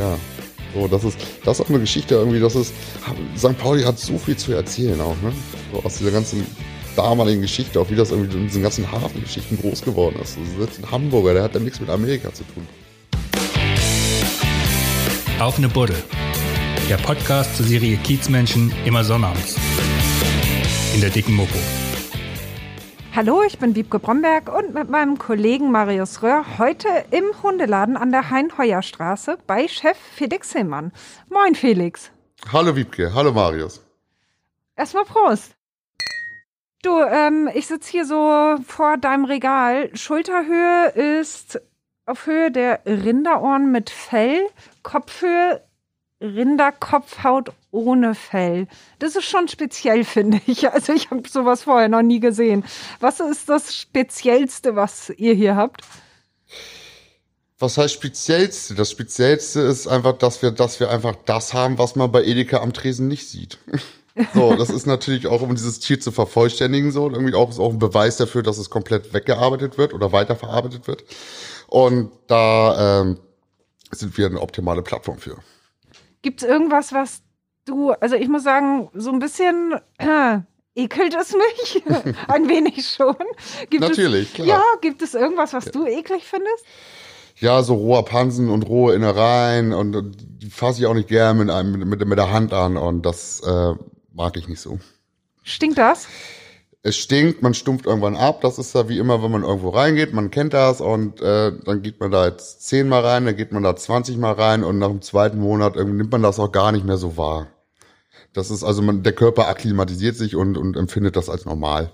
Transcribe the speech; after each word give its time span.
Ja. 0.00 0.18
So, 0.72 0.88
das 0.88 1.04
ist, 1.04 1.18
das 1.44 1.58
ist 1.58 1.66
auch 1.66 1.68
eine 1.68 1.80
Geschichte 1.80 2.14
irgendwie, 2.14 2.40
das 2.40 2.54
ist, 2.54 2.72
St. 3.36 3.58
Pauli 3.58 3.82
hat 3.82 3.98
so 3.98 4.16
viel 4.16 4.36
zu 4.36 4.52
erzählen 4.52 4.98
auch, 5.00 5.16
ne? 5.20 5.32
So 5.72 5.82
aus 5.82 5.98
dieser 5.98 6.10
ganzen 6.10 6.46
damaligen 6.96 7.42
Geschichte, 7.42 7.78
auch 7.78 7.90
wie 7.90 7.96
das 7.96 8.10
irgendwie 8.10 8.36
in 8.36 8.46
diesen 8.46 8.62
ganzen 8.62 8.90
Hafengeschichten 8.90 9.58
groß 9.60 9.82
geworden 9.82 10.16
ist. 10.22 10.38
Das 10.58 10.70
ist 10.70 10.82
ein 10.82 10.90
Hamburger, 10.90 11.34
der 11.34 11.42
hat 11.42 11.54
ja 11.54 11.60
nichts 11.60 11.80
mit 11.80 11.90
Amerika 11.90 12.32
zu 12.32 12.44
tun. 12.44 12.66
Auf 15.38 15.58
eine 15.58 15.68
Buddel. 15.68 15.96
Der 16.88 16.96
Podcast 16.96 17.56
zur 17.56 17.66
Serie 17.66 17.96
Kiezmenschen 17.98 18.72
immer 18.84 19.04
sonnabends. 19.04 19.56
In 20.94 21.00
der 21.00 21.10
dicken 21.10 21.34
Mopo. 21.34 21.58
Hallo, 23.22 23.42
ich 23.42 23.58
bin 23.58 23.74
Wiebke 23.74 23.98
Bromberg 23.98 24.50
und 24.50 24.72
mit 24.72 24.88
meinem 24.88 25.18
Kollegen 25.18 25.70
Marius 25.70 26.22
Röhr 26.22 26.42
heute 26.56 26.88
im 27.10 27.26
Hundeladen 27.42 27.98
an 27.98 28.12
der 28.12 28.30
Hein-Heuer-Straße 28.30 29.36
bei 29.46 29.68
Chef 29.68 29.98
Felix 29.98 30.52
Hillmann. 30.54 30.90
Moin 31.28 31.54
Felix. 31.54 32.10
Hallo 32.50 32.74
Wiebke, 32.74 33.12
hallo 33.12 33.30
Marius. 33.30 33.84
Erstmal 34.74 35.04
Prost. 35.04 35.52
Du, 36.82 36.98
ähm, 36.98 37.50
ich 37.52 37.66
sitze 37.66 37.90
hier 37.90 38.06
so 38.06 38.56
vor 38.66 38.96
deinem 38.96 39.26
Regal. 39.26 39.94
Schulterhöhe 39.94 40.88
ist 40.88 41.60
auf 42.06 42.24
Höhe 42.24 42.50
der 42.50 42.80
Rinderohren 42.86 43.70
mit 43.70 43.90
Fell, 43.90 44.46
Kopfhöhe 44.82 45.60
Rinderkopfhaut 46.20 47.52
ohne 47.70 48.14
Fell. 48.14 48.66
Das 48.98 49.16
ist 49.16 49.24
schon 49.24 49.48
speziell, 49.48 50.04
finde 50.04 50.40
ich. 50.46 50.70
Also 50.70 50.92
ich 50.92 51.10
habe 51.10 51.28
sowas 51.28 51.64
vorher 51.64 51.88
noch 51.88 52.02
nie 52.02 52.20
gesehen. 52.20 52.64
Was 53.00 53.20
ist 53.20 53.48
das 53.48 53.74
Speziellste, 53.74 54.76
was 54.76 55.10
ihr 55.10 55.34
hier 55.34 55.56
habt? 55.56 55.82
Was 57.58 57.76
heißt 57.76 57.92
Speziellste? 57.92 58.74
Das 58.74 58.90
Speziellste 58.90 59.60
ist 59.60 59.86
einfach, 59.86 60.16
dass 60.16 60.40
wir, 60.40 60.50
dass 60.50 60.80
wir 60.80 60.90
einfach 60.90 61.14
das 61.26 61.52
haben, 61.52 61.78
was 61.78 61.94
man 61.94 62.10
bei 62.10 62.24
Edeka 62.24 62.58
am 62.60 62.72
Tresen 62.72 63.08
nicht 63.08 63.28
sieht. 63.28 63.58
So, 64.34 64.54
das 64.54 64.70
ist 64.70 64.86
natürlich 64.86 65.28
auch, 65.28 65.40
um 65.40 65.54
dieses 65.54 65.78
Tier 65.78 65.98
zu 66.00 66.10
vervollständigen, 66.10 66.90
so, 66.90 67.08
irgendwie 67.08 67.34
auch, 67.34 67.48
ist 67.48 67.60
auch 67.60 67.70
ein 67.70 67.78
Beweis 67.78 68.16
dafür, 68.16 68.42
dass 68.42 68.58
es 68.58 68.68
komplett 68.68 69.14
weggearbeitet 69.14 69.78
wird 69.78 69.94
oder 69.94 70.12
weiterverarbeitet 70.12 70.88
wird. 70.88 71.04
Und 71.68 72.10
da 72.26 73.02
ähm, 73.02 73.18
sind 73.92 74.18
wir 74.18 74.26
eine 74.26 74.40
optimale 74.40 74.82
Plattform 74.82 75.18
für. 75.18 75.38
Gibt 76.22 76.42
es 76.42 76.48
irgendwas, 76.48 76.92
was 76.92 77.22
du, 77.64 77.92
also 77.92 78.16
ich 78.16 78.28
muss 78.28 78.42
sagen, 78.42 78.90
so 78.94 79.10
ein 79.10 79.18
bisschen 79.18 79.74
äh, 79.98 80.38
ekelt 80.74 81.14
es 81.14 81.34
mich, 81.34 81.82
ein 82.28 82.48
wenig 82.48 82.88
schon. 82.88 83.16
Gibt 83.70 83.82
Natürlich, 83.82 84.28
es, 84.28 84.34
klar. 84.34 84.46
Ja, 84.46 84.62
gibt 84.80 85.02
es 85.02 85.14
irgendwas, 85.14 85.52
was 85.52 85.66
ja. 85.66 85.72
du 85.72 85.86
eklig 85.86 86.24
findest? 86.24 86.64
Ja, 87.36 87.62
so 87.62 87.74
roher 87.74 88.04
Pansen 88.04 88.50
und 88.50 88.64
rohe 88.64 88.94
Innereien 88.94 89.72
und, 89.72 89.96
und 89.96 90.16
die 90.42 90.50
fasse 90.50 90.80
ich 90.80 90.86
auch 90.86 90.94
nicht 90.94 91.08
gern 91.08 91.38
mit, 91.38 91.48
einem, 91.48 91.88
mit, 91.88 92.06
mit 92.06 92.18
der 92.18 92.30
Hand 92.30 92.52
an 92.52 92.76
und 92.76 93.02
das 93.06 93.40
äh, 93.40 93.74
mag 94.12 94.36
ich 94.36 94.46
nicht 94.46 94.60
so. 94.60 94.78
Stinkt 95.42 95.78
das? 95.78 96.06
Es 96.82 96.96
stinkt, 96.96 97.42
man 97.42 97.54
stumpft 97.54 97.86
irgendwann 97.86 98.16
ab. 98.16 98.40
Das 98.40 98.58
ist 98.58 98.74
ja 98.74 98.88
wie 98.88 98.98
immer, 98.98 99.22
wenn 99.22 99.30
man 99.30 99.42
irgendwo 99.42 99.70
reingeht, 99.70 100.12
man 100.12 100.30
kennt 100.30 100.54
das 100.54 100.80
und 100.80 101.20
äh, 101.20 101.52
dann 101.64 101.82
geht 101.82 102.00
man 102.00 102.10
da 102.10 102.26
jetzt 102.26 102.66
zehnmal 102.66 103.04
rein, 103.04 103.26
dann 103.26 103.36
geht 103.36 103.52
man 103.52 103.62
da 103.62 103.76
zwanzigmal 103.76 104.34
rein 104.34 104.64
und 104.64 104.78
nach 104.78 104.88
dem 104.88 105.02
zweiten 105.02 105.38
Monat 105.38 105.76
irgendwie 105.76 105.98
nimmt 105.98 106.12
man 106.12 106.22
das 106.22 106.38
auch 106.38 106.52
gar 106.52 106.72
nicht 106.72 106.86
mehr 106.86 106.96
so 106.96 107.16
wahr. 107.16 107.48
Das 108.32 108.50
ist 108.50 108.64
also 108.64 108.80
man, 108.82 109.02
der 109.02 109.12
Körper 109.12 109.48
akklimatisiert 109.48 110.16
sich 110.16 110.36
und, 110.36 110.56
und 110.56 110.76
empfindet 110.76 111.16
das 111.16 111.28
als 111.28 111.44
normal. 111.44 111.92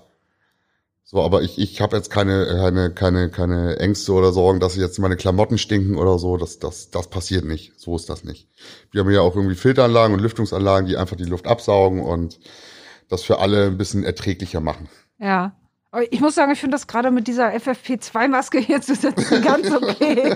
So, 1.09 1.21
aber 1.21 1.41
ich, 1.41 1.57
ich 1.57 1.79
habe 1.79 1.95
jetzt 1.95 2.09
keine, 2.09 2.45
keine, 2.45 2.91
keine, 2.93 3.29
keine 3.29 3.77
Ängste 3.79 4.11
oder 4.11 4.33
Sorgen, 4.33 4.59
dass 4.59 4.75
jetzt 4.75 4.99
meine 4.99 5.15
Klamotten 5.15 5.57
stinken 5.57 5.97
oder 5.97 6.19
so. 6.19 6.35
Das, 6.35 6.59
das, 6.59 6.91
das 6.91 7.07
passiert 7.07 7.45
nicht. 7.45 7.79
So 7.79 7.95
ist 7.95 8.09
das 8.09 8.25
nicht. 8.25 8.49
Wir 8.91 9.01
haben 9.01 9.11
ja 9.11 9.21
auch 9.21 9.33
irgendwie 9.33 9.55
Filteranlagen 9.55 10.13
und 10.13 10.21
Lüftungsanlagen, 10.21 10.85
die 10.85 10.97
einfach 10.97 11.15
die 11.15 11.23
Luft 11.23 11.47
absaugen 11.47 12.03
und 12.03 12.39
das 13.09 13.23
für 13.23 13.39
alle 13.39 13.67
ein 13.67 13.77
bisschen 13.77 14.03
erträglicher 14.03 14.59
machen. 14.59 14.89
Ja. 15.19 15.53
Ich 16.11 16.19
muss 16.19 16.35
sagen, 16.35 16.51
ich 16.51 16.59
finde 16.59 16.75
das 16.75 16.85
gerade 16.85 17.11
mit 17.11 17.27
dieser 17.27 17.47
FFP2-Maske 17.55 18.59
hier 18.59 18.81
zu 18.81 18.93
sitzen 18.93 19.41
ganz 19.41 19.71
okay. 19.71 20.35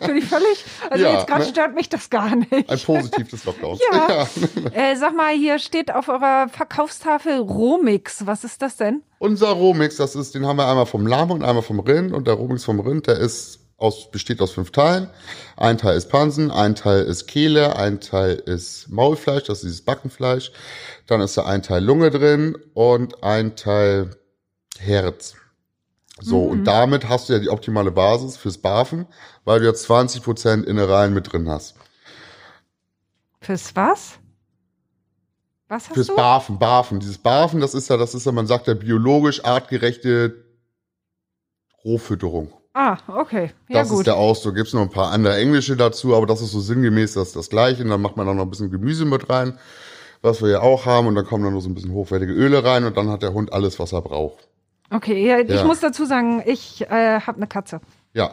finde 0.00 0.18
ich 0.18 0.26
völlig. 0.26 0.64
Also 0.90 1.04
ja, 1.04 1.14
jetzt 1.14 1.26
gerade 1.26 1.44
ne? 1.44 1.48
stört 1.48 1.74
mich 1.74 1.88
das 1.88 2.10
gar 2.10 2.36
nicht. 2.36 2.70
Ein 2.70 2.78
positives 2.78 3.44
Lockdown. 3.46 3.78
ja. 3.90 4.08
ja. 4.62 4.70
Äh, 4.70 4.96
sag 4.96 5.16
mal, 5.16 5.34
hier 5.34 5.58
steht 5.58 5.92
auf 5.92 6.08
eurer 6.08 6.48
Verkaufstafel 6.50 7.38
Romix. 7.38 8.26
Was 8.26 8.44
ist 8.44 8.60
das 8.60 8.76
denn? 8.76 9.02
Unser 9.18 9.48
Romix, 9.48 9.96
das 9.96 10.14
ist, 10.14 10.34
den 10.34 10.46
haben 10.46 10.58
wir 10.58 10.68
einmal 10.68 10.86
vom 10.86 11.06
Lamm 11.06 11.30
und 11.30 11.42
einmal 11.42 11.62
vom 11.62 11.80
Rind. 11.80 12.12
Und 12.12 12.26
der 12.26 12.34
Romix 12.34 12.62
vom 12.62 12.80
Rind, 12.80 13.06
der 13.06 13.18
ist 13.18 13.59
aus, 13.80 14.10
besteht 14.10 14.40
aus 14.40 14.52
fünf 14.52 14.70
Teilen. 14.70 15.10
Ein 15.56 15.78
Teil 15.78 15.96
ist 15.96 16.08
Pansen, 16.08 16.50
ein 16.50 16.74
Teil 16.74 17.02
ist 17.02 17.26
Kehle, 17.26 17.76
ein 17.76 18.00
Teil 18.00 18.34
ist 18.34 18.88
Maulfleisch, 18.88 19.44
das 19.44 19.58
ist 19.58 19.64
dieses 19.64 19.84
Backenfleisch. 19.84 20.52
Dann 21.06 21.20
ist 21.20 21.36
da 21.36 21.46
ein 21.46 21.62
Teil 21.62 21.82
Lunge 21.82 22.10
drin 22.10 22.56
und 22.74 23.24
ein 23.24 23.56
Teil 23.56 24.10
Herz. 24.78 25.34
So, 26.20 26.44
mhm. 26.44 26.50
und 26.50 26.64
damit 26.64 27.08
hast 27.08 27.28
du 27.28 27.32
ja 27.32 27.38
die 27.38 27.48
optimale 27.48 27.90
Basis 27.90 28.36
fürs 28.36 28.58
Barfen, 28.58 29.06
weil 29.44 29.60
du 29.60 29.66
ja 29.66 29.74
20 29.74 30.22
Prozent 30.22 30.66
Innereien 30.66 31.14
mit 31.14 31.32
drin 31.32 31.48
hast. 31.48 31.74
Fürs 33.40 33.74
was? 33.74 34.18
Was 35.68 35.88
hast 35.88 35.94
Fürs 35.94 36.08
du? 36.08 36.16
Barfen, 36.16 36.58
Barfen. 36.58 37.00
Dieses 37.00 37.18
Barfen, 37.18 37.60
das 37.60 37.74
ist 37.74 37.88
ja, 37.88 37.96
das 37.96 38.14
ist 38.14 38.26
ja, 38.26 38.32
man 38.32 38.46
sagt 38.46 38.66
ja 38.66 38.74
biologisch 38.74 39.44
artgerechte 39.44 40.44
Rohfütterung. 41.84 42.52
Ah, 42.72 42.96
okay. 43.08 43.50
Ja, 43.68 43.80
das 43.80 43.88
gut. 43.88 43.98
ist 44.00 44.06
der 44.06 44.16
Ausdruck. 44.16 44.54
Gibt 44.54 44.68
es 44.68 44.74
noch 44.74 44.82
ein 44.82 44.90
paar 44.90 45.10
andere 45.10 45.36
Englische 45.36 45.76
dazu, 45.76 46.14
aber 46.14 46.26
das 46.26 46.40
ist 46.40 46.52
so 46.52 46.60
sinngemäß 46.60 47.14
das, 47.14 47.32
das 47.32 47.50
Gleiche. 47.50 47.82
Und 47.82 47.90
dann 47.90 48.00
macht 48.00 48.16
man 48.16 48.26
dann 48.26 48.36
noch 48.36 48.44
ein 48.44 48.50
bisschen 48.50 48.70
Gemüse 48.70 49.04
mit 49.04 49.28
rein, 49.28 49.58
was 50.22 50.40
wir 50.40 50.50
ja 50.50 50.60
auch 50.60 50.86
haben. 50.86 51.08
Und 51.08 51.16
dann 51.16 51.24
kommen 51.24 51.44
dann 51.44 51.54
noch 51.54 51.60
so 51.60 51.68
ein 51.68 51.74
bisschen 51.74 51.92
hochwertige 51.92 52.32
Öle 52.32 52.64
rein 52.64 52.84
und 52.84 52.96
dann 52.96 53.10
hat 53.10 53.22
der 53.22 53.32
Hund 53.32 53.52
alles, 53.52 53.78
was 53.78 53.92
er 53.92 54.02
braucht. 54.02 54.48
Okay, 54.92 55.24
ja, 55.26 55.38
ich 55.38 55.64
muss 55.64 55.80
dazu 55.80 56.04
sagen, 56.04 56.42
ich 56.46 56.82
äh, 56.82 57.20
habe 57.20 57.36
eine 57.36 57.46
Katze. 57.46 57.80
Ja, 58.12 58.32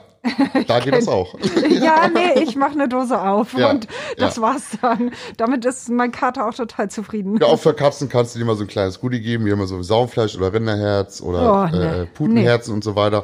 da 0.67 0.79
geht 0.79 0.93
das 0.93 1.07
auch. 1.07 1.35
ja, 1.69 2.09
nee, 2.11 2.41
ich 2.41 2.55
mache 2.55 2.71
eine 2.71 2.89
Dose 2.89 3.21
auf 3.21 3.53
ja, 3.53 3.69
und 3.69 3.87
das 4.17 4.37
ja. 4.37 4.41
war's 4.41 4.69
dann. 4.81 5.11
Damit 5.37 5.65
ist 5.65 5.87
mein 5.89 6.11
Kater 6.11 6.47
auch 6.47 6.55
total 6.55 6.89
zufrieden. 6.89 7.37
Ja, 7.39 7.45
auch 7.45 7.59
für 7.59 7.75
Katzen 7.75 8.09
kannst 8.09 8.33
du 8.33 8.39
dir 8.39 8.45
mal 8.45 8.55
so 8.55 8.63
ein 8.63 8.67
kleines 8.67 8.99
Goodie 8.99 9.21
geben, 9.21 9.45
wie 9.45 9.51
immer 9.51 9.67
so 9.67 9.79
Saumfleisch 9.83 10.35
oder 10.35 10.51
Rinderherz 10.51 11.21
oder 11.21 11.69
oh, 11.71 11.75
nee. 11.75 12.01
äh, 12.01 12.05
Putenherzen 12.07 12.71
nee. 12.71 12.75
und 12.77 12.83
so 12.83 12.95
weiter 12.95 13.23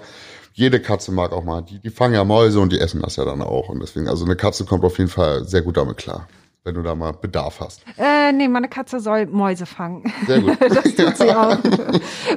jede 0.53 0.79
Katze 0.79 1.11
mag 1.11 1.31
auch 1.31 1.43
mal, 1.43 1.61
die, 1.61 1.79
die 1.79 1.89
fangen 1.89 2.13
ja 2.13 2.23
Mäuse 2.23 2.59
und 2.59 2.71
die 2.71 2.79
essen 2.79 3.01
das 3.01 3.15
ja 3.15 3.25
dann 3.25 3.41
auch. 3.41 3.69
Und 3.69 3.81
deswegen, 3.81 4.07
also 4.07 4.23
eine 4.23 4.35
Katze 4.35 4.65
kommt 4.65 4.83
auf 4.83 4.97
jeden 4.97 5.09
Fall 5.09 5.45
sehr 5.45 5.61
gut 5.61 5.77
damit 5.77 5.97
klar 5.97 6.27
wenn 6.63 6.75
du 6.75 6.81
da 6.81 6.95
mal 6.95 7.11
Bedarf 7.11 7.59
hast. 7.59 7.81
Äh, 7.97 8.31
nee, 8.31 8.47
meine 8.47 8.69
Katze 8.69 8.99
soll 8.99 9.25
Mäuse 9.25 9.65
fangen. 9.65 10.11
Sehr 10.25 10.39
gut. 10.39 10.57
das 10.61 10.95
tut 10.95 11.17
sie 11.17 11.29
auch. 11.35 11.57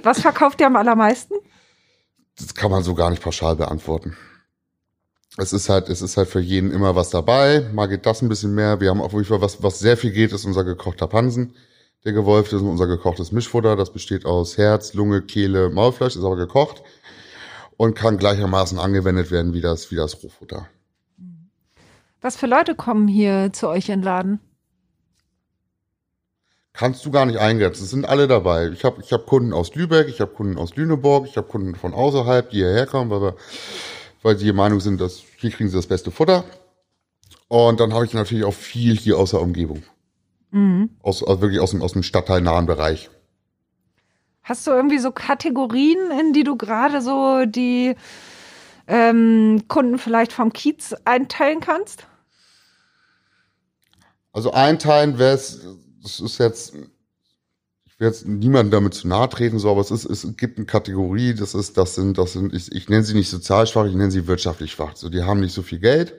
Was 0.03 0.21
verkauft 0.21 0.61
ihr 0.61 0.67
am 0.67 0.77
allermeisten? 0.77 1.35
Das 2.37 2.55
kann 2.55 2.71
man 2.71 2.83
so 2.83 2.95
gar 2.95 3.11
nicht 3.11 3.23
pauschal 3.23 3.57
beantworten. 3.57 4.17
Es 5.39 5.53
ist 5.53 5.69
halt, 5.69 5.89
es 5.89 6.03
ist 6.03 6.17
halt 6.17 6.29
für 6.29 6.41
jeden 6.41 6.73
immer 6.73 6.97
was 6.97 7.11
dabei. 7.11 7.71
Mal 7.73 7.87
geht 7.87 8.05
das 8.05 8.23
ein 8.23 8.29
bisschen 8.29 8.55
mehr. 8.55 8.81
Wir 8.81 8.91
haben 8.91 9.01
auf 9.01 9.13
jeden 9.13 9.25
Fall 9.25 9.41
was, 9.41 9.63
was 9.63 9.79
sehr 9.79 9.97
viel 9.97 10.11
geht, 10.11 10.33
ist 10.33 10.45
unser 10.45 10.65
gekochter 10.65 11.07
Pansen. 11.07 11.55
Der 12.05 12.13
gewolfte 12.13 12.57
ist 12.57 12.63
unser 12.63 12.87
gekochtes 12.87 13.33
Mischfutter. 13.33 13.77
Das 13.77 13.93
besteht 13.93 14.27
aus 14.27 14.59
Herz, 14.59 14.95
Lunge, 14.95 15.23
Kehle, 15.23 15.71
Maulfleisch, 15.71 16.17
ist 16.17 16.25
aber 16.25 16.37
gekocht 16.37 16.83
und 17.77 17.95
kann 17.95 18.19
gleichermaßen 18.19 18.79
angewendet 18.79 19.31
werden 19.31 19.53
wie 19.53 19.61
das, 19.61 19.91
wie 19.91 19.97
das 19.97 20.23
Rohfutter. 20.23 20.69
Was 22.21 22.37
für 22.37 22.47
Leute 22.47 22.75
kommen 22.75 23.09
hier 23.09 23.53
zu 23.53 23.69
euch 23.69 23.89
in 23.89 24.01
den 24.01 24.05
Laden? 24.05 24.41
Kannst 26.73 27.07
du 27.07 27.11
gar 27.11 27.25
nicht 27.25 27.39
eingrenzen. 27.39 27.85
Es 27.85 27.91
sind 27.91 28.07
alle 28.07 28.29
dabei. 28.29 28.69
Ich 28.69 28.85
habe 28.85 29.01
ich 29.01 29.13
hab 29.13 29.27
Kunden 29.27 29.55
aus 29.55 29.75
Lübeck, 29.75 30.09
ich 30.09 30.21
habe 30.21 30.33
Kunden 30.33 30.59
aus 30.59 30.77
Lüneburg, 30.77 31.27
ich 31.27 31.37
habe 31.37 31.47
Kunden 31.47 31.75
von 31.75 31.95
außerhalb, 31.95 32.51
die 32.51 32.59
hierher 32.59 32.87
kommen, 32.87 33.11
weil, 33.11 33.23
wir, 33.23 33.37
weil 34.23 34.37
sie 34.37 34.45
der 34.45 34.55
Meinung 34.55 34.81
sind, 34.81 35.01
dass 35.01 35.23
hier 35.39 35.51
kriegen 35.51 35.71
sie 35.71 35.77
das 35.77 35.87
beste 35.87 36.11
Futter. 36.11 36.45
Und 37.49 37.81
dann 37.81 37.95
habe 37.95 38.05
ich 38.05 38.13
natürlich 38.13 38.45
auch 38.45 38.55
viel 38.55 38.97
hier 38.97 39.19
aus 39.19 39.31
der 39.31 39.41
Umgebung. 39.41 39.85
Mhm. 40.51 40.91
Aus, 41.03 41.23
also 41.23 41.41
wirklich 41.41 41.61
aus 41.61 41.71
dem, 41.71 41.81
aus 41.81 41.93
dem 41.93 42.03
stadtteilnahen 42.03 42.67
Bereich. 42.67 43.09
Hast 44.47 44.65
du 44.65 44.71
irgendwie 44.71 45.01
so 45.01 45.11
Kategorien, 45.11 45.99
in 46.21 46.33
die 46.33 46.45
du 46.45 46.55
gerade 46.55 47.03
so 47.03 47.47
die 47.47 47.97
ähm, 48.87 49.65
Kunden 49.67 49.99
vielleicht 49.99 50.33
vom 50.33 50.53
Kiez 50.53 50.95
einteilen 51.05 51.59
kannst? 51.59 52.07
Also 54.33 54.53
einteilen 54.53 55.19
wäre 55.19 55.35
es, 55.35 55.67
das 56.01 56.21
ist 56.21 56.39
jetzt, 56.39 56.77
ich 56.77 57.99
will 57.99 58.07
jetzt 58.07 58.29
niemandem 58.29 58.71
damit 58.71 58.95
zu 58.95 59.09
nahe 59.09 59.29
treten, 59.29 59.59
so, 59.59 59.69
aber 59.69 59.81
es 59.81 59.91
ist, 59.91 60.05
es 60.05 60.37
gibt 60.37 60.59
eine 60.59 60.67
Kategorie, 60.67 61.35
das 61.35 61.57
ist, 61.57 61.77
das 61.77 61.97
sind, 61.97 62.17
das 62.17 62.35
sind, 62.35 62.55
ich, 62.55 62.71
ich 62.71 62.89
nenne 62.89 63.03
sie 63.03 63.15
nicht 63.15 63.31
sozial 63.31 63.67
schwach, 63.67 63.87
ich 63.87 63.97
nenne 63.97 64.13
sie 64.13 64.29
wirtschaftlich 64.29 64.71
schwach. 64.71 64.95
So, 64.95 65.09
die 65.09 65.25
haben 65.25 65.41
nicht 65.41 65.55
so 65.55 65.63
viel 65.63 65.81
Geld. 65.81 66.15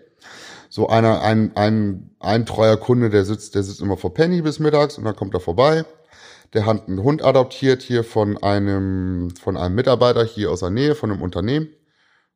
So 0.68 0.90
einer, 0.90 1.22
ein, 1.22 1.56
ein, 1.56 2.10
ein 2.20 2.46
treuer 2.46 2.76
Kunde, 2.76 3.10
der 3.10 3.24
sitzt, 3.24 3.56
der 3.56 3.64
sitzt 3.64 3.80
immer 3.80 3.96
vor 3.96 4.14
Penny 4.14 4.42
bis 4.42 4.60
mittags 4.60 4.98
und 4.98 5.06
dann 5.06 5.16
kommt 5.16 5.34
er 5.34 5.40
vorbei 5.40 5.86
der 6.54 6.66
hat 6.66 6.88
einen 6.88 7.04
Hund 7.04 7.24
adoptiert 7.24 7.82
hier 7.82 8.04
von 8.04 8.38
einem, 8.38 9.32
von 9.36 9.58
einem 9.58 9.76
Mitarbeiter 9.76 10.24
hier 10.24 10.52
aus 10.52 10.62
der 10.62 10.70
Nähe, 10.70 10.96
von 10.96 11.12
einem 11.12 11.22
Unternehmen. 11.22 11.70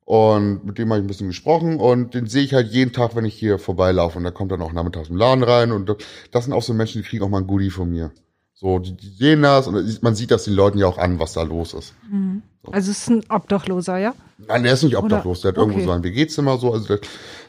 Und 0.03 0.65
mit 0.65 0.77
dem 0.77 0.89
habe 0.89 0.99
ich 0.99 1.05
ein 1.05 1.07
bisschen 1.07 1.27
gesprochen 1.27 1.79
und 1.79 2.13
den 2.13 2.27
sehe 2.27 2.43
ich 2.43 2.53
halt 2.53 2.67
jeden 2.71 2.91
Tag, 2.91 3.15
wenn 3.15 3.23
ich 3.23 3.35
hier 3.35 3.59
vorbeilaufe. 3.59 4.17
Und 4.17 4.25
da 4.25 4.31
kommt 4.31 4.51
dann 4.51 4.61
auch 4.61 4.73
nachmittags 4.73 5.09
im 5.09 5.15
Laden 5.15 5.43
rein. 5.43 5.71
Und 5.71 5.95
das 6.31 6.45
sind 6.45 6.53
auch 6.53 6.63
so 6.63 6.73
Menschen, 6.73 7.01
die 7.01 7.07
kriegen 7.07 7.23
auch 7.23 7.29
mal 7.29 7.39
ein 7.39 7.47
Goodie 7.47 7.69
von 7.69 7.89
mir. 7.89 8.11
So, 8.53 8.77
die, 8.79 8.95
die 8.95 9.09
sehen 9.09 9.41
das 9.41 9.67
und 9.67 10.03
man 10.03 10.13
sieht 10.13 10.29
das 10.29 10.43
den 10.43 10.53
Leuten 10.53 10.77
ja 10.77 10.85
auch 10.85 10.97
an, 10.97 11.17
was 11.17 11.33
da 11.33 11.43
los 11.43 11.73
ist. 11.73 11.93
Mhm. 12.11 12.43
Also 12.71 12.91
es 12.91 12.99
ist 12.99 13.09
ein 13.09 13.23
Obdachloser, 13.29 13.97
ja? 13.97 14.13
Nein, 14.37 14.63
der 14.63 14.73
ist 14.73 14.83
nicht 14.83 14.97
obdachlos, 14.97 15.41
der 15.41 15.49
hat 15.49 15.57
okay. 15.57 15.69
irgendwo 15.69 15.85
so 15.87 15.91
ein 15.91 16.03
WG-Zimmer 16.03 16.57
so. 16.57 16.71
Also 16.71 16.87
der, 16.87 16.99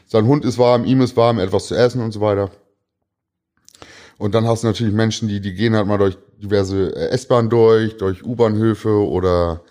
sein 0.07 0.25
Hund 0.25 0.43
ist 0.43 0.57
warm, 0.57 0.85
ihm 0.85 1.01
ist 1.01 1.15
warm, 1.15 1.37
etwas 1.37 1.67
zu 1.67 1.75
essen 1.75 2.01
und 2.01 2.11
so 2.13 2.21
weiter. 2.21 2.49
Und 4.23 4.33
dann 4.33 4.47
hast 4.47 4.63
du 4.63 4.67
natürlich 4.67 4.93
Menschen, 4.93 5.27
die, 5.27 5.41
die 5.41 5.53
gehen 5.53 5.75
halt 5.75 5.85
mal 5.85 5.97
durch 5.97 6.17
diverse 6.37 6.95
äh, 6.95 7.09
S-Bahnen 7.09 7.49
durch, 7.49 7.97
durch 7.97 8.23
U-Bahnhöfe 8.23 9.05
oder 9.05 9.65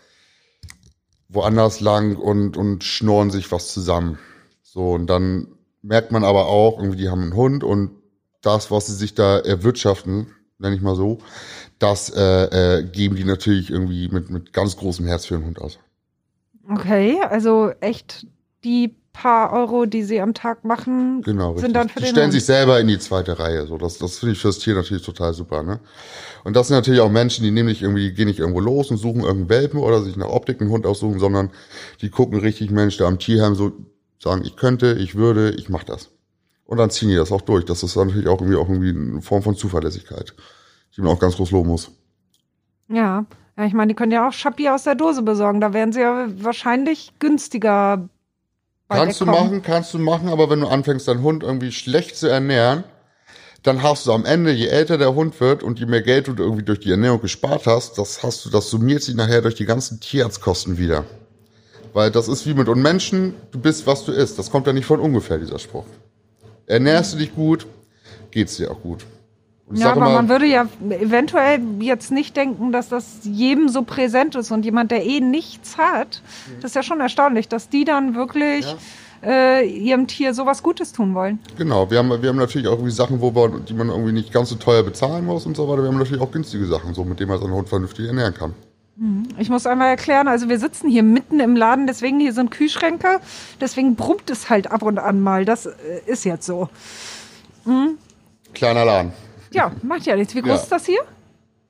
woanders 1.30 1.80
lang 1.80 2.16
und, 2.16 2.58
und 2.58 2.84
schnorren 2.84 3.30
sich 3.30 3.50
was 3.50 3.72
zusammen. 3.72 4.18
So, 4.62 4.90
und 4.90 5.06
dann 5.06 5.46
merkt 5.80 6.12
man 6.12 6.22
aber 6.22 6.48
auch, 6.48 6.78
irgendwie, 6.78 6.98
die 6.98 7.08
haben 7.08 7.22
einen 7.22 7.34
Hund 7.34 7.64
und 7.64 7.92
das, 8.42 8.70
was 8.70 8.88
sie 8.88 8.94
sich 8.94 9.14
da 9.14 9.38
erwirtschaften, 9.38 10.26
nenne 10.58 10.76
ich 10.76 10.82
mal 10.82 10.96
so, 10.96 11.16
das 11.78 12.10
äh, 12.10 12.20
äh, 12.80 12.82
geben 12.82 13.16
die 13.16 13.24
natürlich 13.24 13.70
irgendwie 13.70 14.10
mit, 14.10 14.28
mit 14.28 14.52
ganz 14.52 14.76
großem 14.76 15.06
Herz 15.06 15.24
für 15.24 15.38
den 15.38 15.46
Hund 15.46 15.62
aus. 15.62 15.78
Okay, 16.68 17.22
also 17.22 17.70
echt 17.80 18.26
die 18.64 18.96
paar 19.12 19.52
Euro, 19.52 19.86
die 19.86 20.02
sie 20.02 20.20
am 20.20 20.34
Tag 20.34 20.64
machen, 20.64 21.22
genau, 21.22 21.56
sind 21.56 21.56
richtig. 21.56 21.72
dann 21.74 21.88
für 21.88 21.98
die 21.98 22.04
den 22.06 22.10
stellen 22.10 22.26
Hund. 22.26 22.32
sich 22.32 22.44
selber 22.44 22.80
in 22.80 22.88
die 22.88 22.98
zweite 22.98 23.38
Reihe. 23.38 23.66
So, 23.66 23.78
das, 23.78 23.98
das 23.98 24.18
finde 24.18 24.34
ich 24.34 24.40
fürs 24.40 24.58
Tier 24.58 24.74
natürlich 24.74 25.04
total 25.04 25.34
super. 25.34 25.62
Ne? 25.62 25.80
Und 26.44 26.56
das 26.56 26.68
sind 26.68 26.76
natürlich 26.76 27.00
auch 27.00 27.10
Menschen, 27.10 27.44
die 27.44 27.50
nämlich 27.50 27.82
irgendwie, 27.82 28.08
die 28.08 28.14
gehen 28.14 28.28
nicht 28.28 28.38
irgendwo 28.38 28.60
los 28.60 28.90
und 28.90 28.96
suchen 28.96 29.20
irgendeinen 29.22 29.48
Welpen 29.48 29.80
oder 29.80 30.02
sich 30.02 30.16
nach 30.16 30.28
Optik 30.28 30.60
einen 30.60 30.70
Hund 30.70 30.86
aussuchen, 30.86 31.18
sondern 31.18 31.50
die 32.00 32.10
gucken 32.10 32.38
richtig 32.40 32.70
Mensch, 32.70 32.96
der 32.96 33.06
am 33.06 33.18
Tierheim 33.18 33.54
so 33.54 33.72
sagen, 34.18 34.42
ich 34.44 34.56
könnte, 34.56 34.92
ich 34.98 35.14
würde, 35.14 35.50
ich 35.50 35.68
mach 35.68 35.84
das. 35.84 36.10
Und 36.64 36.78
dann 36.78 36.90
ziehen 36.90 37.10
die 37.10 37.16
das 37.16 37.32
auch 37.32 37.42
durch. 37.42 37.64
Das 37.64 37.82
ist 37.82 37.96
natürlich 37.96 38.28
auch 38.28 38.40
irgendwie 38.40 38.56
auch 38.56 38.68
irgendwie 38.68 38.90
eine 38.90 39.20
Form 39.20 39.42
von 39.42 39.56
Zuverlässigkeit, 39.56 40.34
die 40.96 41.02
man 41.02 41.12
auch 41.12 41.18
ganz 41.18 41.36
groß 41.36 41.50
loben 41.50 41.68
muss. 41.68 41.90
Ja. 42.88 43.26
Ja, 43.56 43.66
ich 43.66 43.74
meine, 43.74 43.90
die 43.90 43.94
können 43.94 44.12
ja 44.12 44.26
auch 44.26 44.32
Schappi 44.32 44.70
aus 44.70 44.84
der 44.84 44.94
Dose 44.94 45.20
besorgen. 45.20 45.60
Da 45.60 45.74
wären 45.74 45.92
sie 45.92 46.00
ja 46.00 46.26
wahrscheinlich 46.42 47.12
günstiger 47.18 48.08
Kannst 48.92 49.20
du 49.20 49.26
machen, 49.26 49.62
kannst 49.62 49.94
du 49.94 49.98
machen, 49.98 50.28
aber 50.28 50.50
wenn 50.50 50.60
du 50.60 50.68
anfängst, 50.68 51.08
deinen 51.08 51.22
Hund 51.22 51.42
irgendwie 51.42 51.72
schlecht 51.72 52.16
zu 52.16 52.28
ernähren, 52.28 52.84
dann 53.62 53.82
hast 53.82 54.06
du 54.06 54.12
am 54.12 54.24
Ende, 54.24 54.50
je 54.50 54.66
älter 54.66 54.98
der 54.98 55.14
Hund 55.14 55.38
wird 55.40 55.62
und 55.62 55.78
je 55.78 55.86
mehr 55.86 56.02
Geld 56.02 56.26
du 56.26 56.34
irgendwie 56.36 56.64
durch 56.64 56.80
die 56.80 56.90
Ernährung 56.90 57.20
gespart 57.20 57.66
hast, 57.66 57.96
das 57.96 58.22
hast 58.22 58.44
du, 58.44 58.50
das 58.50 58.70
summiert 58.70 59.02
sich 59.02 59.14
nachher 59.14 59.40
durch 59.40 59.54
die 59.54 59.66
ganzen 59.66 60.00
Tierarztkosten 60.00 60.78
wieder. 60.78 61.04
Weil 61.92 62.10
das 62.10 62.26
ist 62.26 62.46
wie 62.46 62.54
mit 62.54 62.68
uns 62.68 62.82
Menschen, 62.82 63.34
du 63.52 63.60
bist, 63.60 63.86
was 63.86 64.04
du 64.04 64.12
isst. 64.12 64.38
Das 64.38 64.50
kommt 64.50 64.66
ja 64.66 64.72
nicht 64.72 64.86
von 64.86 64.98
ungefähr, 64.98 65.38
dieser 65.38 65.58
Spruch. 65.58 65.84
Ernährst 66.66 67.14
du 67.14 67.18
dich 67.18 67.34
gut, 67.34 67.66
geht's 68.30 68.56
dir 68.56 68.70
auch 68.70 68.80
gut. 68.80 69.04
Ja, 69.74 69.92
aber 69.92 70.00
mal, 70.00 70.14
man 70.14 70.28
würde 70.28 70.46
ja 70.46 70.66
eventuell 70.90 71.60
jetzt 71.80 72.10
nicht 72.10 72.36
denken, 72.36 72.72
dass 72.72 72.88
das 72.88 73.20
jedem 73.22 73.68
so 73.68 73.82
präsent 73.82 74.34
ist 74.34 74.50
und 74.50 74.64
jemand, 74.64 74.90
der 74.90 75.04
eh 75.04 75.20
nichts 75.20 75.78
hat, 75.78 76.22
das 76.60 76.72
ist 76.72 76.74
ja 76.74 76.82
schon 76.82 77.00
erstaunlich, 77.00 77.48
dass 77.48 77.68
die 77.68 77.84
dann 77.84 78.14
wirklich 78.14 78.66
ja. 79.22 79.28
äh, 79.28 79.66
ihrem 79.66 80.06
Tier 80.06 80.34
sowas 80.34 80.62
Gutes 80.62 80.92
tun 80.92 81.14
wollen. 81.14 81.38
Genau, 81.56 81.90
wir 81.90 81.98
haben, 81.98 82.22
wir 82.22 82.28
haben 82.28 82.36
natürlich 82.36 82.68
auch 82.68 82.72
irgendwie 82.72 82.90
Sachen, 82.90 83.20
wo 83.20 83.34
wir, 83.34 83.60
die 83.60 83.74
man 83.74 83.88
irgendwie 83.88 84.12
nicht 84.12 84.32
ganz 84.32 84.50
so 84.50 84.56
teuer 84.56 84.82
bezahlen 84.82 85.24
muss 85.24 85.46
und 85.46 85.56
so 85.56 85.68
weiter. 85.68 85.82
Wir 85.82 85.88
haben 85.88 85.98
natürlich 85.98 86.22
auch 86.22 86.30
günstige 86.30 86.66
Sachen, 86.66 86.94
so 86.94 87.04
mit 87.04 87.20
denen 87.20 87.30
man 87.30 87.40
seinen 87.40 87.52
Hund 87.52 87.68
vernünftig 87.68 88.06
ernähren 88.06 88.34
kann. 88.34 88.54
Mhm. 88.96 89.28
Ich 89.38 89.48
muss 89.48 89.66
einmal 89.66 89.88
erklären, 89.88 90.28
also 90.28 90.48
wir 90.48 90.58
sitzen 90.58 90.88
hier 90.90 91.02
mitten 91.02 91.40
im 91.40 91.56
Laden, 91.56 91.86
deswegen 91.86 92.20
hier 92.20 92.32
sind 92.32 92.50
Kühlschränke, 92.50 93.20
deswegen 93.60 93.96
brummt 93.96 94.30
es 94.30 94.50
halt 94.50 94.70
ab 94.70 94.82
und 94.82 94.98
an 94.98 95.20
mal. 95.20 95.44
Das 95.44 95.66
äh, 95.66 95.72
ist 96.06 96.24
jetzt 96.24 96.46
so. 96.46 96.68
Mhm. 97.64 97.96
Kleiner 98.52 98.84
Laden. 98.84 99.12
Ja, 99.52 99.72
macht 99.82 100.06
ja 100.06 100.16
nichts. 100.16 100.34
Wie 100.34 100.42
groß 100.42 100.50
ja. 100.50 100.62
ist 100.62 100.72
das 100.72 100.86
hier? 100.86 101.00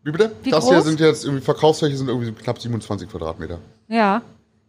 Wie 0.04 0.10
bitte? 0.10 0.32
Wie 0.42 0.50
das 0.50 0.64
groß? 0.64 0.72
hier 0.72 0.82
sind 0.82 1.00
jetzt 1.00 1.24
irgendwie 1.24 1.44
Verkaufsfläche 1.44 1.96
sind 1.96 2.08
irgendwie 2.08 2.26
so 2.26 2.32
knapp 2.32 2.60
27 2.60 3.08
Quadratmeter. 3.08 3.58
Ja. 3.88 4.22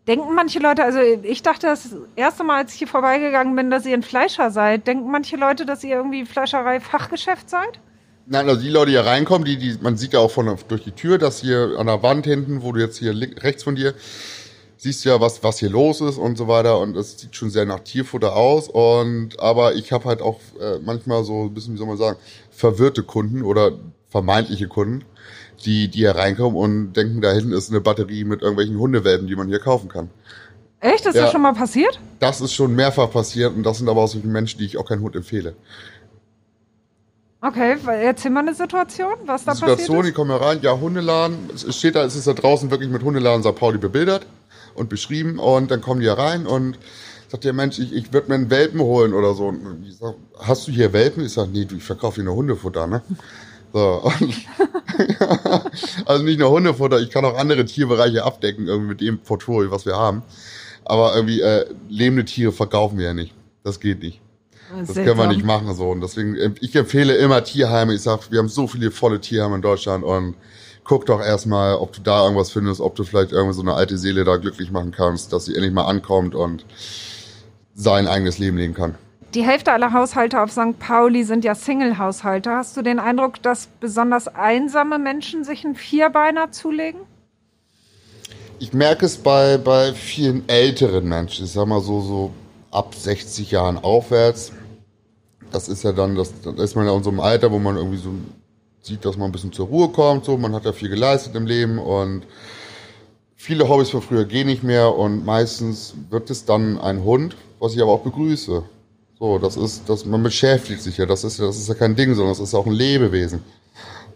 Denken 0.07 0.36
manche 0.36 0.60
Leute, 0.60 0.83
also 0.83 1.00
ich 1.00 1.44
dachte 1.44 1.68
das 1.68 1.95
erste 2.18 2.44
Mal, 2.44 2.63
als 2.63 2.74
ich 2.74 2.80
hier 2.80 2.89
vorbeigegangen 2.89 3.56
bin, 3.56 3.69
dass 3.69 3.86
ihr 3.86 3.94
ein 3.94 4.04
Fleischer 4.04 4.51
seid. 4.51 4.86
Denken 4.86 5.10
manche 5.10 5.38
Leute, 5.38 5.65
dass 5.65 5.81
ihr 5.83 5.95
irgendwie 5.95 6.25
Fleischerei-Fachgeschäft 6.25 7.50
seid? 7.50 7.80
Nein, 8.25 8.48
also 8.50 8.62
die 8.62 8.69
Leute, 8.69 8.88
die 8.88 8.98
hier 8.98 9.06
reinkommen, 9.06 9.45
die, 9.45 9.57
die, 9.57 9.77
man 9.81 9.95
sieht 9.95 10.13
ja 10.13 10.19
auch 10.19 10.31
von, 10.31 10.57
durch 10.68 10.83
die 10.83 10.92
Tür, 10.92 11.18
dass 11.18 11.39
hier 11.39 11.75
an 11.77 11.88
der 11.88 12.04
Wand 12.04 12.25
hinten, 12.25 12.63
wo 12.63 12.74
du 12.74 12.81
jetzt 12.81 12.98
hier 12.98 13.13
rechts 13.13 13.63
von 13.63 13.75
dir, 13.75 13.94
siehst 14.77 15.06
du 15.06 15.09
ja, 15.09 15.21
was, 15.21 15.42
was 15.42 15.59
hier 15.59 15.69
los 15.69 16.01
ist 16.01 16.18
und 16.18 16.38
so 16.38 16.48
weiter. 16.50 16.80
Und 16.80 16.98
es 16.98 17.18
sieht 17.18 17.36
schon 17.36 17.50
sehr 17.50 17.66
nach 17.66 17.80
Tierfutter 17.80 18.36
aus. 18.36 18.68
Und 18.68 19.39
aber 19.39 19.75
ich 19.75 19.92
habe 19.94 20.06
halt 20.06 20.21
auch 20.21 20.39
äh, 20.59 20.80
manchmal 20.83 21.24
so 21.24 21.45
ein 21.45 21.54
bisschen, 21.54 21.74
wie 21.74 21.77
soll 21.77 21.88
man 21.88 21.98
sagen, 21.98 22.18
verwirrte 22.55 23.03
Kunden 23.03 23.44
oder 23.44 23.71
vermeintliche 24.09 24.67
Kunden, 24.67 25.03
die, 25.65 25.88
die 25.88 26.00
hier 26.00 26.15
reinkommen 26.15 26.57
und 26.57 26.94
denken, 26.94 27.21
da 27.21 27.31
hinten 27.31 27.51
ist 27.51 27.69
eine 27.69 27.81
Batterie 27.81 28.23
mit 28.23 28.41
irgendwelchen 28.41 28.77
Hundewelpen, 28.77 29.27
die 29.27 29.35
man 29.35 29.47
hier 29.47 29.59
kaufen 29.59 29.89
kann. 29.89 30.09
Echt? 30.79 31.05
Das 31.05 31.15
ist 31.15 31.21
ja, 31.21 31.31
schon 31.31 31.41
mal 31.41 31.53
passiert? 31.53 32.00
Das 32.19 32.41
ist 32.41 32.53
schon 32.53 32.75
mehrfach 32.75 33.09
passiert 33.09 33.55
und 33.55 33.63
das 33.63 33.77
sind 33.77 33.89
aber 33.89 34.01
auch 34.01 34.07
solche 34.07 34.27
Menschen, 34.27 34.59
die 34.59 34.65
ich 34.65 34.77
auch 34.77 34.85
keinen 34.85 35.01
Hund 35.01 35.15
empfehle. 35.15 35.55
Okay, 37.39 37.75
erzähl 37.88 38.31
mal 38.31 38.41
eine 38.41 38.53
Situation, 38.53 39.13
was 39.25 39.44
da 39.44 39.53
Situation, 39.53 39.59
passiert 39.59 39.79
Situation, 39.79 40.06
die 40.06 40.11
kommen 40.13 40.31
rein, 40.31 40.59
ja, 40.61 40.79
Hundeladen, 40.79 41.49
es 41.53 41.77
steht 41.77 41.95
da, 41.95 42.03
es 42.03 42.15
ist 42.15 42.27
da 42.27 42.33
draußen 42.33 42.71
wirklich 42.71 42.89
mit 42.89 43.03
Hundeladen 43.03 43.44
St. 43.44 43.56
Pauli 43.56 43.77
bebildert 43.77 44.25
und 44.75 44.89
beschrieben 44.89 45.39
und 45.39 45.69
dann 45.71 45.81
kommen 45.81 45.99
die 45.99 46.06
hier 46.06 46.17
rein 46.17 46.45
und 46.45 46.77
sagt 47.33 47.45
der 47.45 47.53
Mensch, 47.53 47.80
ich, 47.80 47.91
ich 47.91 48.13
würde 48.13 48.27
mir 48.27 48.35
einen 48.35 48.51
Welpen 48.51 48.80
holen 48.80 49.12
oder 49.15 49.33
so. 49.33 49.47
Und 49.47 49.88
ich 49.88 49.97
sag, 49.97 50.13
hast 50.39 50.68
du 50.68 50.71
hier 50.71 50.94
Welpen? 50.94 51.25
Ich 51.25 51.33
sag, 51.33 51.50
nee, 51.51 51.65
du, 51.65 51.75
ich 51.75 51.83
verkaufe 51.83 52.15
hier 52.15 52.25
nur 52.25 52.35
Hundefutter, 52.35 52.85
ne? 52.85 53.01
So. 53.74 54.03
also 56.06 56.24
nicht 56.24 56.38
nur 56.38 56.51
Hundefutter, 56.51 57.01
ich 57.01 57.09
kann 57.09 57.25
auch 57.25 57.35
andere 57.35 57.65
Tierbereiche 57.65 58.24
abdecken, 58.24 58.68
irgendwie 58.68 58.89
mit 58.89 59.01
dem 59.01 59.18
Portfolio, 59.18 59.71
was 59.71 59.88
wir 59.88 59.95
haben. 59.95 60.21
Aber 60.85 61.15
irgendwie 61.15 61.41
äh, 61.41 61.65
lebende 61.89 62.24
Tiere 62.24 62.51
verkaufen 62.51 63.00
wir 63.00 63.07
ja 63.07 63.13
nicht. 63.15 63.33
Das 63.63 63.80
geht 63.80 64.03
nicht. 64.03 64.21
Das 64.85 64.94
können 64.94 65.18
wir 65.18 65.25
nicht 65.25 65.44
machen 65.44 65.74
so. 65.74 65.89
Und 65.89 66.01
deswegen, 66.01 66.35
äh, 66.35 66.51
ich 66.62 66.75
empfehle 66.75 67.15
immer 67.15 67.44
Tierheime. 67.44 67.95
Ich 67.95 68.01
sag, 68.01 68.31
wir 68.31 68.38
haben 68.38 68.50
so 68.50 68.68
viele 68.68 68.91
volle 68.91 69.19
Tierheime 69.19 69.56
in 69.56 69.63
Deutschland 69.63 70.03
und 70.03 70.35
guck 70.83 71.07
doch 71.07 71.19
erstmal, 71.19 71.77
ob 71.77 71.94
du 71.94 72.01
da 72.01 72.25
irgendwas 72.25 72.51
findest, 72.51 72.80
ob 72.80 72.95
du 72.95 73.03
vielleicht 73.03 73.31
irgendwie 73.31 73.56
so 73.56 73.63
eine 73.63 73.74
alte 73.74 73.97
Seele 73.97 74.24
da 74.24 74.38
glücklich 74.38 74.69
machen 74.69 74.91
kannst, 74.91 75.33
dass 75.33 75.45
sie 75.45 75.56
endlich 75.56 75.74
mal 75.74 75.85
ankommt 75.85 76.35
und 76.35 76.63
sein 77.73 78.07
eigenes 78.07 78.39
Leben 78.39 78.57
leben 78.57 78.73
kann. 78.73 78.95
Die 79.33 79.43
Hälfte 79.43 79.71
aller 79.71 79.93
Haushalte 79.93 80.41
auf 80.41 80.51
St. 80.51 80.77
Pauli 80.77 81.23
sind 81.23 81.44
ja 81.44 81.56
Single-Haushalte. 81.56 82.51
Hast 82.51 82.77
du 82.77 82.83
den 82.83 82.99
Eindruck, 82.99 83.42
dass 83.42 83.68
besonders 83.80 84.27
einsame 84.27 84.99
Menschen 84.99 85.44
sich 85.44 85.65
einen 85.65 85.75
Vierbeiner 85.75 86.51
zulegen? 86.51 87.01
Ich 88.59 88.73
merke 88.73 89.07
es 89.07 89.18
bei, 89.18 89.57
bei 89.57 89.94
vielen 89.94 90.47
älteren 90.47 91.09
Menschen, 91.09 91.45
ich 91.45 91.51
sag 91.51 91.65
mal 91.65 91.81
so, 91.81 92.01
so 92.01 92.31
ab 92.69 92.94
60 92.94 93.49
Jahren 93.49 93.77
aufwärts. 93.77 94.51
Das 95.51 95.68
ist 95.68 95.83
ja 95.83 95.92
dann, 95.92 96.15
das, 96.15 96.31
das 96.44 96.53
ist 96.56 96.75
man 96.75 96.85
ja 96.85 96.95
in 96.95 97.03
so 97.03 97.09
einem 97.09 97.19
Alter, 97.19 97.51
wo 97.51 97.59
man 97.59 97.75
irgendwie 97.75 97.97
so 97.97 98.11
sieht, 98.81 99.03
dass 99.03 99.18
man 99.18 99.30
ein 99.30 99.31
bisschen 99.31 99.51
zur 99.51 99.68
Ruhe 99.68 99.89
kommt, 99.89 100.25
so, 100.25 100.37
man 100.37 100.53
hat 100.53 100.65
ja 100.65 100.73
viel 100.73 100.89
geleistet 100.89 101.35
im 101.35 101.45
Leben 101.45 101.80
und 101.80 102.23
viele 103.44 103.68
Hobbys 103.68 103.90
von 103.90 104.02
früher 104.02 104.23
gehen 104.23 104.47
nicht 104.47 104.64
mehr 104.64 104.95
und 104.95 105.26
meistens 105.26 105.94
wird 106.09 106.30
es 106.30 106.45
dann 106.45 106.80
ein 106.80 107.04
Hund, 107.04 107.35
was 107.59 107.76
ich 107.76 107.81
aber 107.81 107.92
auch 107.92 108.04
begrüße. 108.04 108.64
So, 109.19 109.38
das 109.38 109.57
ist, 109.57 109.90
das, 109.90 110.06
man 110.06 110.23
beschäftigt 110.23 110.81
sich 110.81 110.97
ja, 110.97 111.06
das 111.06 111.26
ist 111.26 111.40
ja, 111.40 111.47
das 111.47 111.57
ist 111.57 111.68
ja 111.68 111.73
kein 111.73 111.94
Ding, 111.94 112.16
sondern 112.16 112.31
das 112.31 112.40
ist 112.40 112.54
ja 112.54 112.59
auch 112.59 112.66
ein 112.66 112.71
Lebewesen. 112.71 113.44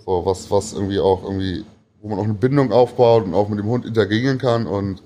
So, 0.05 0.25
was, 0.25 0.49
was 0.49 0.71
irgendwie 0.71 0.99
auch 0.99 1.23
irgendwie, 1.23 1.65
wo 2.01 2.07
man 2.07 2.19
auch 2.19 2.23
eine 2.23 2.35
Bindung 2.35 2.71
aufbaut 2.71 3.25
und 3.25 3.33
auch 3.33 3.49
mit 3.49 3.59
dem 3.59 3.67
Hund 3.67 3.85
interagieren 3.85 4.37
kann 4.37 4.65
und 4.65 5.03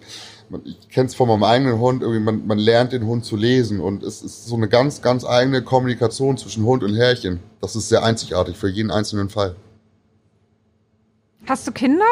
man, 0.50 0.62
ich 0.66 0.90
kenne 0.90 1.08
es 1.08 1.16
von 1.16 1.28
meinem 1.28 1.44
eigenen 1.44 1.80
Hund, 1.80 2.04
irgendwie 2.04 2.22
man, 2.22 2.46
man 2.46 2.60
lernt 2.60 2.92
den 2.92 3.08
Hund 3.08 3.26
zu 3.26 3.36
lesen 3.36 3.80
und 3.80 4.04
es 4.04 4.22
ist 4.22 4.46
so 4.46 4.56
eine 4.56 4.68
ganz, 4.68 5.02
ganz 5.02 5.26
eigene 5.26 5.64
Kommunikation 5.64 6.38
zwischen 6.38 6.64
Hund 6.64 6.84
und 6.84 6.96
Herrchen. 6.96 7.40
Das 7.60 7.76
ist 7.76 7.90
sehr 7.90 8.04
einzigartig 8.04 8.56
für 8.56 8.70
jeden 8.70 8.92
einzelnen 8.92 9.30
Fall. 9.30 9.56
Hast 11.48 11.66
du 11.68 11.72
Kinder? 11.72 12.06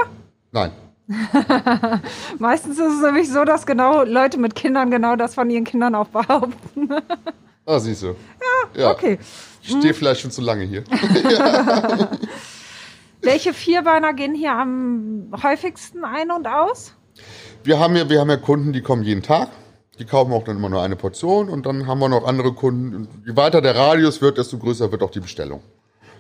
Nein. 0.52 0.72
Meistens 2.40 2.78
ist 2.78 2.94
es 2.94 3.02
nämlich 3.02 3.30
so, 3.30 3.44
dass 3.44 3.66
genau 3.66 4.04
Leute 4.04 4.38
mit 4.38 4.54
Kindern 4.56 4.92
genau 4.92 5.16
das 5.16 5.34
von 5.34 5.50
ihren 5.50 5.64
Kindern 5.64 5.96
auch 5.96 6.08
behaupten. 6.08 6.90
ah, 7.66 7.80
siehst 7.80 8.04
du. 8.04 8.08
Ja, 8.08 8.82
ja. 8.82 8.92
okay. 8.92 9.18
Ich 9.62 9.70
stehe 9.70 9.90
hm. 9.90 9.94
vielleicht 9.96 10.22
schon 10.22 10.32
zu 10.32 10.42
lange 10.42 10.66
hier. 10.66 10.84
Welche 13.22 13.54
Vierbeiner 13.54 14.14
gehen 14.14 14.36
hier 14.36 14.54
am 14.54 15.32
häufigsten 15.44 16.06
ein 16.06 16.32
und 16.32 16.48
aus? 16.48 16.94
Wir 17.64 17.80
haben 17.80 17.96
ja, 17.96 18.10
wir 18.10 18.20
haben 18.20 18.30
ja 18.30 18.38
Kunden, 18.38 18.72
die 18.72 18.82
kommen 18.82 19.04
jeden 19.04 19.24
Tag. 19.24 19.50
Die 19.98 20.06
kaufen 20.06 20.32
auch 20.32 20.44
dann 20.44 20.58
immer 20.58 20.70
nur 20.70 20.82
eine 20.82 20.96
Portion 20.96 21.50
und 21.50 21.66
dann 21.66 21.88
haben 21.88 22.00
wir 22.00 22.08
noch 22.08 22.26
andere 22.26 22.54
Kunden. 22.54 23.10
Je 23.26 23.36
weiter 23.36 23.62
der 23.62 23.76
Radius 23.76 24.22
wird, 24.22 24.38
desto 24.38 24.58
größer 24.58 24.92
wird 24.92 25.04
auch 25.04 25.12
die 25.12 25.20
Bestellung. 25.20 25.62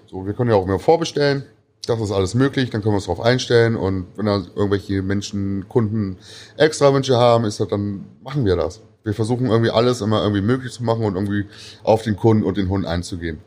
So, 0.08 0.26
wir 0.26 0.34
können 0.34 0.50
ja 0.50 0.58
auch 0.58 0.66
immer 0.66 0.80
vorbestellen. 0.80 1.46
Das 1.90 2.00
ist 2.00 2.12
alles 2.12 2.36
möglich, 2.36 2.70
dann 2.70 2.82
können 2.82 2.94
wir 2.94 2.98
uns 2.98 3.06
darauf 3.06 3.22
einstellen 3.22 3.76
und 3.76 4.06
wenn 4.16 4.28
da 4.28 4.44
irgendwelche 4.56 5.02
Menschen, 5.02 5.68
Kunden 5.68 6.18
extra 6.56 6.94
Wünsche 6.94 7.18
haben, 7.18 7.46
ist 7.46 7.60
das, 7.60 7.68
dann 7.68 8.06
machen 8.24 8.46
wir 8.46 8.56
das. 8.56 8.82
Wir 9.04 9.16
versuchen 9.16 9.48
irgendwie 9.48 9.72
alles 9.72 10.02
immer 10.02 10.22
irgendwie 10.22 10.44
möglich 10.44 10.72
zu 10.72 10.84
machen 10.84 11.04
und 11.04 11.16
irgendwie 11.16 11.46
auf 11.84 12.04
den 12.04 12.16
Kunden 12.16 12.44
und 12.44 12.58
den 12.58 12.70
Hund 12.70 12.86
einzugehen. 12.86 13.40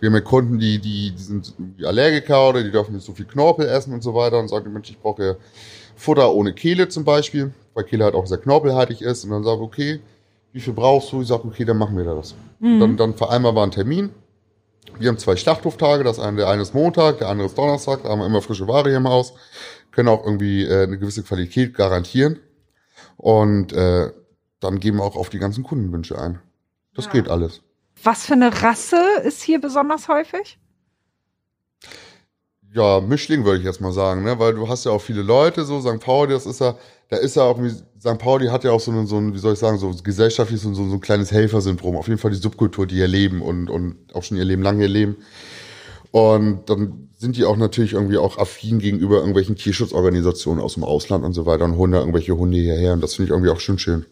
Wir 0.00 0.08
haben 0.08 0.16
ja 0.16 0.20
Kunden, 0.20 0.58
die, 0.58 0.78
die, 0.78 1.12
die 1.12 1.22
sind 1.22 1.54
Allergiker 1.82 2.50
oder 2.50 2.62
die 2.62 2.70
dürfen 2.70 2.94
nicht 2.94 3.06
so 3.06 3.14
viel 3.14 3.24
Knorpel 3.24 3.66
essen 3.66 3.94
und 3.94 4.02
so 4.02 4.14
weiter 4.14 4.38
und 4.38 4.48
sagen, 4.48 4.70
Mensch, 4.70 4.90
ich 4.90 4.98
brauche 4.98 5.38
Futter 5.96 6.32
ohne 6.34 6.52
Kehle 6.52 6.88
zum 6.88 7.04
Beispiel, 7.04 7.52
weil 7.72 7.84
Kehle 7.84 8.04
halt 8.04 8.14
auch 8.14 8.26
sehr 8.26 8.38
knorpelhaltig 8.38 9.00
ist. 9.00 9.24
Und 9.24 9.30
dann 9.30 9.44
sage 9.44 9.56
ich, 9.56 9.62
okay, 9.62 10.00
wie 10.52 10.60
viel 10.60 10.74
brauchst 10.74 11.10
du? 11.12 11.22
Ich 11.22 11.28
sage, 11.28 11.44
okay, 11.46 11.64
dann 11.64 11.78
machen 11.78 11.96
wir 11.96 12.04
das. 12.04 12.34
Mhm. 12.60 12.80
Dann, 12.80 12.96
dann 12.98 13.14
vereinbaren 13.14 13.56
wir 13.56 13.62
einen 13.62 13.72
Termin. 13.72 14.10
Wir 14.98 15.08
haben 15.08 15.18
zwei 15.18 15.36
Schlachthoftage, 15.36 16.04
das 16.04 16.18
eine, 16.18 16.38
der 16.38 16.48
eine 16.48 16.62
ist 16.62 16.74
Montag, 16.74 17.18
der 17.18 17.28
andere 17.28 17.48
ist 17.48 17.58
Donnerstag, 17.58 18.02
da 18.02 18.10
haben 18.10 18.20
wir 18.20 18.26
immer 18.26 18.42
frische 18.42 18.66
Ware 18.68 18.88
hier 18.88 18.98
im 18.98 19.08
Haus, 19.08 19.34
können 19.90 20.08
auch 20.08 20.24
irgendwie 20.24 20.64
äh, 20.64 20.84
eine 20.84 20.98
gewisse 20.98 21.22
Qualität 21.22 21.74
garantieren. 21.74 22.40
Und 23.16 23.72
äh, 23.72 24.12
dann 24.60 24.80
geben 24.80 24.98
wir 24.98 25.04
auch 25.04 25.16
auf 25.16 25.28
die 25.28 25.38
ganzen 25.38 25.64
Kundenwünsche 25.64 26.18
ein. 26.18 26.40
Das 26.94 27.06
ja. 27.06 27.12
geht 27.12 27.28
alles. 27.28 27.62
Was 28.02 28.26
für 28.26 28.34
eine 28.34 28.62
Rasse 28.62 29.00
ist 29.24 29.42
hier 29.42 29.60
besonders 29.60 30.08
häufig? 30.08 30.58
Ja, 32.72 33.00
Mischling 33.00 33.44
würde 33.44 33.58
ich 33.58 33.64
jetzt 33.64 33.80
mal 33.80 33.92
sagen, 33.92 34.22
ne? 34.24 34.38
weil 34.38 34.54
du 34.54 34.68
hast 34.68 34.84
ja 34.84 34.92
auch 34.92 35.00
viele 35.00 35.22
Leute, 35.22 35.64
so 35.64 35.80
St. 35.80 36.00
Pauli, 36.00 36.32
das 36.32 36.46
ist 36.46 36.60
ja, 36.60 36.76
da 37.08 37.16
ist 37.16 37.36
ja 37.36 37.42
auch, 37.42 37.58
St. 38.00 38.18
Pauli 38.18 38.48
hat 38.48 38.64
ja 38.64 38.72
auch 38.72 38.80
so 38.80 38.90
ein, 38.90 39.06
so 39.06 39.16
ein 39.16 39.34
wie 39.34 39.38
soll 39.38 39.54
ich 39.54 39.58
sagen, 39.58 39.78
so 39.78 39.90
gesellschaftlich 40.02 40.60
so, 40.60 40.72
so, 40.74 40.88
so 40.88 40.94
ein 40.94 41.00
kleines 41.00 41.32
Helfersyndrom. 41.32 41.96
Auf 41.96 42.08
jeden 42.08 42.18
Fall 42.18 42.30
die 42.30 42.36
Subkultur, 42.36 42.86
die 42.86 42.96
hier 42.96 43.08
leben 43.08 43.40
und, 43.40 43.70
und 43.70 43.96
auch 44.14 44.22
schon 44.22 44.36
ihr 44.36 44.44
Leben 44.44 44.62
lang 44.62 44.78
hier 44.78 44.88
leben. 44.88 45.16
Und 46.10 46.68
dann 46.70 47.08
sind 47.16 47.36
die 47.36 47.44
auch 47.44 47.56
natürlich 47.56 47.94
irgendwie 47.94 48.18
auch 48.18 48.38
affin 48.38 48.78
gegenüber 48.78 49.16
irgendwelchen 49.16 49.56
Tierschutzorganisationen 49.56 50.62
aus 50.62 50.74
dem 50.74 50.84
Ausland 50.84 51.24
und 51.24 51.32
so 51.32 51.46
weiter 51.46 51.64
und 51.64 51.76
holen 51.76 51.92
da 51.92 51.98
irgendwelche 51.98 52.36
Hunde 52.36 52.58
hierher. 52.58 52.92
Und 52.92 53.02
das 53.02 53.14
finde 53.14 53.28
ich 53.28 53.30
irgendwie 53.30 53.50
auch 53.50 53.60
schön 53.60 53.78
schön, 53.78 54.06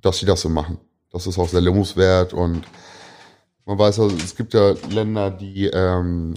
dass 0.00 0.18
sie 0.18 0.26
das 0.26 0.40
so 0.40 0.48
machen. 0.48 0.78
Das 1.12 1.26
ist 1.26 1.38
auch 1.38 1.48
sehr 1.48 1.60
lobenswert 1.60 2.32
und 2.32 2.62
man 3.68 3.78
weiß 3.78 4.00
also, 4.00 4.16
es 4.16 4.34
gibt 4.34 4.54
ja 4.54 4.74
Länder, 4.90 5.30
die. 5.30 5.66
Ähm, 5.66 6.34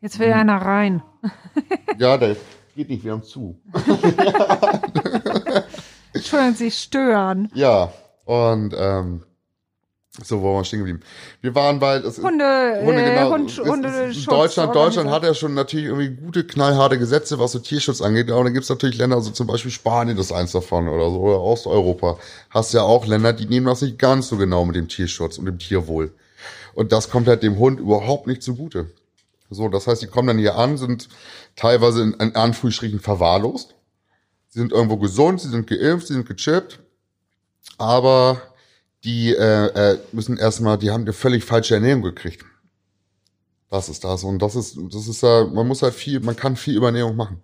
Jetzt 0.00 0.18
will 0.18 0.32
einer 0.32 0.56
rein. 0.56 1.02
ja, 1.98 2.18
der 2.18 2.36
geht 2.74 2.88
nicht, 2.88 3.04
wir 3.04 3.12
haben 3.12 3.22
zu. 3.22 3.60
Entschuldigung, 6.24 6.56
Sie 6.56 6.70
stören. 6.70 7.50
Ja, 7.54 7.92
und 8.24 8.74
ähm, 8.76 9.22
so, 10.22 10.40
wo 10.40 10.46
waren 10.46 10.60
wir 10.60 10.64
stehen 10.64 10.78
geblieben? 10.78 11.00
Wir 11.40 11.54
waren 11.56 11.80
bei 11.80 11.96
es, 11.96 12.18
Hunde, 12.18 12.80
Hunde, 12.84 13.02
äh, 13.02 13.14
genau, 13.14 13.32
Hund, 13.32 13.58
Hunde 13.58 14.12
Deutschland, 14.26 14.74
Deutschland 14.74 15.10
hat 15.10 15.24
ja 15.24 15.34
schon 15.34 15.54
natürlich 15.54 15.86
irgendwie 15.86 16.10
gute, 16.10 16.46
knallharte 16.46 16.98
Gesetze, 16.98 17.40
was 17.40 17.52
so 17.52 17.58
Tierschutz 17.58 18.00
angeht. 18.00 18.30
Aber 18.30 18.44
dann 18.44 18.54
gibt's 18.54 18.68
natürlich 18.68 18.96
Länder, 18.96 19.16
also 19.16 19.32
zum 19.32 19.48
Beispiel 19.48 19.72
Spanien 19.72 20.16
ist 20.16 20.32
eins 20.32 20.52
davon 20.52 20.88
oder 20.88 21.10
so, 21.10 21.20
oder 21.20 21.40
Osteuropa. 21.40 22.18
Hast 22.50 22.72
ja 22.72 22.82
auch 22.82 23.06
Länder, 23.06 23.32
die 23.32 23.46
nehmen 23.46 23.66
das 23.66 23.82
nicht 23.82 23.98
ganz 23.98 24.28
so 24.28 24.36
genau 24.36 24.64
mit 24.64 24.76
dem 24.76 24.86
Tierschutz 24.88 25.36
und 25.36 25.46
dem 25.46 25.58
Tierwohl. 25.58 26.14
Und 26.74 26.92
das 26.92 27.10
kommt 27.10 27.26
halt 27.26 27.42
dem 27.42 27.58
Hund 27.58 27.80
überhaupt 27.80 28.28
nicht 28.28 28.42
zugute. 28.42 28.86
So, 29.50 29.68
das 29.68 29.86
heißt, 29.86 30.00
die 30.00 30.06
kommen 30.06 30.28
dann 30.28 30.38
hier 30.38 30.56
an, 30.56 30.78
sind 30.78 31.08
teilweise 31.56 32.02
in, 32.02 32.14
in 32.14 32.36
Anführungsstrichen 32.36 33.00
verwahrlost. 33.00 33.74
Sie 34.54 34.60
sind 34.60 34.70
irgendwo 34.70 34.98
gesund, 34.98 35.40
sie 35.40 35.48
sind 35.48 35.66
geimpft, 35.66 36.06
sie 36.06 36.12
sind 36.12 36.28
gechippt, 36.28 36.78
aber 37.76 38.40
die 39.02 39.34
äh, 39.34 39.94
äh, 39.94 39.98
müssen 40.12 40.36
erstmal, 40.36 40.78
die 40.78 40.92
haben 40.92 41.00
eine 41.00 41.12
völlig 41.12 41.42
falsche 41.42 41.74
Ernährung 41.74 42.02
gekriegt. 42.02 42.44
Das 43.68 43.88
ist 43.88 44.04
das. 44.04 44.22
Und 44.22 44.38
das 44.38 44.54
ist, 44.54 44.78
das 44.92 45.08
ist 45.08 45.24
ja, 45.24 45.44
man 45.46 45.66
muss 45.66 45.82
halt 45.82 45.94
viel, 45.94 46.20
man 46.20 46.36
kann 46.36 46.54
viel 46.54 46.76
über 46.76 46.86
Ernährung 46.86 47.16
machen. 47.16 47.42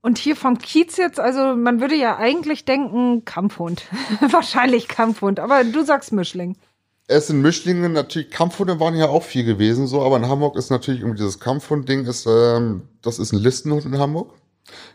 Und 0.00 0.16
hier 0.16 0.34
vom 0.34 0.56
Kiez 0.56 0.96
jetzt, 0.96 1.20
also 1.20 1.54
man 1.54 1.82
würde 1.82 1.94
ja 1.94 2.16
eigentlich 2.16 2.64
denken, 2.64 3.26
Kampfhund. 3.26 3.82
Wahrscheinlich 4.30 4.88
Kampfhund, 4.88 5.40
aber 5.40 5.62
du 5.62 5.84
sagst 5.84 6.12
Mischling 6.12 6.56
es 7.08 7.28
sind 7.28 7.40
Mischlinge, 7.40 7.88
natürlich 7.88 8.30
Kampfhunde 8.30 8.80
waren 8.80 8.96
ja 8.96 9.08
auch 9.08 9.22
viel 9.22 9.44
gewesen, 9.44 9.86
so, 9.86 10.02
aber 10.02 10.16
in 10.16 10.26
Hamburg 10.26 10.56
ist 10.56 10.70
natürlich 10.70 11.02
irgendwie 11.02 11.18
dieses 11.18 11.38
Kampfhund-Ding 11.38 12.04
ist, 12.06 12.26
ähm, 12.26 12.88
das 13.00 13.20
ist 13.20 13.32
ein 13.32 13.38
Listenhund 13.38 13.84
in 13.84 13.98
Hamburg. 13.98 14.32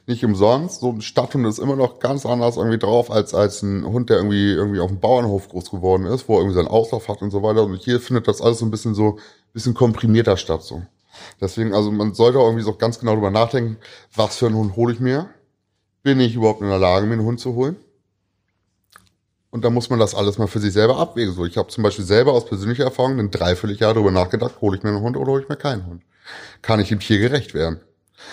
Nicht 0.05 0.23
umsonst. 0.25 0.81
So 0.81 0.89
ein 0.89 1.01
Stadthund 1.01 1.45
ist 1.45 1.59
immer 1.59 1.75
noch 1.75 1.99
ganz 1.99 2.25
anders 2.25 2.57
irgendwie 2.57 2.77
drauf 2.77 3.11
als, 3.11 3.33
als 3.33 3.61
ein 3.61 3.85
Hund, 3.85 4.09
der 4.09 4.17
irgendwie, 4.17 4.51
irgendwie 4.51 4.79
auf 4.79 4.89
dem 4.89 4.99
Bauernhof 4.99 5.49
groß 5.49 5.71
geworden 5.71 6.05
ist, 6.05 6.27
wo 6.27 6.35
er 6.35 6.39
irgendwie 6.41 6.55
seinen 6.55 6.67
Auslauf 6.67 7.07
hat 7.07 7.21
und 7.21 7.31
so 7.31 7.43
weiter. 7.43 7.63
Und 7.63 7.75
hier 7.75 7.99
findet 7.99 8.27
das 8.27 8.41
alles 8.41 8.59
so 8.59 8.65
ein 8.65 8.71
bisschen 8.71 8.93
so, 8.93 9.17
bisschen 9.53 9.73
komprimierter 9.73 10.37
statt, 10.37 10.63
so. 10.63 10.81
Deswegen, 11.39 11.73
also 11.73 11.91
man 11.91 12.13
sollte 12.13 12.39
auch 12.39 12.45
irgendwie 12.45 12.63
so 12.63 12.73
ganz 12.73 12.99
genau 12.99 13.13
drüber 13.13 13.31
nachdenken, 13.31 13.77
was 14.15 14.37
für 14.37 14.47
einen 14.47 14.55
Hund 14.55 14.75
hole 14.75 14.93
ich 14.93 14.99
mir? 14.99 15.29
Bin 16.03 16.19
ich 16.19 16.35
überhaupt 16.35 16.61
in 16.61 16.69
der 16.69 16.79
Lage, 16.79 17.05
mir 17.05 17.13
einen 17.13 17.25
Hund 17.25 17.39
zu 17.39 17.53
holen? 17.53 17.75
Und 19.51 19.65
da 19.65 19.69
muss 19.69 19.89
man 19.89 19.99
das 19.99 20.15
alles 20.15 20.37
mal 20.37 20.47
für 20.47 20.59
sich 20.59 20.71
selber 20.71 20.97
abwägen. 20.97 21.33
So, 21.33 21.45
ich 21.45 21.57
habe 21.57 21.67
zum 21.67 21.83
Beispiel 21.83 22.05
selber 22.05 22.31
aus 22.31 22.45
persönlicher 22.45 22.85
Erfahrung 22.85 23.19
ein 23.19 23.31
Dreivierteljahr 23.31 23.93
darüber 23.93 24.11
nachgedacht, 24.11 24.61
hole 24.61 24.77
ich 24.77 24.83
mir 24.83 24.89
einen 24.89 25.01
Hund 25.01 25.17
oder 25.17 25.33
hole 25.33 25.43
ich 25.43 25.49
mir 25.49 25.57
keinen 25.57 25.85
Hund? 25.85 26.03
Kann 26.61 26.79
ich 26.79 26.89
dem 26.89 27.01
Tier 27.01 27.19
gerecht 27.19 27.53
werden? 27.53 27.81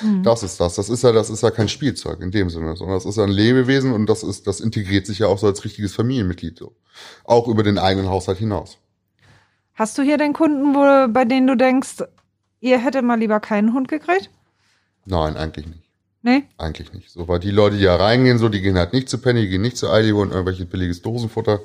Mhm. 0.02 0.22
Das 0.22 0.42
ist 0.42 0.60
das. 0.60 0.74
Das 0.74 0.88
ist 0.88 1.02
ja, 1.02 1.12
das 1.12 1.30
ist 1.30 1.42
ja 1.42 1.50
kein 1.50 1.68
Spielzeug 1.68 2.20
in 2.20 2.30
dem 2.30 2.50
Sinne, 2.50 2.76
sondern 2.76 2.96
das 2.96 3.06
ist 3.06 3.16
ja 3.16 3.24
ein 3.24 3.30
Lebewesen 3.30 3.92
und 3.92 4.06
das 4.06 4.22
ist, 4.22 4.46
das 4.46 4.60
integriert 4.60 5.06
sich 5.06 5.20
ja 5.20 5.26
auch 5.26 5.38
so 5.38 5.46
als 5.46 5.64
richtiges 5.64 5.94
Familienmitglied 5.94 6.58
so. 6.58 6.74
Auch 7.24 7.48
über 7.48 7.62
den 7.62 7.78
eigenen 7.78 8.08
Haushalt 8.08 8.38
hinaus. 8.38 8.78
Hast 9.74 9.96
du 9.96 10.02
hier 10.02 10.18
den 10.18 10.32
Kunden, 10.32 10.74
wo, 10.74 11.12
bei 11.12 11.24
denen 11.24 11.46
du 11.46 11.56
denkst, 11.56 12.02
ihr 12.60 12.78
hättet 12.78 13.04
mal 13.04 13.18
lieber 13.18 13.40
keinen 13.40 13.72
Hund 13.72 13.88
gekriegt? 13.88 14.30
Nein, 15.04 15.36
eigentlich 15.36 15.66
nicht. 15.66 15.88
Nee? 16.22 16.44
Eigentlich 16.58 16.92
nicht. 16.92 17.10
So, 17.10 17.28
weil 17.28 17.38
die 17.38 17.52
Leute, 17.52 17.76
die 17.76 17.84
da 17.84 17.96
reingehen, 17.96 18.38
so, 18.38 18.48
die 18.48 18.60
gehen 18.60 18.76
halt 18.76 18.92
nicht 18.92 19.08
zu 19.08 19.18
Penny, 19.18 19.42
die 19.42 19.48
gehen 19.48 19.62
nicht 19.62 19.76
zu 19.76 19.88
Aldi 19.88 20.12
und 20.12 20.30
irgendwelches 20.30 20.66
billiges 20.66 21.00
Dosenfutter, 21.00 21.60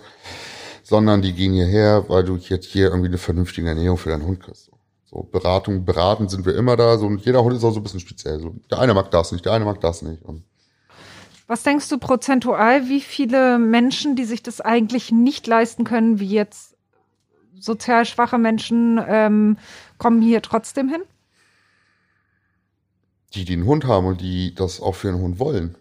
sondern 0.84 1.22
die 1.22 1.34
gehen 1.34 1.54
hierher, 1.54 2.06
weil 2.08 2.24
du 2.24 2.38
jetzt 2.38 2.68
hier 2.68 2.90
irgendwie 2.90 3.08
eine 3.08 3.18
vernünftige 3.18 3.68
Ernährung 3.68 3.98
für 3.98 4.10
deinen 4.10 4.26
Hund 4.26 4.42
kriegst. 4.42 4.70
So, 5.14 5.22
Beratung, 5.22 5.86
beraten 5.86 6.28
sind 6.28 6.46
wir 6.46 6.56
immer 6.56 6.76
da, 6.76 6.98
so, 6.98 7.06
und 7.06 7.24
jeder 7.24 7.44
Hund 7.44 7.56
ist 7.56 7.64
auch 7.64 7.72
so 7.72 7.80
ein 7.80 7.84
bisschen 7.84 8.00
speziell. 8.00 8.40
So, 8.40 8.56
der 8.72 8.80
eine 8.80 8.94
mag 8.94 9.12
das 9.12 9.32
nicht, 9.32 9.46
der 9.46 9.54
eine 9.54 9.66
mag 9.66 9.80
das 9.80 10.02
nicht. 10.02 10.24
Und 10.24 10.44
was 11.46 11.62
denkst 11.62 11.88
du 11.90 12.00
prozentual, 12.00 12.90
wie 12.90 13.02
viele 13.02 13.60
Menschen, 13.60 14.16
die 14.16 14.24
sich 14.24 14.42
das 14.42 14.60
eigentlich 14.60 15.12
nicht 15.12 15.46
leisten 15.46 15.84
können, 15.84 16.20
wie 16.20 16.30
jetzt 16.30 16.76
sozial 17.60 18.06
schwache 18.06 18.40
Menschen, 18.40 19.00
ähm, 19.08 19.58
kommen 19.98 20.22
hier 20.22 20.42
trotzdem 20.42 20.90
hin? 20.90 21.02
die, 23.36 23.46
die 23.46 23.54
einen 23.54 23.66
Hund 23.66 23.86
haben 23.86 24.06
und 24.08 24.22
die 24.22 24.54
das 24.54 24.82
auch 24.82 24.96
für 24.96 25.10
einen 25.10 25.20
Hund 25.22 25.40
wollen. 25.40 25.76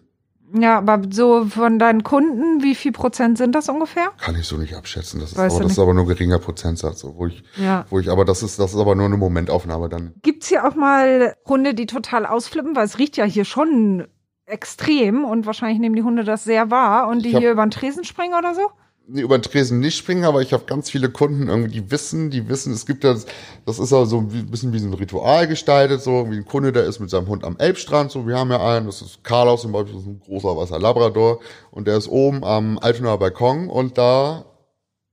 Ja, 0.55 0.77
aber 0.77 1.01
so 1.09 1.45
von 1.45 1.79
deinen 1.79 2.03
Kunden, 2.03 2.61
wie 2.61 2.75
viel 2.75 2.91
Prozent 2.91 3.37
sind 3.39 3.55
das 3.55 3.69
ungefähr? 3.69 4.11
Kann 4.19 4.35
ich 4.35 4.45
so 4.45 4.55
nicht 4.57 4.75
abschätzen. 4.75 5.19
Das 5.19 5.31
ist, 5.31 5.39
aber, 5.39 5.47
das 5.47 5.71
ist 5.71 5.79
aber 5.79 5.93
nur 5.95 6.05
geringer 6.05 6.37
Prozentsatz, 6.37 7.03
wo 7.03 7.25
ich, 7.25 7.43
ja. 7.57 7.85
wo 7.89 7.99
ich, 7.99 8.09
aber 8.09 8.23
das 8.23 8.43
ist, 8.43 8.59
das 8.59 8.73
ist 8.73 8.79
aber 8.79 8.93
nur 8.93 9.05
eine 9.05 9.17
Momentaufnahme 9.17 9.89
dann. 9.89 10.13
Gibt's 10.21 10.47
hier 10.47 10.67
auch 10.67 10.75
mal 10.75 11.35
Hunde, 11.47 11.73
die 11.73 11.87
total 11.87 12.27
ausflippen, 12.27 12.75
weil 12.75 12.85
es 12.85 12.99
riecht 12.99 13.17
ja 13.17 13.25
hier 13.25 13.45
schon 13.45 14.07
extrem 14.45 15.25
und 15.25 15.45
wahrscheinlich 15.45 15.79
nehmen 15.79 15.95
die 15.95 16.03
Hunde 16.03 16.23
das 16.23 16.43
sehr 16.43 16.69
wahr 16.69 17.07
und 17.07 17.25
die 17.25 17.33
hab, 17.33 17.41
hier 17.41 17.51
über 17.51 17.65
den 17.65 17.71
Tresen 17.71 18.03
springen 18.03 18.35
oder 18.35 18.53
so? 18.53 18.69
Über 19.07 19.37
den 19.37 19.43
Tresen 19.43 19.79
nicht 19.79 19.97
springen, 19.97 20.23
aber 20.23 20.41
ich 20.41 20.53
habe 20.53 20.63
ganz 20.65 20.89
viele 20.89 21.09
Kunden 21.09 21.49
irgendwie, 21.49 21.71
die 21.71 21.91
wissen, 21.91 22.29
die 22.29 22.47
wissen, 22.47 22.71
es 22.71 22.85
gibt 22.85 23.03
das, 23.03 23.25
das 23.65 23.77
ist 23.77 23.91
ja 23.91 24.05
so 24.05 24.19
ein 24.19 24.49
bisschen 24.49 24.71
wie 24.71 24.79
so 24.79 24.87
ein 24.87 24.93
Ritual 24.93 25.47
gestaltet, 25.47 26.01
so 26.01 26.31
wie 26.31 26.37
ein 26.37 26.45
Kunde, 26.45 26.71
der 26.71 26.85
ist 26.85 26.99
mit 26.99 27.09
seinem 27.09 27.27
Hund 27.27 27.43
am 27.43 27.57
Elbstrand, 27.57 28.11
so 28.11 28.25
wir 28.27 28.37
haben 28.37 28.51
ja 28.51 28.65
einen, 28.65 28.85
das 28.85 29.01
ist 29.01 29.23
Carlos 29.23 29.61
zum 29.61 29.73
Beispiel, 29.73 29.93
das 29.93 30.03
ist 30.03 30.07
ein 30.07 30.21
großer 30.21 30.55
weißer 30.55 30.79
Labrador 30.79 31.39
und 31.71 31.87
der 31.87 31.97
ist 31.97 32.07
oben 32.07 32.45
am 32.45 32.79
Altonaer 32.79 33.17
Balkon 33.17 33.69
und 33.69 33.97
da 33.97 34.45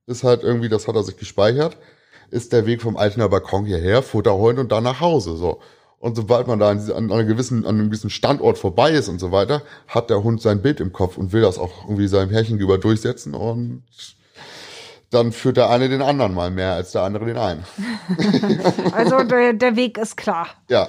ist 0.06 0.22
halt 0.22 0.44
irgendwie, 0.44 0.68
das 0.68 0.86
hat 0.86 0.94
er 0.94 1.02
sich 1.02 1.16
gespeichert, 1.16 1.76
ist 2.30 2.52
der 2.52 2.66
Weg 2.66 2.82
vom 2.82 2.96
Altonaer 2.96 3.28
Balkon 3.28 3.64
hierher, 3.64 4.02
Futter 4.02 4.34
holen 4.34 4.58
und 4.58 4.70
dann 4.70 4.84
nach 4.84 5.00
Hause, 5.00 5.36
so. 5.36 5.60
Und 6.00 6.16
sobald 6.16 6.46
man 6.46 6.58
da 6.58 6.70
an, 6.70 7.12
einer 7.12 7.24
gewissen, 7.24 7.66
an 7.66 7.76
einem 7.76 7.90
gewissen 7.90 8.08
Standort 8.08 8.56
vorbei 8.56 8.92
ist 8.92 9.08
und 9.08 9.18
so 9.18 9.32
weiter, 9.32 9.62
hat 9.86 10.08
der 10.08 10.24
Hund 10.24 10.40
sein 10.40 10.62
Bild 10.62 10.80
im 10.80 10.94
Kopf 10.94 11.18
und 11.18 11.32
will 11.32 11.42
das 11.42 11.58
auch 11.58 11.84
irgendwie 11.84 12.08
seinem 12.08 12.30
Herrchen 12.30 12.56
gegenüber 12.56 12.78
durchsetzen 12.78 13.34
und 13.34 13.82
dann 15.10 15.32
führt 15.32 15.58
der 15.58 15.68
eine 15.68 15.90
den 15.90 16.00
anderen 16.00 16.32
mal 16.32 16.50
mehr 16.50 16.72
als 16.72 16.92
der 16.92 17.02
andere 17.02 17.26
den 17.26 17.36
einen. 17.36 17.64
also 18.92 19.24
der, 19.24 19.52
der 19.52 19.76
Weg 19.76 19.98
ist 19.98 20.16
klar. 20.16 20.46
Ja, 20.70 20.88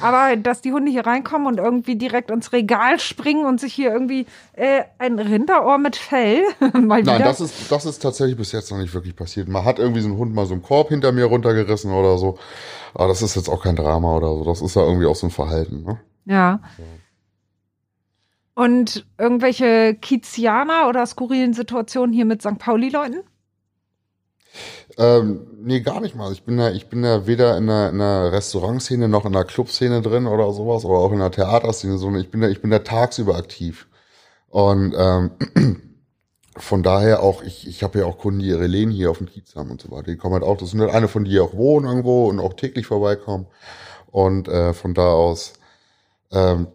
aber 0.00 0.36
dass 0.36 0.60
die 0.60 0.72
Hunde 0.72 0.90
hier 0.90 1.06
reinkommen 1.06 1.46
und 1.46 1.58
irgendwie 1.58 1.96
direkt 1.96 2.30
ins 2.30 2.52
Regal 2.52 3.00
springen 3.00 3.46
und 3.46 3.60
sich 3.60 3.74
hier 3.74 3.92
irgendwie 3.92 4.26
äh, 4.52 4.82
ein 4.98 5.18
Rinderohr 5.18 5.78
mit 5.78 5.96
Fell 5.96 6.42
mal 6.60 7.02
wieder. 7.02 7.18
Nein, 7.18 7.22
das 7.22 7.40
ist, 7.40 7.70
das 7.70 7.84
ist 7.84 8.00
tatsächlich 8.00 8.36
bis 8.36 8.52
jetzt 8.52 8.70
noch 8.70 8.78
nicht 8.78 8.94
wirklich 8.94 9.16
passiert. 9.16 9.48
Man 9.48 9.64
hat 9.64 9.78
irgendwie 9.78 10.00
so 10.00 10.08
einen 10.08 10.18
Hund 10.18 10.34
mal 10.34 10.46
so 10.46 10.54
einen 10.54 10.62
Korb 10.62 10.90
hinter 10.90 11.12
mir 11.12 11.24
runtergerissen 11.24 11.92
oder 11.92 12.18
so. 12.18 12.38
Aber 12.94 13.08
das 13.08 13.22
ist 13.22 13.34
jetzt 13.34 13.48
auch 13.48 13.62
kein 13.62 13.76
Drama 13.76 14.16
oder 14.16 14.28
so. 14.28 14.44
Das 14.44 14.60
ist 14.60 14.76
ja 14.76 14.82
irgendwie 14.82 15.06
auch 15.06 15.16
so 15.16 15.26
ein 15.26 15.30
Verhalten. 15.30 15.82
Ne? 15.82 16.00
Ja. 16.26 16.60
Und 18.54 19.06
irgendwelche 19.18 19.94
Kizianer 19.94 20.88
oder 20.88 21.06
skurrilen 21.06 21.54
Situationen 21.54 22.12
hier 22.12 22.26
mit 22.26 22.42
St. 22.42 22.58
Pauli-Leuten? 22.58 23.22
Ähm, 24.98 25.46
nee, 25.62 25.80
gar 25.80 26.00
nicht 26.00 26.14
mal. 26.14 26.32
Ich 26.32 26.44
bin 26.44 26.58
ja, 26.58 26.70
ich 26.70 26.88
bin 26.88 27.04
ja 27.04 27.26
weder 27.26 27.56
in 27.56 27.66
der, 27.66 27.90
in 27.90 27.98
der 27.98 28.32
Restaurantszene 28.32 29.08
noch 29.08 29.24
in 29.24 29.32
der 29.32 29.44
Clubszene 29.44 30.02
drin 30.02 30.26
oder 30.26 30.52
sowas 30.52 30.84
oder 30.84 30.98
auch 30.98 31.12
in 31.12 31.18
der 31.18 31.30
Theaterszene, 31.30 31.98
sondern 31.98 32.20
ich 32.22 32.30
bin 32.30 32.42
ja, 32.42 32.48
ich 32.48 32.60
bin 32.60 32.70
da 32.70 32.80
tagsüber 32.80 33.36
aktiv. 33.36 33.88
Und 34.48 34.94
ähm, 34.96 35.30
von 36.56 36.82
daher 36.82 37.22
auch, 37.22 37.42
ich, 37.42 37.66
ich 37.66 37.82
habe 37.82 38.00
ja 38.00 38.04
auch 38.04 38.18
Kunden, 38.18 38.40
die 38.40 38.48
ihre 38.48 38.66
Lehnen 38.66 38.92
hier 38.92 39.10
auf 39.10 39.18
dem 39.18 39.28
Kiez 39.28 39.56
haben 39.56 39.70
und 39.70 39.80
so 39.80 39.90
weiter. 39.90 40.10
Die 40.10 40.18
kommen 40.18 40.34
halt 40.34 40.44
auch, 40.44 40.58
das 40.58 40.70
sind 40.70 40.80
halt 40.80 40.90
eine 40.90 41.08
von 41.08 41.24
die 41.24 41.40
auch 41.40 41.54
wohnen 41.54 41.86
irgendwo 41.86 42.28
und 42.28 42.38
auch 42.38 42.52
täglich 42.52 42.86
vorbeikommen. 42.86 43.46
Und 44.10 44.48
äh, 44.48 44.74
von 44.74 44.92
da 44.92 45.06
aus, 45.06 45.54
ähm, 46.30 46.66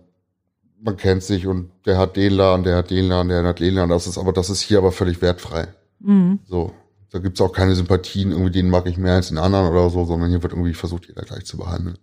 man 0.81 0.97
kennt 0.97 1.23
sich 1.23 1.45
und 1.45 1.71
der 1.85 1.97
hat 1.99 2.15
den 2.15 2.33
Laden, 2.33 2.63
der 2.63 2.77
hat 2.77 2.89
den 2.89 3.05
Laden, 3.05 3.29
der 3.29 3.43
hat 3.43 3.59
den 3.59 3.75
Laden. 3.75 3.89
Das 3.89 4.07
ist 4.07 4.17
aber, 4.17 4.33
das 4.33 4.49
ist 4.49 4.61
hier 4.61 4.79
aber 4.79 4.91
völlig 4.91 5.21
wertfrei. 5.21 5.67
Mhm. 5.99 6.39
So. 6.45 6.71
Da 7.11 7.19
gibt's 7.19 7.39
auch 7.41 7.53
keine 7.53 7.73
Sympathien, 7.75 8.31
irgendwie 8.31 8.51
den 8.51 8.69
mag 8.69 8.85
ich 8.85 8.97
mehr 8.97 9.13
als 9.15 9.29
den 9.29 9.37
anderen 9.37 9.67
oder 9.69 9.89
so, 9.89 10.03
sondern 10.05 10.29
hier 10.29 10.43
wird 10.43 10.53
irgendwie 10.53 10.73
versucht, 10.73 11.07
jeder 11.07 11.21
gleich 11.23 11.45
zu 11.45 11.57
behandeln. 11.57 11.97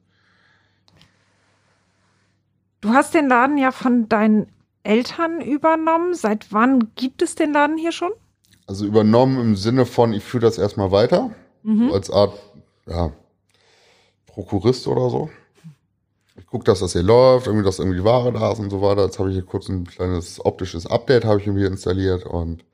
Du 2.80 2.90
hast 2.90 3.14
den 3.14 3.28
Laden 3.28 3.56
ja 3.58 3.70
von 3.72 4.08
deinen 4.08 4.46
Eltern 4.82 5.40
übernommen. 5.40 6.14
Seit 6.14 6.52
wann 6.52 6.90
gibt 6.96 7.22
es 7.22 7.34
den 7.34 7.52
Laden 7.52 7.78
hier 7.78 7.92
schon? 7.92 8.12
Also 8.66 8.86
übernommen 8.86 9.40
im 9.40 9.56
Sinne 9.56 9.86
von, 9.86 10.12
ich 10.12 10.24
führe 10.24 10.42
das 10.46 10.58
erstmal 10.58 10.90
weiter, 10.90 11.30
Mhm. 11.62 11.90
als 11.92 12.10
Art, 12.10 12.38
ja, 12.86 13.12
Prokurist 14.26 14.86
oder 14.86 15.08
so. 15.10 15.30
Ich 16.36 16.46
gucke, 16.46 16.64
dass 16.64 16.80
das 16.80 16.92
hier 16.92 17.02
läuft, 17.02 17.46
irgendwie, 17.46 17.64
dass 17.64 17.78
irgendwie 17.78 17.98
die 17.98 18.04
Ware 18.04 18.32
da 18.32 18.52
ist 18.52 18.58
und 18.58 18.68
so 18.70 18.82
weiter. 18.82 19.04
Jetzt 19.04 19.18
habe 19.18 19.30
ich 19.30 19.34
hier 19.36 19.44
kurz 19.44 19.68
ein 19.68 19.86
kleines 19.86 20.44
optisches 20.44 20.86
Update, 20.86 21.24
habe 21.24 21.40
ich 21.40 21.46
irgendwie 21.46 21.64
installiert 21.64 22.24
und 22.26 22.64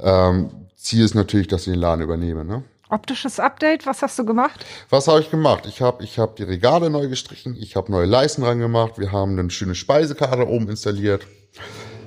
ähm, 0.00 0.50
Ziel 0.80 1.04
ist 1.04 1.14
natürlich, 1.14 1.48
dass 1.48 1.66
ich 1.66 1.72
den 1.72 1.80
Laden 1.80 2.02
übernehme. 2.02 2.44
Ne? 2.44 2.64
Optisches 2.88 3.38
Update, 3.38 3.86
was 3.86 4.02
hast 4.02 4.18
du 4.18 4.24
gemacht? 4.24 4.64
Was 4.88 5.06
habe 5.08 5.20
ich 5.20 5.30
gemacht? 5.30 5.66
Ich 5.66 5.80
habe 5.80 6.02
ich 6.02 6.18
hab 6.18 6.36
die 6.36 6.42
Regale 6.42 6.90
neu 6.90 7.08
gestrichen, 7.08 7.56
ich 7.56 7.76
habe 7.76 7.92
neue 7.92 8.06
Leisten 8.06 8.42
dran 8.42 8.58
gemacht, 8.58 8.98
wir 8.98 9.12
haben 9.12 9.38
eine 9.38 9.50
schöne 9.50 9.74
Speisekarte 9.74 10.48
oben 10.48 10.68
installiert, 10.68 11.26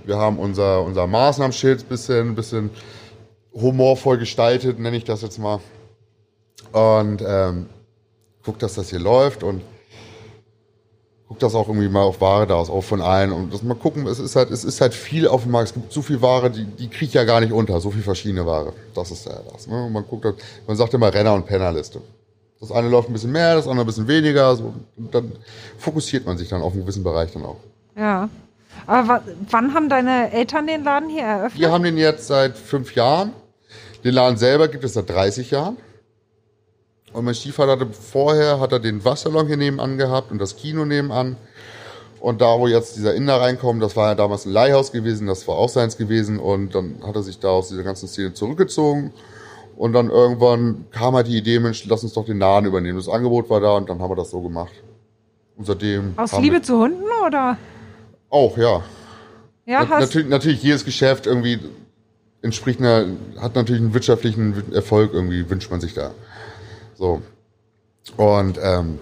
wir 0.04 0.18
haben 0.18 0.40
unser, 0.40 0.82
unser 0.82 1.08
Maßnahmenschild 1.08 1.88
bisschen, 1.88 2.36
bisschen 2.36 2.72
humorvoll 3.54 4.18
gestaltet, 4.18 4.80
nenne 4.80 4.98
ich 4.98 5.06
das 5.06 5.22
jetzt 5.22 5.38
mal. 5.38 5.62
Und 6.72 7.24
ähm, 7.26 7.70
guck, 8.44 8.60
dass 8.60 8.74
das 8.74 8.90
hier 8.90 9.00
läuft 9.00 9.44
und 9.44 9.62
guck 11.34 11.40
das 11.40 11.56
auch 11.56 11.68
irgendwie 11.68 11.90
mal 11.90 12.04
auf 12.04 12.22
Ware 12.22 12.46
da 12.46 12.54
aus, 12.54 12.70
auch 12.70 12.84
von 12.84 13.02
allen. 13.02 13.32
Und 13.32 13.52
das 13.52 13.64
mal 13.64 13.74
gucken, 13.74 14.06
es 14.06 14.20
ist 14.20 14.36
halt, 14.36 14.52
es 14.52 14.64
ist 14.64 14.82
halt 14.82 14.94
viel 14.94 15.28
auf 15.28 15.44
dem 15.44 15.52
Markt. 15.52 15.70
Es 15.70 15.74
gibt 15.74 15.92
so 15.92 16.04
viel 16.04 16.22
Ware, 16.22 16.52
die, 16.52 16.64
die 16.66 16.90
kriege 16.90 17.06
ich 17.06 17.14
ja 17.14 17.24
gar 17.24 17.40
nicht 17.40 17.52
unter, 17.52 17.82
so 17.82 17.90
viel 17.90 18.04
verschiedene 18.04 18.46
Ware. 18.46 18.74
Das 18.94 19.10
ist 19.10 19.26
ja 19.26 19.40
das. 19.52 19.66
Ne? 19.66 19.90
Man 19.92 20.06
guckt 20.08 20.26
halt, 20.26 20.36
man 20.68 20.78
sagt 20.78 20.94
immer 20.94 21.12
Renner- 21.12 21.34
und 21.34 21.48
Pennerliste. 21.48 22.02
Das 22.60 22.72
eine 22.72 22.88
läuft 22.88 23.10
ein 23.10 23.14
bisschen 23.14 23.32
mehr, 23.32 23.56
das 23.56 23.68
andere 23.68 23.84
ein 23.84 23.88
bisschen 23.88 24.08
weniger. 24.08 24.56
So. 24.56 24.76
Und 24.96 25.16
dann 25.16 25.32
fokussiert 25.80 26.28
man 26.28 26.38
sich 26.38 26.50
dann 26.50 26.62
auf 26.62 26.74
einen 26.74 26.84
gewissen 26.84 27.04
Bereich 27.04 27.32
dann 27.32 27.46
auch. 27.46 27.58
Ja. 27.98 28.30
Aber 28.86 29.08
wa 29.08 29.22
wann 29.50 29.74
haben 29.74 29.90
deine 29.90 30.32
Eltern 30.32 30.68
den 30.68 30.84
Laden 30.84 31.10
hier 31.10 31.24
eröffnet? 31.24 31.60
Wir 31.60 31.72
haben 31.72 31.84
den 31.84 31.98
jetzt 31.98 32.28
seit 32.28 32.56
fünf 32.56 32.94
Jahren. 32.94 33.34
Den 34.04 34.14
Laden 34.14 34.38
selber 34.38 34.68
gibt 34.68 34.84
es 34.84 34.94
seit 34.94 35.10
30 35.10 35.50
Jahren. 35.50 35.78
Und 37.14 37.26
mein 37.26 37.36
Stiefvater 37.36 37.74
hatte 37.74 37.88
vorher, 37.92 38.60
hat 38.60 38.72
er 38.72 38.80
den 38.80 39.06
Waschsalon 39.06 39.48
hier 39.48 39.58
nebenan 39.58 39.98
gehabt 39.98 40.32
und 40.32 40.40
das 40.40 40.56
Kino 40.56 40.84
nebenan. 40.84 41.38
Und 42.20 42.42
da, 42.42 42.58
wo 42.58 42.68
jetzt 42.68 42.96
dieser 42.96 43.14
Inder 43.14 43.40
reinkommt, 43.40 43.84
das 43.84 43.96
war 43.96 44.10
ja 44.10 44.16
damals 44.16 44.46
ein 44.46 44.52
Leihhaus 44.52 44.92
gewesen, 44.92 45.28
das 45.28 45.48
war 45.48 45.56
auch 45.56 45.70
seins 45.70 45.98
gewesen. 45.98 46.40
Und 46.40 46.74
dann 46.74 46.96
hat 47.06 47.16
er 47.16 47.22
sich 47.24 47.40
da 47.40 47.50
aus 47.50 47.70
dieser 47.70 47.84
ganzen 47.84 48.08
Szene 48.08 48.34
zurückgezogen. 48.34 49.14
Und 49.76 49.94
dann 49.94 50.10
irgendwann 50.10 50.86
kam 50.92 51.16
halt 51.16 51.28
die 51.28 51.38
Idee, 51.38 51.60
Mensch, 51.60 51.86
lass 51.86 52.04
uns 52.04 52.14
doch 52.14 52.26
den 52.26 52.40
Laden 52.40 52.66
übernehmen. 52.66 52.98
Das 52.98 53.10
Angebot 53.10 53.50
war 53.50 53.60
da 53.60 53.76
und 53.76 53.90
dann 53.90 54.02
haben 54.02 54.10
wir 54.10 54.16
das 54.16 54.32
so 54.32 54.42
gemacht. 54.42 54.72
Und 55.58 55.66
seitdem. 55.66 56.14
Aus 56.16 56.38
Liebe 56.40 56.62
zu 56.62 56.80
Hunden 56.80 57.04
oder? 57.26 57.58
Auch, 58.30 58.58
ja. 58.58 58.82
Ja, 59.66 59.86
Na, 59.90 60.00
natürlich, 60.00 60.28
natürlich, 60.28 60.64
jedes 60.64 60.84
Geschäft 60.84 61.26
irgendwie 61.26 61.60
entspricht 62.42 62.80
einer, 62.80 63.06
hat 63.40 63.56
natürlich 63.56 63.82
einen 63.82 63.94
wirtschaftlichen 63.94 64.74
Erfolg 64.74 65.14
irgendwie, 65.14 65.50
wünscht 65.50 65.72
man 65.72 65.80
sich 65.80 65.94
da. 65.94 66.12
So. 66.96 67.22
Und 68.18 68.60
ähm, 68.62 69.00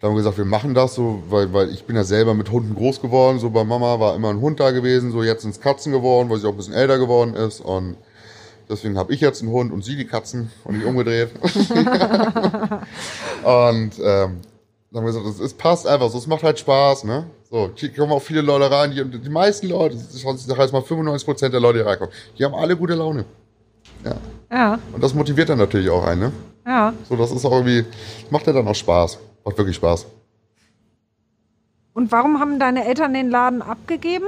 da 0.00 0.08
haben 0.08 0.16
wir 0.16 0.18
gesagt, 0.18 0.36
wir 0.36 0.44
machen 0.44 0.74
das 0.74 0.94
so, 0.94 1.22
weil, 1.30 1.52
weil 1.54 1.70
ich 1.70 1.84
bin 1.84 1.96
ja 1.96 2.04
selber 2.04 2.34
mit 2.34 2.50
Hunden 2.50 2.74
groß 2.74 3.00
geworden. 3.00 3.38
So 3.38 3.48
bei 3.48 3.64
Mama 3.64 3.98
war 4.00 4.14
immer 4.14 4.28
ein 4.28 4.40
Hund 4.40 4.60
da 4.60 4.70
gewesen, 4.70 5.12
so 5.12 5.22
jetzt 5.22 5.42
sind 5.42 5.52
es 5.52 5.60
Katzen 5.60 5.92
geworden, 5.92 6.28
weil 6.28 6.38
sie 6.38 6.46
auch 6.46 6.50
ein 6.50 6.58
bisschen 6.58 6.74
älter 6.74 6.98
geworden 6.98 7.34
ist. 7.34 7.60
Und 7.60 7.96
deswegen 8.68 8.98
habe 8.98 9.14
ich 9.14 9.22
jetzt 9.22 9.40
einen 9.40 9.50
Hund 9.50 9.72
und 9.72 9.82
sie 9.82 9.96
die 9.96 10.06
Katzen 10.06 10.50
und 10.64 10.76
nicht 10.76 10.86
umgedreht. 10.86 11.30
und 11.42 11.52
ähm, 13.98 14.40
dann 14.94 15.02
haben 15.02 15.02
wir 15.04 15.04
gesagt, 15.04 15.26
es, 15.26 15.40
es 15.40 15.54
passt 15.54 15.86
einfach 15.86 16.10
so, 16.10 16.18
es 16.18 16.26
macht 16.26 16.42
halt 16.42 16.58
Spaß, 16.58 17.04
ne? 17.04 17.26
So, 17.50 17.70
hier 17.74 17.92
kommen 17.92 18.12
auch 18.12 18.20
viele 18.20 18.42
Leute 18.42 18.70
rein, 18.70 18.90
die, 18.90 19.18
die 19.18 19.30
meisten 19.30 19.68
Leute, 19.68 19.96
ich 19.96 20.22
sage 20.22 20.60
jetzt 20.60 20.72
mal 20.72 20.82
95% 20.82 21.48
der 21.48 21.60
Leute, 21.60 21.78
die 21.78 21.84
reinkommen, 21.84 22.12
die 22.38 22.44
haben 22.44 22.54
alle 22.54 22.76
gute 22.76 22.94
Laune. 22.94 23.24
Ja. 24.04 24.16
ja, 24.50 24.78
Und 24.92 25.02
das 25.02 25.14
motiviert 25.14 25.48
dann 25.48 25.58
natürlich 25.58 25.88
auch 25.90 26.04
einen, 26.04 26.20
ne? 26.20 26.32
ja. 26.66 26.92
So, 27.08 27.16
das 27.16 27.30
ist 27.32 27.44
auch 27.44 27.52
irgendwie, 27.52 27.84
macht 28.30 28.46
ja 28.46 28.52
dann 28.52 28.66
auch 28.68 28.74
Spaß. 28.74 29.18
Macht 29.44 29.58
wirklich 29.58 29.76
Spaß. 29.76 30.06
Und 31.92 32.10
warum 32.12 32.40
haben 32.40 32.58
deine 32.58 32.86
Eltern 32.86 33.14
den 33.14 33.30
Laden 33.30 33.62
abgegeben? 33.62 34.26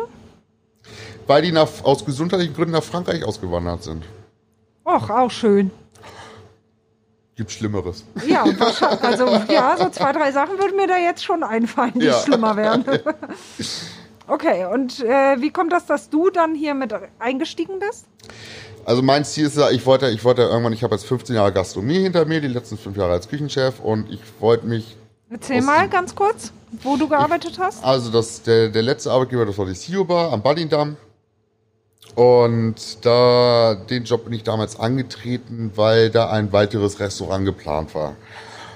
Weil 1.27 1.43
die 1.43 1.53
nach, 1.53 1.69
aus 1.83 2.05
gesundheitlichen 2.05 2.55
Gründen 2.55 2.73
nach 2.73 2.83
Frankreich 2.83 3.25
ausgewandert 3.25 3.83
sind. 3.83 4.05
Och, 4.85 5.11
auch 5.11 5.31
schön. 5.31 5.71
Gibt 7.35 7.51
Schlimmeres. 7.51 8.05
Ja. 8.27 8.45
Also, 9.03 9.27
ja, 9.53 9.77
so 9.77 9.89
zwei, 9.91 10.13
drei 10.13 10.31
Sachen 10.33 10.59
würden 10.59 10.77
mir 10.77 10.87
da 10.87 10.97
jetzt 10.97 11.25
schon 11.25 11.43
einfallen, 11.43 11.93
die 11.97 12.07
Ja. 12.07 12.21
schlimmer 12.21 12.57
wären. 12.57 12.85
Okay, 14.29 14.67
und 14.67 15.05
äh, 15.05 15.41
wie 15.41 15.51
kommt 15.51 15.73
das, 15.73 15.87
dass 15.87 16.11
du 16.11 16.31
dann 16.31 16.57
hier 16.57 16.75
mit 16.75 16.93
eingestiegen 17.21 17.79
bist? 17.79 18.07
Also 18.87 19.03
mein 19.03 19.25
Ziel 19.25 19.47
ist 19.47 19.57
ja, 19.57 19.69
ich 19.71 19.85
wollte, 19.85 20.09
ich 20.11 20.23
wollte 20.23 20.43
irgendwann, 20.43 20.73
ich 20.73 20.85
habe 20.85 20.95
jetzt 20.95 21.07
15 21.07 21.35
Jahre 21.35 21.51
Gastronomie 21.53 21.99
hinter 21.99 22.25
mir, 22.25 22.41
die 22.41 22.47
letzten 22.47 22.79
fünf 22.79 22.97
Jahre 22.97 23.15
als 23.15 23.27
Küchenchef 23.29 23.81
und 23.81 24.09
ich 24.13 24.21
wollte 24.39 24.65
mich, 24.65 24.97
Erzähl 25.29 25.61
mal 25.61 25.89
ganz 25.89 26.15
kurz, 26.15 26.53
wo 26.85 26.97
du 26.97 27.09
gearbeitet 27.09 27.59
hast. 27.59 27.83
also 27.83 28.13
das, 28.13 28.43
der, 28.43 28.69
der 28.69 28.83
letzte 28.83 29.11
Arbeitgeber, 29.11 29.45
das 29.45 29.59
war 29.59 29.67
die 29.67 29.75
CEO 29.75 30.05
Bar 30.05 30.33
am 30.33 30.41
Ballindamm. 30.41 30.97
Und 32.15 33.05
da, 33.05 33.75
den 33.75 34.05
Job 34.05 34.23
bin 34.23 34.35
ich 34.35 34.45
damals 34.45 34.79
angetreten, 34.79 35.73
weil 35.75 36.09
da 36.11 36.31
ein 36.31 36.53
weiteres 36.53 37.01
Restaurant 37.01 37.45
geplant 37.45 37.93
war. 37.93 38.15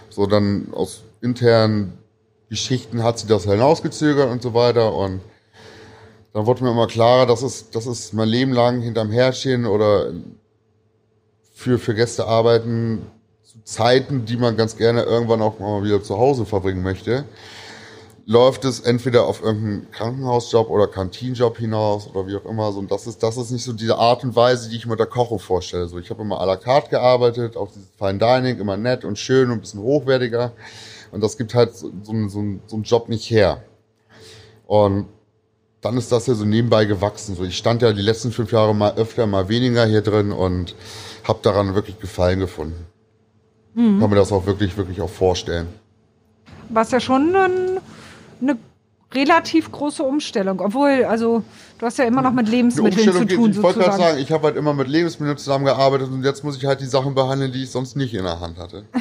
So 0.09 0.27
dann 0.27 0.73
aus 0.73 1.03
internen 1.21 1.97
Geschichten 2.49 3.05
hat 3.05 3.21
sie 3.21 3.29
das 3.29 3.45
hinausgezögert 3.45 4.29
und 4.29 4.43
so 4.43 4.55
weiter 4.55 4.93
und 4.93 5.21
dann 6.33 6.47
wurde 6.47 6.63
mir 6.63 6.71
immer 6.71 6.87
klarer, 6.87 7.27
dass 7.27 7.43
es, 7.43 7.71
das 7.71 7.87
ist 7.87 8.15
mein 8.15 8.29
Leben 8.29 8.53
lang 8.53 8.81
hinterm 8.81 9.11
Herrchen 9.11 9.67
oder 9.67 10.13
für, 11.53 11.79
für 11.79 11.95
Gäste 11.95 12.27
arbeiten 12.27 13.03
zu 13.43 13.59
Zeiten, 13.65 14.25
die 14.25 14.37
man 14.37 14.57
ganz 14.57 14.77
gerne 14.77 15.03
irgendwann 15.03 15.43
auch 15.43 15.59
mal 15.59 15.83
wieder 15.83 16.03
zu 16.03 16.19
Hause 16.19 16.47
verbringen 16.47 16.83
möchte, 16.83 17.25
läuft 18.27 18.65
es 18.65 18.79
entweder 18.79 19.27
auf 19.27 19.43
irgendeinen 19.43 19.91
Krankenhausjob 19.91 20.71
oder 20.71 20.87
Kantinjob 20.87 21.59
hinaus 21.59 22.07
oder 22.07 22.29
wie 22.29 22.37
auch 22.37 22.45
immer. 22.45 22.71
So, 22.71 22.79
und 22.79 22.91
das 22.93 23.09
ist, 23.09 23.23
das 23.25 23.37
ist 23.37 23.51
nicht 23.51 23.65
so 23.65 23.73
diese 23.73 23.99
Art 23.99 24.23
und 24.23 24.37
Weise, 24.37 24.71
die 24.71 24.77
ich 24.77 24.87
mir 24.87 24.97
der 24.97 25.07
Kochung 25.07 25.41
vorstelle. 25.41 25.89
So, 25.89 25.99
ich 25.99 26.11
habe 26.11 26.23
immer 26.23 26.41
à 26.41 26.47
la 26.47 26.57
carte 26.57 26.91
gearbeitet, 26.91 27.57
auch 27.57 27.73
dieses 27.73 27.91
Fine 27.99 28.19
Dining, 28.19 28.61
immer 28.61 28.77
nett 28.77 29.05
und 29.05 29.19
schön 29.19 29.51
und 29.51 29.59
ein 29.59 29.61
bisschen 29.61 29.83
hochwertiger. 29.83 30.53
Und 31.11 31.25
das 31.25 31.37
gibt 31.37 31.55
halt 31.55 31.77
so, 31.77 31.91
so, 32.05 32.13
so, 32.29 32.45
so 32.67 32.77
einen 32.77 32.85
Job 32.85 33.09
nicht 33.09 33.29
her. 33.31 33.65
Und 34.69 35.09
dann 35.81 35.97
ist 35.97 36.13
das 36.13 36.27
ja 36.27 36.35
so 36.35 36.45
nebenbei 36.45 36.85
gewachsen. 36.85 37.35
So, 37.35 37.45
ich 37.45 37.57
stand 37.57 37.83
ja 37.83 37.93
die 37.93 38.03
letzten 38.03 38.33
fünf 38.33 38.53
Jahre 38.53 38.75
mal 38.75 38.95
öfter, 38.97 39.27
mal 39.27 39.49
weniger 39.49 39.87
hier 39.87 40.03
drin 40.03 40.33
und 40.33 40.75
habe 41.25 41.41
daran 41.43 41.75
wirklich 41.75 41.99
Gefallen 41.99 42.41
gefunden. 42.41 42.87
Kann 43.75 44.11
mir 44.11 44.17
das 44.17 44.33
auch 44.33 44.47
wirklich, 44.47 44.77
wirklich 44.77 45.01
auch 45.01 45.09
vorstellen. 45.09 45.69
Was 46.69 46.91
ja 46.91 47.01
schon 47.01 47.35
ein, 47.35 47.81
eine 48.43 48.59
relativ 49.15 49.71
große 49.71 50.03
Umstellung. 50.03 50.61
Obwohl, 50.61 51.05
also, 51.05 51.45
du 51.81 51.87
hast 51.87 51.99
ja 51.99 52.05
immer 52.05 52.21
noch 52.21 52.33
mit 52.33 52.47
Lebensmitteln 52.47 53.11
zu 53.11 53.25
tun, 53.27 53.51
ich 53.53 53.63
wollte 53.63 53.81
gerade 53.81 53.97
sagen, 53.97 54.19
ich 54.19 54.31
habe 54.31 54.49
halt 54.49 54.57
immer 54.57 54.75
mit 54.75 54.87
Lebensmitteln 54.87 55.39
zusammengearbeitet 55.39 56.11
und 56.11 56.23
jetzt 56.23 56.45
muss 56.45 56.59
ich 56.59 56.67
halt 56.67 56.83
die 56.83 56.87
Sachen 56.87 57.15
behandeln, 57.15 57.53
die 57.53 57.63
ich 57.63 57.71
sonst 57.71 57.97
nicht 57.97 58.13
in 58.13 58.25
der 58.25 58.39
Hand 58.39 58.59
hatte. 58.59 58.85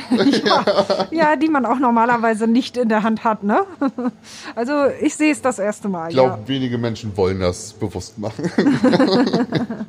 Ja, 1.11 1.35
die 1.35 1.49
man 1.49 1.65
auch 1.65 1.79
normalerweise 1.79 2.47
nicht 2.47 2.77
in 2.77 2.87
der 2.87 3.03
Hand 3.03 3.25
hat, 3.25 3.43
ne? 3.43 3.65
Also, 4.55 4.85
ich 5.01 5.15
sehe 5.15 5.31
es 5.31 5.41
das 5.41 5.59
erste 5.59 5.89
Mal, 5.89 6.07
Ich 6.09 6.13
glaube, 6.13 6.39
ja. 6.41 6.47
wenige 6.47 6.77
Menschen 6.77 7.17
wollen 7.17 7.39
das 7.41 7.73
bewusst 7.73 8.17
machen. 8.17 8.49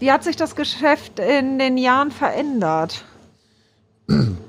Wie 0.00 0.12
hat 0.12 0.22
sich 0.24 0.36
das 0.36 0.54
Geschäft 0.54 1.18
in 1.18 1.58
den 1.58 1.78
Jahren 1.78 2.10
verändert? 2.10 3.04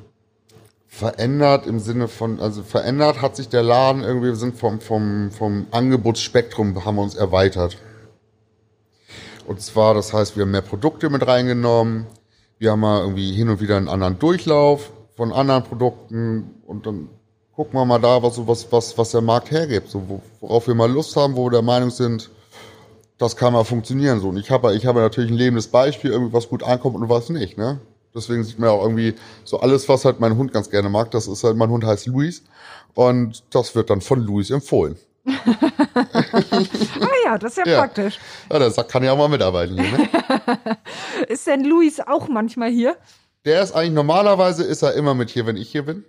verändert 0.96 1.68
im 1.68 1.80
Sinne 1.80 2.08
von, 2.08 2.40
also 2.40 2.64
verändert 2.64 3.22
hat 3.22 3.36
sich 3.36 3.50
der 3.50 3.64
Laden 3.64 4.02
irgendwie, 4.02 4.28
wir 4.28 4.36
sind 4.38 4.58
vom, 4.58 4.80
vom, 4.80 5.30
vom 5.30 5.68
Angebotsspektrum, 5.72 6.86
haben 6.86 6.96
wir 6.96 7.02
uns 7.02 7.16
erweitert. 7.16 7.78
Und 9.46 9.62
zwar, 9.62 9.94
das 9.94 10.14
heißt, 10.14 10.38
wir 10.38 10.44
haben 10.44 10.52
mehr 10.52 10.62
Produkte 10.62 11.10
mit 11.10 11.28
reingenommen, 11.28 12.08
wir 12.60 12.72
haben 12.72 12.80
mal 12.80 13.02
irgendwie 13.02 13.34
hin 13.34 13.50
und 13.50 13.60
wieder 13.60 13.76
einen 13.76 13.90
anderen 13.90 14.18
Durchlauf 14.20 14.92
von 15.18 15.34
anderen 15.34 15.64
Produkten 15.64 16.62
und 16.66 16.86
dann 16.86 17.10
gucken 17.54 17.78
wir 17.78 17.84
mal 17.86 18.00
da, 18.00 18.24
was, 18.24 18.48
was, 18.48 18.72
was, 18.72 18.98
was 18.98 19.12
der 19.12 19.22
Markt 19.22 19.52
hergibt, 19.52 19.90
so, 19.90 20.02
wo- 20.08 20.22
worauf 20.40 20.68
wir 20.68 20.76
mal 20.76 20.90
Lust 20.90 21.18
haben, 21.18 21.36
wo 21.36 21.46
wir 21.48 21.52
der 21.52 21.62
Meinung 21.62 21.90
sind, 21.90 22.30
das 23.18 23.36
kann 23.36 23.52
mal 23.52 23.66
funktionieren 23.66 24.22
so. 24.22 24.30
Und 24.30 24.38
ich 24.38 24.50
habe 24.50 24.74
ich 24.76 24.86
habe 24.86 25.02
natürlich 25.02 25.30
ein 25.30 25.38
lebendes 25.38 25.68
Beispiel, 25.68 26.12
irgendwie 26.12 26.34
was 26.34 26.48
gut 26.48 26.64
ankommt 26.64 26.96
und 26.96 27.10
was 27.10 27.30
nicht, 27.30 27.58
ne? 27.58 27.80
Deswegen 28.16 28.44
sieht 28.44 28.58
man 28.58 28.70
ja 28.70 28.76
auch 28.76 28.84
irgendwie 28.84 29.14
so 29.44 29.60
alles, 29.60 29.88
was 29.90 30.06
halt 30.06 30.20
mein 30.20 30.38
Hund 30.38 30.54
ganz 30.54 30.70
gerne 30.70 30.90
mag. 30.90 31.12
Das 31.12 31.28
ist 31.28 31.44
halt, 31.44 31.58
mein 31.58 31.70
Hund 31.70 31.84
heißt 31.84 32.08
Luis. 32.08 32.44
Und 32.94 33.44
das 33.54 33.76
wird 33.76 33.90
dann 33.90 34.02
von 34.02 34.22
Luis 34.22 34.50
empfohlen. 34.50 34.96
Ah 35.26 37.08
ja, 37.26 37.38
das 37.38 37.58
ist 37.58 37.66
ja, 37.66 37.74
Ja. 37.74 37.80
praktisch. 37.80 38.20
Ja, 38.52 38.60
der 38.60 38.72
Sack 38.72 38.90
kann 38.90 39.04
ja 39.04 39.12
auch 39.12 39.18
mal 39.18 39.28
mitarbeiten 39.28 39.80
hier, 39.80 39.98
ne? 39.98 40.10
Ist 41.28 41.48
denn 41.48 41.64
Luis 41.64 42.00
auch 42.00 42.28
manchmal 42.28 42.70
hier? 42.70 42.96
Der 43.46 43.62
ist 43.62 43.74
eigentlich 43.74 43.94
normalerweise 43.94 44.64
ist 44.64 44.82
er 44.82 44.94
immer 44.94 45.14
mit 45.14 45.30
hier, 45.30 45.46
wenn 45.46 45.58
ich 45.58 45.70
hier 45.70 45.84
bin. 45.84 46.04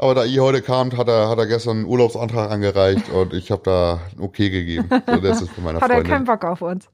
Aber 0.00 0.14
da 0.14 0.24
ihr 0.24 0.42
heute 0.42 0.62
kamt, 0.62 0.96
hat 0.96 1.08
er, 1.08 1.28
hat 1.28 1.36
er 1.36 1.46
gestern 1.46 1.76
einen 1.76 1.86
Urlaubsantrag 1.86 2.50
angereicht 2.50 3.10
und 3.10 3.34
ich 3.34 3.50
habe 3.50 3.60
da 3.62 4.00
ein 4.16 4.22
Okay 4.22 4.48
gegeben. 4.48 4.88
So, 5.06 5.16
das 5.18 5.42
ist 5.42 5.50
für 5.50 5.60
meine 5.60 5.78
Hat 5.78 5.90
er 5.90 6.02
keinen 6.02 6.24
Bock 6.24 6.42
auf 6.42 6.62
uns? 6.62 6.88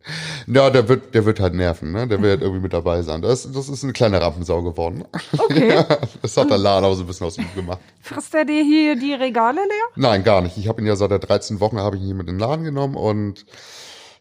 Ja, 0.49 0.71
der 0.71 0.89
wird, 0.89 1.15
der 1.15 1.25
wird 1.25 1.39
halt 1.39 1.55
nerven, 1.55 1.93
ne? 1.93 2.09
Der 2.09 2.21
wird 2.21 2.43
irgendwie 2.43 2.63
mit 2.63 2.73
dabei 2.73 3.03
sein. 3.03 3.23
Das, 3.23 3.49
das 3.53 3.69
ist 3.69 3.85
eine 3.85 3.93
kleine 3.93 4.21
Rampensau 4.21 4.61
geworden. 4.63 5.05
Okay. 5.39 5.85
Das 6.23 6.37
hat 6.37 6.51
der 6.51 6.59
Laden 6.59 6.85
auch 6.85 6.95
so 6.95 7.05
ein 7.05 7.07
bisschen 7.07 7.27
aus 7.27 7.39
ihm 7.39 7.47
gemacht. 7.55 7.79
Frisst 8.01 8.35
er 8.35 8.45
dir 8.45 8.65
hier 8.65 8.97
die 8.97 9.15
Regale 9.15 9.61
leer? 9.61 9.87
Nein, 9.95 10.25
gar 10.25 10.41
nicht. 10.41 10.57
Ich 10.57 10.67
habe 10.67 10.81
ihn 10.81 10.87
ja 10.89 10.97
seit 10.97 11.13
der 11.13 11.21
13 11.21 11.61
Wochen 11.61 11.79
habe 11.79 11.97
ich 11.97 12.03
ihn 12.03 12.07
hier 12.07 12.17
mit 12.17 12.27
in 12.27 12.35
den 12.35 12.41
Laden 12.41 12.65
genommen 12.65 12.97
und 12.97 13.47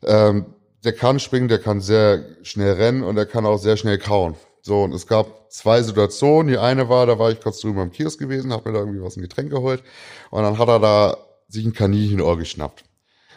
ähm, 0.04 0.46
der 0.84 0.94
kann 0.94 1.20
springen, 1.20 1.48
der 1.48 1.60
kann 1.60 1.82
sehr 1.82 2.24
schnell 2.44 2.74
rennen 2.74 3.04
und 3.04 3.18
er 3.18 3.26
kann 3.26 3.46
auch 3.48 3.58
sehr 3.58 3.78
schnell 3.78 3.98
kauen. 3.98 4.36
So, 4.66 4.82
und 4.82 4.94
es 4.94 5.06
gab 5.06 5.52
zwei 5.52 5.84
Situationen. 5.84 6.48
Die 6.48 6.58
eine 6.58 6.90
war, 6.90 7.06
da 7.06 7.20
war 7.20 7.30
ich 7.30 7.40
kurz 7.40 7.60
drüben 7.60 7.78
am 7.78 7.92
Kiosk 7.92 8.20
gewesen, 8.20 8.52
habe 8.52 8.68
mir 8.68 8.74
da 8.74 8.80
irgendwie 8.80 9.04
was 9.04 9.16
ein 9.16 9.22
Getränk 9.22 9.52
geholt 9.52 9.84
und 10.32 10.42
dann 10.42 10.58
hat 10.58 10.68
er 10.68 10.80
da 10.80 11.18
sich 11.48 11.64
ein 11.64 11.74
Kaninchenohr 11.74 12.36
geschnappt. 12.36 12.84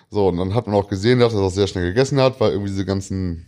So, 0.09 0.29
und 0.29 0.39
dann 0.39 0.55
hat 0.55 0.67
man 0.67 0.75
auch 0.75 0.89
gesehen, 0.89 1.19
dass 1.19 1.35
er 1.35 1.43
das 1.43 1.55
sehr 1.55 1.67
schnell 1.67 1.85
gegessen 1.85 2.19
hat, 2.19 2.41
weil 2.41 2.53
irgendwie 2.53 2.71
diese 2.71 2.87
ganzen 2.87 3.47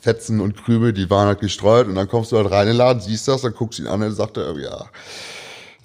Fetzen 0.00 0.40
und 0.40 0.56
Krümel, 0.56 0.94
die 0.94 1.10
waren 1.10 1.26
halt 1.26 1.40
gestreut 1.40 1.86
und 1.86 1.96
dann 1.96 2.08
kommst 2.08 2.32
du 2.32 2.38
halt 2.38 2.50
rein 2.50 2.62
in 2.62 2.68
den 2.68 2.78
Laden, 2.78 3.02
siehst 3.02 3.28
das, 3.28 3.42
dann 3.42 3.52
guckst 3.52 3.78
du 3.78 3.82
ihn 3.82 3.88
an 3.88 4.02
und 4.02 4.12
sagt 4.12 4.38
er, 4.38 4.58
ja, 4.58 4.86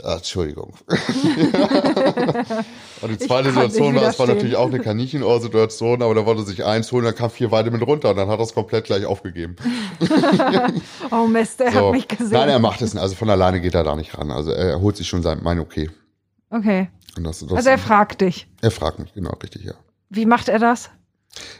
ja, 0.03 0.15
Entschuldigung. 0.15 0.73
und 3.01 3.11
die 3.11 3.17
zweite 3.19 3.49
Situation 3.51 3.95
war, 3.95 4.03
es 4.03 4.19
war 4.19 4.27
natürlich 4.27 4.55
auch 4.55 4.67
eine 4.67 4.79
Kaninchenohr-Situation, 4.79 6.01
aber 6.01 6.15
da 6.15 6.25
wollte 6.25 6.43
sich 6.43 6.63
eins 6.65 6.91
holen, 6.91 7.05
dann 7.05 7.15
kam 7.15 7.29
vier 7.29 7.51
weiter 7.51 7.71
mit 7.71 7.81
runter 7.85 8.11
und 8.11 8.17
dann 8.17 8.29
hat 8.29 8.39
er 8.39 8.43
es 8.43 8.53
komplett 8.53 8.85
gleich 8.85 9.05
aufgegeben. 9.05 9.55
Oh 11.11 11.27
Mist, 11.27 11.59
er 11.61 11.71
So. 11.71 11.87
hat 11.87 11.91
mich 11.93 12.07
gesehen. 12.07 12.31
Nein, 12.31 12.49
er 12.49 12.59
macht 12.59 12.81
es 12.81 12.93
nicht. 12.93 13.01
Also 13.01 13.15
von 13.15 13.29
alleine 13.29 13.59
geht 13.61 13.75
er 13.75 13.83
da 13.83 13.95
nicht 13.95 14.17
ran. 14.17 14.31
Also 14.31 14.51
er 14.51 14.79
holt 14.81 14.95
sich 14.97 15.07
schon 15.07 15.21
sein, 15.21 15.39
mein 15.43 15.59
Okay. 15.59 15.89
okay. 16.49 16.89
Das, 17.21 17.39
das, 17.39 17.51
Also 17.51 17.69
er 17.69 17.77
fragt 17.77 18.21
dich. 18.21 18.47
er 18.61 18.71
fragt 18.71 18.99
mich, 18.99 19.13
genau, 19.13 19.33
richtig, 19.43 19.63
ja. 19.65 19.73
Wie 20.09 20.25
macht 20.25 20.47
er 20.49 20.59
das? 20.59 20.89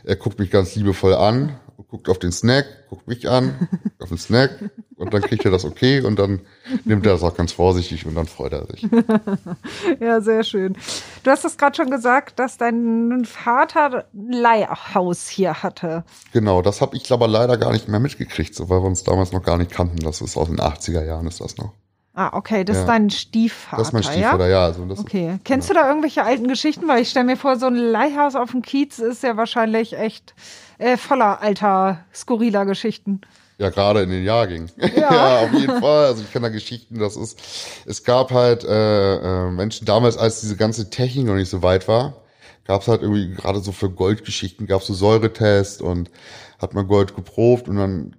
Er 0.04 0.16
guckt 0.16 0.40
mich 0.40 0.50
ganz 0.52 0.76
liebevoll 0.76 1.14
an, 1.14 1.58
guckt 1.90 2.10
auf 2.10 2.20
den 2.20 2.32
Snack, 2.32 2.66
guckt 2.90 3.08
mich 3.08 3.30
an, 3.30 3.68
guckt 3.84 4.02
auf 4.04 4.10
den 4.10 4.18
Snack 4.18 4.70
und 4.96 5.14
dann 5.14 5.22
kriegt 5.22 5.46
er 5.46 5.52
das 5.52 5.66
okay 5.66 6.02
und 6.02 6.20
dann 6.20 6.42
nimmt 6.86 7.06
er 7.06 7.14
das 7.14 7.24
auch 7.24 7.36
ganz 7.36 7.52
vorsichtig 7.52 8.06
und 8.06 8.16
dann 8.16 8.28
freut 8.28 8.54
er 8.54 8.68
sich. 8.68 8.88
Ja, 10.00 10.22
sehr 10.22 10.44
schön. 10.44 10.78
Du 11.24 11.32
hast 11.32 11.46
es 11.46 11.58
gerade 11.58 11.76
schon 11.76 11.90
gesagt, 11.92 12.40
dass 12.40 12.58
dein 12.58 13.26
Vater 13.26 14.06
ein 14.14 14.32
Leihhaus 14.32 15.28
hier 15.28 15.64
hatte. 15.64 16.04
Genau, 16.34 16.62
das 16.62 16.82
habe 16.82 16.96
ich 16.98 17.12
aber 17.12 17.28
leider 17.28 17.58
gar 17.58 17.72
nicht 17.72 17.88
mehr 17.88 18.00
mitgekriegt, 18.00 18.56
so 18.56 18.70
weil 18.70 18.82
wir 18.82 18.88
uns 18.88 19.04
damals 19.04 19.32
noch 19.32 19.44
gar 19.44 19.58
nicht 19.58 19.72
kannten. 19.72 19.98
Das 19.98 20.22
ist 20.22 20.38
aus 20.38 20.48
den 20.48 20.60
80er 20.60 21.04
Jahren, 21.04 21.28
ist 21.28 21.42
das 21.42 21.58
noch. 21.58 21.74
Ah, 22.14 22.32
okay, 22.38 22.66
das 22.66 22.76
Ja. 22.76 22.82
ist 22.82 22.88
dein 22.90 23.10
Stiefvater. 23.10 23.78
Das 23.78 23.88
ist 23.88 23.94
mein 23.94 24.04
Stiefvater, 24.04 24.50
ja. 24.50 24.66
Also 24.66 24.84
das, 24.86 25.00
Okay. 25.00 25.40
Kennst 25.46 25.70
du 25.70 25.74
da 25.74 25.88
irgendwelche 25.88 26.24
alten 26.24 26.48
Geschichten? 26.48 26.88
Weil 26.88 27.02
ich 27.02 27.10
stelle 27.10 27.26
mir 27.26 27.38
vor, 27.38 27.56
so 27.58 27.68
ein 27.68 27.76
Leihhaus 27.76 28.36
auf 28.36 28.52
dem 28.52 28.62
Kiez 28.62 29.00
ist 29.00 29.24
ja 29.24 29.38
wahrscheinlich 29.38 29.98
echt 29.98 30.34
äh, 30.78 30.98
voller 30.98 31.42
alter, 31.42 32.04
skurriler 32.14 32.66
Geschichten. 32.66 33.22
Ja, 33.60 33.70
gerade 33.70 34.02
in 34.02 34.10
den 34.10 34.24
Jahrgängen. 34.26 34.70
Ja. 34.96 35.40
auf 35.44 35.54
jeden 35.54 35.80
Fall. 35.80 36.06
Also 36.08 36.24
ich 36.24 36.32
kenne 36.34 36.48
da 36.48 36.50
Geschichten, 36.54 37.00
das 37.00 37.16
ist, 37.16 37.40
es 37.86 38.04
gab 38.04 38.32
halt 38.32 38.64
äh, 38.66 39.46
äh, 39.48 39.52
Menschen 39.52 39.86
damals, 39.86 40.18
als 40.18 40.42
diese 40.42 40.58
ganze 40.58 40.90
Technik 40.90 41.28
noch 41.28 41.36
nicht 41.36 41.50
so 41.50 41.62
weit 41.62 41.88
war, 41.88 42.16
gab 42.66 42.82
es 42.82 42.88
halt 42.88 43.04
irgendwie 43.04 43.34
gerade 43.36 43.60
so 43.60 43.72
für 43.72 43.90
Goldgeschichten, 43.90 44.66
gab 44.68 44.82
es 44.82 44.88
so 44.88 44.94
Säuretest 44.96 45.82
und 45.82 46.10
hat 46.60 46.74
man 46.74 46.88
Gold 46.88 47.16
geprobt 47.16 47.70
und 47.70 47.76
dann 47.78 48.16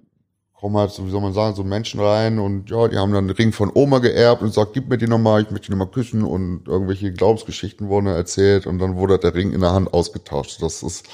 kommen 0.63 0.77
halt, 0.77 0.91
so 0.91 1.05
wie 1.05 1.11
soll 1.11 1.19
man 1.19 1.33
sagen, 1.33 1.55
so 1.57 1.65
Menschen 1.65 1.99
rein 1.99 2.39
und 2.39 2.69
ja, 2.69 2.87
die 2.87 2.95
haben 2.95 3.11
dann 3.11 3.27
den 3.27 3.35
Ring 3.35 3.51
von 3.51 3.69
Oma 3.73 3.99
geerbt 3.99 4.41
und 4.41 4.53
sagt, 4.53 4.71
gib 4.71 4.87
mir 4.87 4.97
den 4.97 5.09
nochmal, 5.09 5.41
ich 5.41 5.51
möchte 5.51 5.67
den 5.67 5.77
nochmal 5.77 5.91
küssen 5.93 6.23
und 6.23 6.69
irgendwelche 6.69 7.11
Glaubensgeschichten 7.11 7.89
wurden 7.89 8.07
erzählt 8.07 8.65
und 8.65 8.79
dann 8.79 8.95
wurde 8.95 9.19
der 9.19 9.35
Ring 9.35 9.51
in 9.51 9.59
der 9.59 9.73
Hand 9.73 9.93
ausgetauscht. 9.93 10.61
Das 10.61 10.81
ist, 10.81 11.05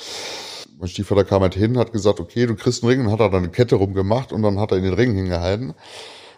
mein 0.80 0.88
Stiefvater 0.88 1.24
kam 1.24 1.42
halt 1.42 1.56
hin, 1.56 1.80
hat 1.80 1.92
gesagt, 1.92 2.20
okay, 2.20 2.46
du 2.46 2.54
kriegst 2.54 2.84
einen 2.84 2.92
Ring 2.92 3.02
und 3.08 3.12
hat 3.12 3.22
er 3.22 3.30
dann 3.32 3.40
eine 3.42 3.50
Kette 3.52 3.74
rumgemacht 3.76 4.32
und 4.32 4.44
dann 4.44 4.60
hat 4.60 4.70
er 4.70 4.78
in 4.78 4.84
den 4.84 4.94
Ring 4.94 5.16
hingehalten. 5.16 5.74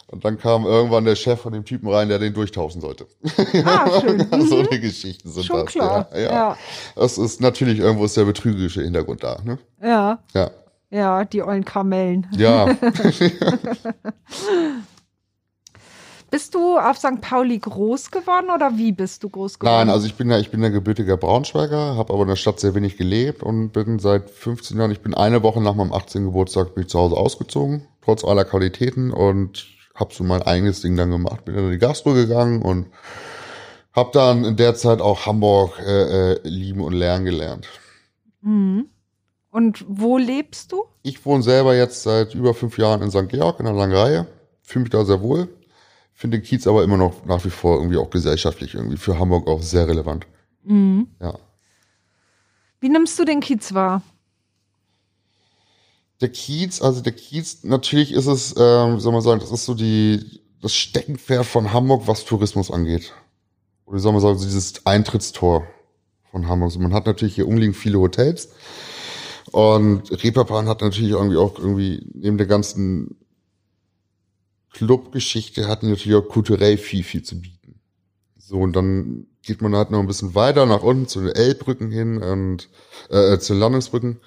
Und 0.08 0.24
dann 0.24 0.38
kam 0.38 0.64
irgendwann 0.66 1.04
der 1.04 1.16
Chef 1.18 1.42
von 1.42 1.52
dem 1.52 1.66
Typen 1.66 1.90
rein, 1.90 2.08
der 2.08 2.18
den 2.20 2.34
durchtauschen 2.34 2.80
sollte. 2.80 3.08
Ah, 3.66 4.00
schön. 4.00 4.26
so 4.48 4.56
Mhm. 4.62 4.68
eine 4.72 4.80
Geschichten 4.80 5.30
sind 5.30 5.44
Schon 5.46 5.58
das. 5.66 5.66
klar. 5.74 6.08
Ja, 6.14 6.20
ja. 6.20 6.32
Ja. 6.32 6.58
Das 6.96 7.18
ist 7.18 7.42
natürlich 7.42 7.80
irgendwo 7.80 8.06
ist 8.06 8.16
der 8.16 8.24
betrügerische 8.24 8.84
Hintergrund 8.84 9.22
da. 9.22 9.38
Ne? 9.44 9.58
Ja, 9.84 10.20
Ja. 10.34 10.52
Ja, 10.92 11.26
die 11.26 11.42
ollen 11.42 11.66
Kamellen. 11.66 12.28
Ja, 12.38 12.68
Bist 16.32 16.56
du 16.56 16.78
auf 16.78 16.98
St. 16.98 17.20
Pauli 17.20 17.60
groß 17.60 18.10
geworden 18.10 18.52
oder 18.56 18.78
wie 18.78 18.94
bist 18.94 19.22
du 19.22 19.30
groß 19.30 19.60
geworden? 19.60 19.76
nein, 19.76 19.90
also 19.90 20.06
ich 20.08 20.16
bin 20.16 20.32
ja, 20.32 20.40
ich 20.40 20.50
bin 20.50 20.64
ja 20.64 20.70
gebürtiger 20.70 21.18
Braunschweiger, 21.18 21.98
habe 21.98 22.14
aber 22.14 22.22
in 22.22 22.30
der 22.30 22.38
Stadt 22.38 22.58
sehr 22.62 22.74
wenig 22.74 22.96
gelebt 22.96 23.44
und 23.44 23.72
bin 23.72 24.00
seit 24.00 24.30
15 24.30 24.78
Jahren, 24.78 24.92
ich 24.92 25.02
bin 25.02 25.14
eine 25.14 25.44
Woche 25.44 25.62
nach 25.62 25.76
meinem 25.76 25.92
18. 25.92 26.24
Geburtstag 26.24 26.74
bin 26.74 26.84
ich 26.84 26.90
zu 26.90 27.00
Hause 27.00 27.18
ausgezogen, 27.18 27.86
trotz 28.02 28.24
aller 28.24 28.46
Qualitäten 28.46 29.12
und 29.12 29.68
habe 29.94 30.14
so 30.14 30.24
mein 30.24 30.42
eigenes 30.42 30.80
Ding 30.82 30.96
dann 30.96 31.12
gemacht, 31.12 31.44
bin 31.44 31.56
dann 31.56 31.66
in 31.66 31.72
die 31.72 31.80
Gastro 31.80 32.14
gegangen 32.14 32.62
und 32.62 32.88
habe 33.94 34.12
dann 34.14 34.46
in 34.46 34.56
der 34.56 34.74
Zeit 34.76 35.02
auch 35.02 35.26
Hamburg 35.26 35.80
äh, 35.80 36.32
äh, 36.32 36.40
lieben 36.44 36.80
und 36.80 36.94
lernen 36.94 37.26
gelernt. 37.26 37.68
Mhm. 38.42 38.86
Und 39.52 39.86
wo 39.88 40.18
lebst 40.18 40.72
du? 40.72 40.86
Ich 41.04 41.26
wohne 41.26 41.44
selber 41.44 41.76
jetzt 41.76 42.04
seit 42.04 42.34
über 42.34 42.54
fünf 42.54 42.78
Jahren 42.78 43.02
in 43.02 43.12
St. 43.12 43.28
Georg 43.28 43.60
in 43.60 43.66
der 43.66 43.76
Langerei, 43.76 44.26
fühle 44.62 44.84
mich 44.84 44.92
da 44.92 45.04
sehr 45.04 45.22
wohl, 45.22 45.50
finde 46.14 46.38
den 46.38 46.46
Kiez 46.46 46.66
aber 46.68 46.84
immer 46.84 46.98
noch 46.98 47.26
nach 47.26 47.44
wie 47.44 47.50
vor 47.50 47.78
irgendwie 47.78 47.98
auch 47.98 48.10
gesellschaftlich 48.10 48.76
irgendwie 48.76 48.98
für 48.98 49.20
Hamburg 49.20 49.48
auch 49.48 49.62
sehr 49.62 49.88
relevant. 49.88 50.26
Mhm. 50.64 51.08
Ja. 51.20 51.38
Wie 52.80 52.90
nimmst 52.90 53.20
du 53.20 53.26
den 53.26 53.42
Kiez 53.42 53.74
wahr? 53.74 54.02
Der 56.22 56.30
Kiez, 56.30 56.82
also 56.82 57.02
der 57.02 57.14
Kiez, 57.14 57.64
natürlich 57.64 58.14
ist 58.14 58.28
es, 58.28 58.56
ähm, 58.58 58.96
wie 58.96 59.02
soll 59.02 59.12
man 59.12 59.22
sagen, 59.22 59.42
das 59.42 59.52
ist 59.52 59.66
so 59.66 59.74
die, 59.74 60.42
das 60.62 60.74
Steckenpferd 60.74 61.46
von 61.46 61.74
Hamburg, 61.74 62.04
was 62.06 62.24
Tourismus 62.24 62.72
angeht. 62.72 63.14
Oder 63.86 63.98
wie 63.98 64.02
soll 64.02 64.14
man 64.14 64.22
sagen, 64.22 64.38
so 64.38 64.46
dieses 64.46 64.86
Eintrittstor 64.86 65.68
von 66.32 66.48
Hamburg. 66.48 66.70
Also 66.70 66.80
man 66.80 66.94
hat 66.94 67.06
natürlich 67.06 67.36
hier 67.36 67.48
umliegend 67.48 67.76
viele 67.76 68.00
Hotels. 68.00 68.50
Und 69.52 70.12
Reeperbahn 70.24 70.68
hat 70.68 70.82
natürlich 70.82 71.12
irgendwie 71.12 71.38
auch 71.38 71.60
irgendwie, 71.60 72.06
neben 72.14 72.38
der 72.38 72.48
ganzen 72.48 73.18
Clubgeschichte, 74.72 75.68
hat 75.68 75.82
die 75.82 75.88
natürlich 75.88 76.16
auch 76.16 76.28
kulturell 76.28 76.78
viel, 76.78 77.04
viel 77.04 77.24
zu 77.24 77.40
bieten. 77.40 77.80
So, 78.38 78.60
und 78.60 78.74
dann 78.76 79.28
geht 79.44 79.62
man 79.62 79.76
halt 79.76 79.92
noch 79.92 80.00
ein 80.00 80.08
bisschen 80.08 80.36
weiter 80.36 80.66
nach 80.66 80.84
unten 80.84 81.08
zu 81.08 81.22
den 81.22 81.30
Elbbrücken 81.30 81.92
hin 81.92 82.22
und 82.22 82.70
äh, 83.10 83.38
zu 83.40 83.54
den 83.54 83.60
Landungsbrücken 83.60 84.20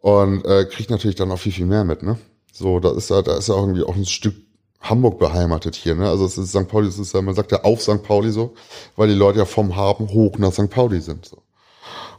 und 0.00 0.44
äh, 0.44 0.64
kriegt 0.64 0.90
natürlich 0.90 1.16
dann 1.16 1.30
auch 1.30 1.38
viel, 1.38 1.52
viel 1.52 1.66
mehr 1.66 1.84
mit, 1.84 2.02
ne? 2.02 2.18
So, 2.52 2.80
da 2.80 2.92
ist 2.92 3.10
ja, 3.10 3.22
da 3.22 3.36
ist 3.36 3.48
ja 3.48 3.54
auch 3.54 3.62
irgendwie 3.62 3.82
auch 3.82 3.96
ein 3.96 4.06
Stück 4.06 4.34
Hamburg 4.80 5.18
beheimatet 5.18 5.74
hier, 5.74 5.94
ne? 5.94 6.08
Also 6.08 6.24
es 6.24 6.38
ist 6.38 6.50
St. 6.50 6.68
Pauli, 6.68 6.88
es 6.88 6.98
ist 6.98 7.12
ja, 7.12 7.20
man 7.20 7.34
sagt 7.34 7.52
ja 7.52 7.64
auf 7.64 7.82
St. 7.82 8.02
Pauli 8.02 8.30
so, 8.30 8.54
weil 8.94 9.08
die 9.08 9.14
Leute 9.14 9.40
ja 9.40 9.44
vom 9.44 9.76
Hafen 9.76 10.08
hoch 10.08 10.38
nach 10.38 10.52
St. 10.52 10.70
Pauli 10.70 11.00
sind. 11.00 11.26
So. 11.26 11.42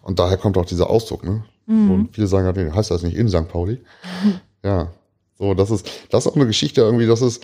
Und 0.01 0.19
daher 0.19 0.37
kommt 0.37 0.57
auch 0.57 0.65
dieser 0.65 0.89
Ausdruck, 0.89 1.23
ne? 1.23 1.43
Mhm. 1.65 1.91
Und 1.91 2.13
viele 2.13 2.27
sagen, 2.27 2.51
nee, 2.55 2.71
heißt 2.71 2.91
das 2.91 3.03
nicht 3.03 3.15
in 3.15 3.29
St. 3.29 3.47
Pauli? 3.47 3.81
Ja. 4.63 4.91
So, 5.37 5.53
das 5.53 5.69
ist, 5.69 5.87
das 6.09 6.25
ist 6.25 6.31
auch 6.31 6.35
eine 6.35 6.47
Geschichte 6.47 6.81
irgendwie, 6.81 7.05
das 7.05 7.21
ist, 7.21 7.43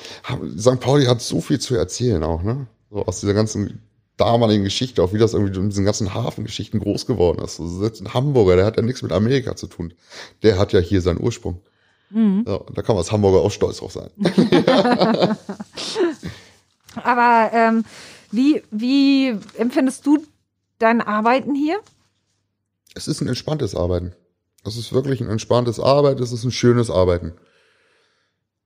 St. 0.57 0.79
Pauli 0.79 1.05
hat 1.05 1.21
so 1.21 1.41
viel 1.41 1.59
zu 1.59 1.75
erzählen 1.75 2.23
auch, 2.23 2.41
ne? 2.41 2.65
So 2.89 3.05
aus 3.05 3.19
dieser 3.19 3.35
ganzen 3.35 3.83
damaligen 4.17 4.63
Geschichte, 4.63 5.01
auch 5.03 5.13
wie 5.13 5.19
das 5.19 5.33
irgendwie 5.33 5.57
in 5.59 5.69
diesen 5.69 5.85
ganzen 5.85 6.13
Hafengeschichten 6.13 6.79
groß 6.79 7.05
geworden 7.05 7.43
ist. 7.43 7.59
Also 7.59 7.79
selbst 7.79 8.01
ein 8.01 8.13
Hamburger, 8.13 8.55
der 8.55 8.65
hat 8.65 8.77
ja 8.77 8.83
nichts 8.83 9.01
mit 9.01 9.11
Amerika 9.11 9.55
zu 9.55 9.67
tun. 9.67 9.93
Der 10.41 10.57
hat 10.57 10.73
ja 10.73 10.79
hier 10.79 11.01
seinen 11.01 11.21
Ursprung. 11.21 11.61
Mhm. 12.09 12.45
Ja, 12.47 12.59
da 12.73 12.81
kann 12.81 12.95
man 12.95 13.03
als 13.03 13.11
Hamburger 13.11 13.39
auch 13.39 13.51
stolz 13.51 13.77
drauf 13.77 13.91
sein. 13.91 14.09
Aber 17.03 17.49
ähm, 17.53 17.85
wie, 18.31 18.61
wie 18.69 19.35
empfindest 19.57 20.05
du 20.05 20.23
dein 20.77 21.01
Arbeiten 21.01 21.55
hier? 21.55 21.79
Es 22.95 23.07
ist 23.07 23.21
ein 23.21 23.27
entspanntes 23.27 23.75
Arbeiten. 23.75 24.13
Es 24.65 24.77
ist 24.77 24.93
wirklich 24.93 25.21
ein 25.21 25.29
entspanntes 25.29 25.79
Arbeiten, 25.79 26.21
es 26.21 26.31
ist 26.31 26.43
ein 26.43 26.51
schönes 26.51 26.89
Arbeiten. 26.89 27.33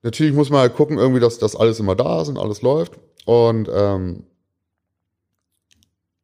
Natürlich 0.04 0.34
muss 0.34 0.50
man 0.50 0.62
halt 0.62 0.76
gucken, 0.76 0.98
irgendwie, 0.98 1.20
dass 1.20 1.40
das 1.40 1.56
alles 1.56 1.80
immer 1.80 1.96
da 1.96 2.22
ist 2.22 2.28
und 2.28 2.38
alles 2.38 2.62
läuft. 2.62 2.94
Und 3.26 3.68
ähm, 3.74 4.24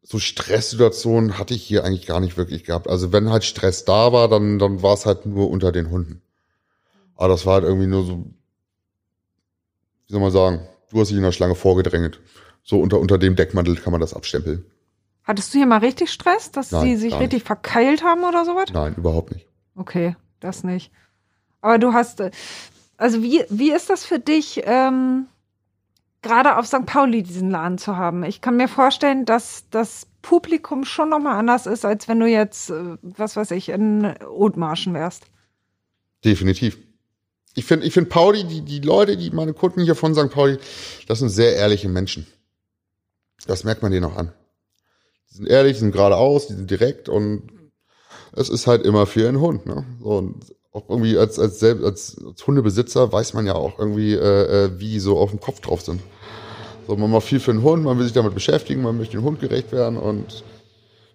so 0.03 0.19
Stresssituationen 0.19 1.37
hatte 1.39 1.53
ich 1.53 1.63
hier 1.63 1.83
eigentlich 1.83 2.05
gar 2.05 2.19
nicht 2.19 2.37
wirklich 2.37 2.65
gehabt. 2.65 2.87
Also 2.87 3.11
wenn 3.11 3.29
halt 3.29 3.43
Stress 3.43 3.83
da 3.85 4.13
war, 4.13 4.27
dann, 4.27 4.59
dann 4.59 4.83
war 4.83 4.93
es 4.93 5.05
halt 5.05 5.25
nur 5.25 5.49
unter 5.49 5.71
den 5.71 5.89
Hunden. 5.89 6.21
Aber 7.15 7.29
das 7.29 7.45
war 7.45 7.55
halt 7.55 7.63
irgendwie 7.63 7.87
nur 7.87 8.05
so, 8.05 8.25
wie 10.07 10.11
soll 10.11 10.21
man 10.21 10.31
sagen, 10.31 10.67
du 10.91 10.99
hast 10.99 11.09
dich 11.09 11.17
in 11.17 11.23
der 11.23 11.31
Schlange 11.31 11.55
vorgedrängt. 11.55 12.19
So 12.63 12.79
unter, 12.79 12.99
unter 12.99 13.17
dem 13.17 13.35
Deckmantel 13.35 13.75
kann 13.75 13.91
man 13.91 14.01
das 14.01 14.13
abstempeln. 14.13 14.65
Hattest 15.23 15.53
du 15.53 15.57
hier 15.59 15.67
mal 15.67 15.77
richtig 15.77 16.11
Stress, 16.11 16.51
dass 16.51 16.71
Nein, 16.71 16.83
sie 16.83 16.95
sich 16.97 17.17
richtig 17.17 17.43
verkeilt 17.43 18.03
haben 18.03 18.23
oder 18.23 18.43
sowas? 18.43 18.65
Nein, 18.73 18.95
überhaupt 18.95 19.31
nicht. 19.31 19.47
Okay, 19.75 20.15
das 20.39 20.63
nicht. 20.63 20.91
Aber 21.61 21.79
du 21.79 21.93
hast, 21.93 22.19
äh, 22.19 22.31
also 22.97 23.23
wie, 23.23 23.43
wie 23.49 23.71
ist 23.71 23.89
das 23.89 24.03
für 24.05 24.19
dich, 24.19 24.61
ähm, 24.65 25.27
gerade 26.21 26.57
auf 26.57 26.67
St. 26.67 26.85
Pauli 26.85 27.23
diesen 27.23 27.49
Laden 27.51 27.77
zu 27.77 27.95
haben? 27.95 28.23
Ich 28.23 28.41
kann 28.41 28.57
mir 28.57 28.67
vorstellen, 28.67 29.25
dass 29.25 29.63
das 29.69 30.07
Publikum 30.21 30.83
schon 30.83 31.09
nochmal 31.09 31.37
anders 31.37 31.67
ist, 31.67 31.85
als 31.85 32.07
wenn 32.09 32.19
du 32.19 32.27
jetzt, 32.27 32.69
äh, 32.69 32.97
was 33.01 33.37
weiß 33.37 33.51
ich, 33.51 33.69
in 33.69 34.13
Othmarschen 34.29 34.93
wärst. 34.93 35.23
Definitiv. 36.25 36.77
Ich 37.55 37.65
finde, 37.65 37.85
ich 37.85 37.93
finde 37.93 38.09
Pauli, 38.09 38.43
die, 38.43 38.61
die 38.61 38.79
Leute, 38.79 39.15
die 39.15 39.29
meine 39.29 39.53
Kunden 39.53 39.83
hier 39.83 39.95
von 39.95 40.15
St. 40.15 40.31
Pauli, 40.31 40.57
das 41.07 41.19
sind 41.19 41.29
sehr 41.29 41.55
ehrliche 41.55 41.87
Menschen. 41.87 42.27
Das 43.45 43.63
merkt 43.63 43.83
man 43.83 43.91
denen 43.91 44.05
auch 44.05 44.17
an. 44.17 44.33
Die 45.33 45.37
sind 45.37 45.47
ehrlich, 45.47 45.73
die 45.73 45.79
sind 45.79 45.93
geradeaus, 45.93 46.45
die 46.45 46.53
sind 46.53 46.69
direkt 46.69 47.09
und 47.09 47.41
es 48.33 48.49
ist 48.49 48.67
halt 48.67 48.85
immer 48.85 49.07
für 49.07 49.21
ihren 49.21 49.41
Hund. 49.41 49.65
Ne? 49.65 49.83
So, 49.99 50.09
und 50.09 50.53
auch 50.71 50.87
irgendwie 50.87 51.17
als, 51.17 51.39
als, 51.39 51.59
selbst, 51.59 51.83
als, 51.83 52.23
als 52.23 52.45
Hundebesitzer 52.45 53.11
weiß 53.11 53.33
man 53.33 53.47
ja 53.47 53.55
auch 53.55 53.79
irgendwie, 53.79 54.13
äh, 54.13 54.65
äh, 54.65 54.79
wie 54.79 54.99
so 54.99 55.17
auf 55.17 55.31
dem 55.31 55.39
Kopf 55.39 55.59
drauf 55.59 55.81
sind. 55.81 56.01
So, 56.87 56.95
man 56.97 57.09
macht 57.09 57.23
viel 57.23 57.39
für 57.39 57.51
den 57.51 57.63
Hund, 57.63 57.83
man 57.83 57.97
will 57.97 58.03
sich 58.03 58.13
damit 58.13 58.35
beschäftigen, 58.35 58.83
man 58.83 58.95
möchte 58.95 59.17
dem 59.17 59.23
Hund 59.23 59.39
gerecht 59.39 59.71
werden 59.71 59.97
und 59.97 60.43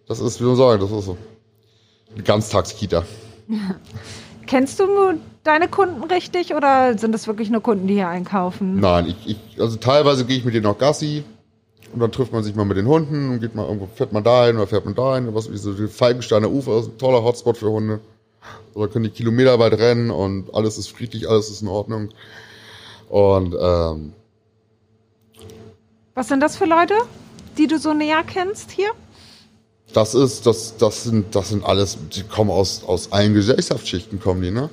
das 0.09 0.19
ist, 0.19 0.41
wie 0.41 0.45
soll 0.45 0.57
man 0.57 0.57
sagen, 0.57 0.81
das 0.81 0.91
ist 0.91 1.05
so 1.05 1.17
eine 2.13 2.25
Ganztagskita. 2.25 3.05
Kennst 4.49 4.81
du 4.81 4.87
deine 5.45 5.69
Kunden 5.69 6.03
richtig 6.05 6.55
oder 6.55 6.99
sind 6.99 7.13
das 7.13 7.29
wirklich 7.29 7.51
nur 7.51 7.63
Kunden, 7.63 7.87
die 7.87 7.95
hier 7.95 8.09
einkaufen? 8.09 8.81
Nein, 8.81 9.07
ich, 9.07 9.37
ich 9.37 9.61
also 9.61 9.77
teilweise 9.77 10.25
gehe 10.25 10.39
ich 10.39 10.45
mit 10.45 10.55
denen 10.55 10.65
noch 10.65 10.79
Gassi 10.79 11.23
und 11.93 12.01
dann 12.01 12.13
trifft 12.13 12.33
man 12.33 12.43
sich 12.43 12.55
mal 12.55 12.65
mit 12.65 12.77
den 12.77 12.87
Hunden 12.87 13.31
und 13.31 13.41
geht 13.41 13.55
mal 13.55 13.65
irgendwo, 13.65 13.89
fährt 13.95 14.13
man 14.13 14.25
dahin 14.25 14.57
oder 14.57 14.67
fährt 14.67 14.85
man 14.85 14.95
dahin, 14.95 15.35
was 15.35 15.51
wie 15.51 15.57
so 15.57 15.73
die 15.73 15.89
Falkensteiner 15.89 16.51
Ufer 16.51 16.79
ist 16.81 16.89
ein 16.89 16.99
toller 16.99 17.23
Hotspot 17.23 17.57
für 17.57 17.71
Hunde. 17.71 18.01
So, 18.75 18.81
da 18.81 18.93
können 18.93 19.05
die 19.05 19.11
kilometerweit 19.11 19.75
rennen 19.75 20.11
und 20.11 20.55
alles 20.55 20.79
ist 20.79 20.89
friedlich, 20.89 21.29
alles 21.29 21.51
ist 21.51 21.63
in 21.63 21.69
Ordnung. 21.69 22.11
Und 23.09 23.57
ähm, 23.59 24.13
Was 26.15 26.29
sind 26.29 26.41
das 26.41 26.57
für 26.57 26.67
Leute, 26.67 26.95
die 27.57 27.67
du 27.67 27.79
so 27.79 27.95
näher 27.95 28.23
kennst 28.27 28.71
hier? 28.71 28.91
das 29.93 30.15
ist, 30.15 30.47
das, 30.47 30.77
das 30.77 31.05
sind, 31.05 31.35
das 31.35 31.49
sind 31.49 31.65
alles, 31.65 31.99
die 32.15 32.23
kommen 32.23 32.51
aus, 32.51 32.85
aus 32.85 33.13
allen 33.13 33.35
Gesellschaftsschichten 33.35 34.21
kommen 34.21 34.43
die, 34.43 34.51
ne? 34.51 34.69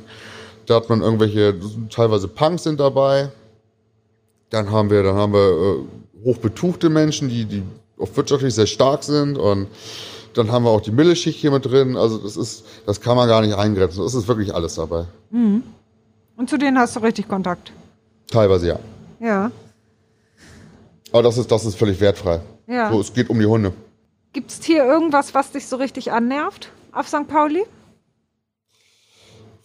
Da 0.66 0.76
hat 0.76 0.90
man 0.90 1.02
irgendwelche, 1.02 1.56
teilweise 1.90 2.28
Punks 2.28 2.64
sind 2.64 2.80
dabei. 2.80 3.30
Dann 4.50 4.72
haben 4.72 4.90
wir, 4.90 5.04
dann 5.04 5.16
haben 5.16 5.34
wir 5.34 5.40
äh, 5.40 6.15
hochbetuchte 6.26 6.90
Menschen, 6.90 7.30
die, 7.30 7.46
die 7.46 7.64
auch 7.98 8.10
wirtschaftlich 8.16 8.54
sehr 8.54 8.68
stark 8.68 9.04
sind 9.04 9.38
und 9.38 9.68
dann 10.34 10.52
haben 10.52 10.66
wir 10.66 10.72
auch 10.72 10.82
die 10.82 10.92
Mittelschicht 10.92 11.40
hier 11.40 11.52
mit 11.52 11.66
drin. 11.66 11.96
Also 11.96 12.18
das 12.18 12.36
ist, 12.36 12.66
das 12.86 13.00
kann 13.00 13.16
man 13.16 13.30
gar 13.30 13.42
nicht 13.42 13.56
eingrenzen. 13.56 14.04
Das 14.04 14.14
ist 14.14 14.28
wirklich 14.28 14.54
alles 14.54 14.76
dabei. 14.76 15.06
Und 15.32 16.50
zu 16.50 16.58
denen 16.58 16.78
hast 16.78 16.98
du 16.98 17.00
richtig 17.00 17.30
Kontakt. 17.30 17.72
Teilweise 18.28 18.68
ja. 18.68 18.80
Ja. 19.20 19.52
Aber 21.12 21.24
das 21.24 21.38
ist, 21.38 21.50
das 21.50 21.64
ist 21.64 21.76
völlig 21.78 22.02
wertfrei. 22.02 22.42
Ja. 22.68 22.92
So, 22.92 23.00
es 23.00 23.14
geht 23.14 23.30
um 23.30 23.40
die 23.40 23.46
Hunde. 23.46 23.72
Gibt 24.34 24.52
es 24.52 24.62
hier 24.64 24.84
irgendwas, 24.84 25.34
was 25.34 25.52
dich 25.52 25.68
so 25.68 25.78
richtig 25.78 26.12
annervt 26.12 26.70
auf 26.92 27.08
St. 27.08 27.28
Pauli? 27.28 27.64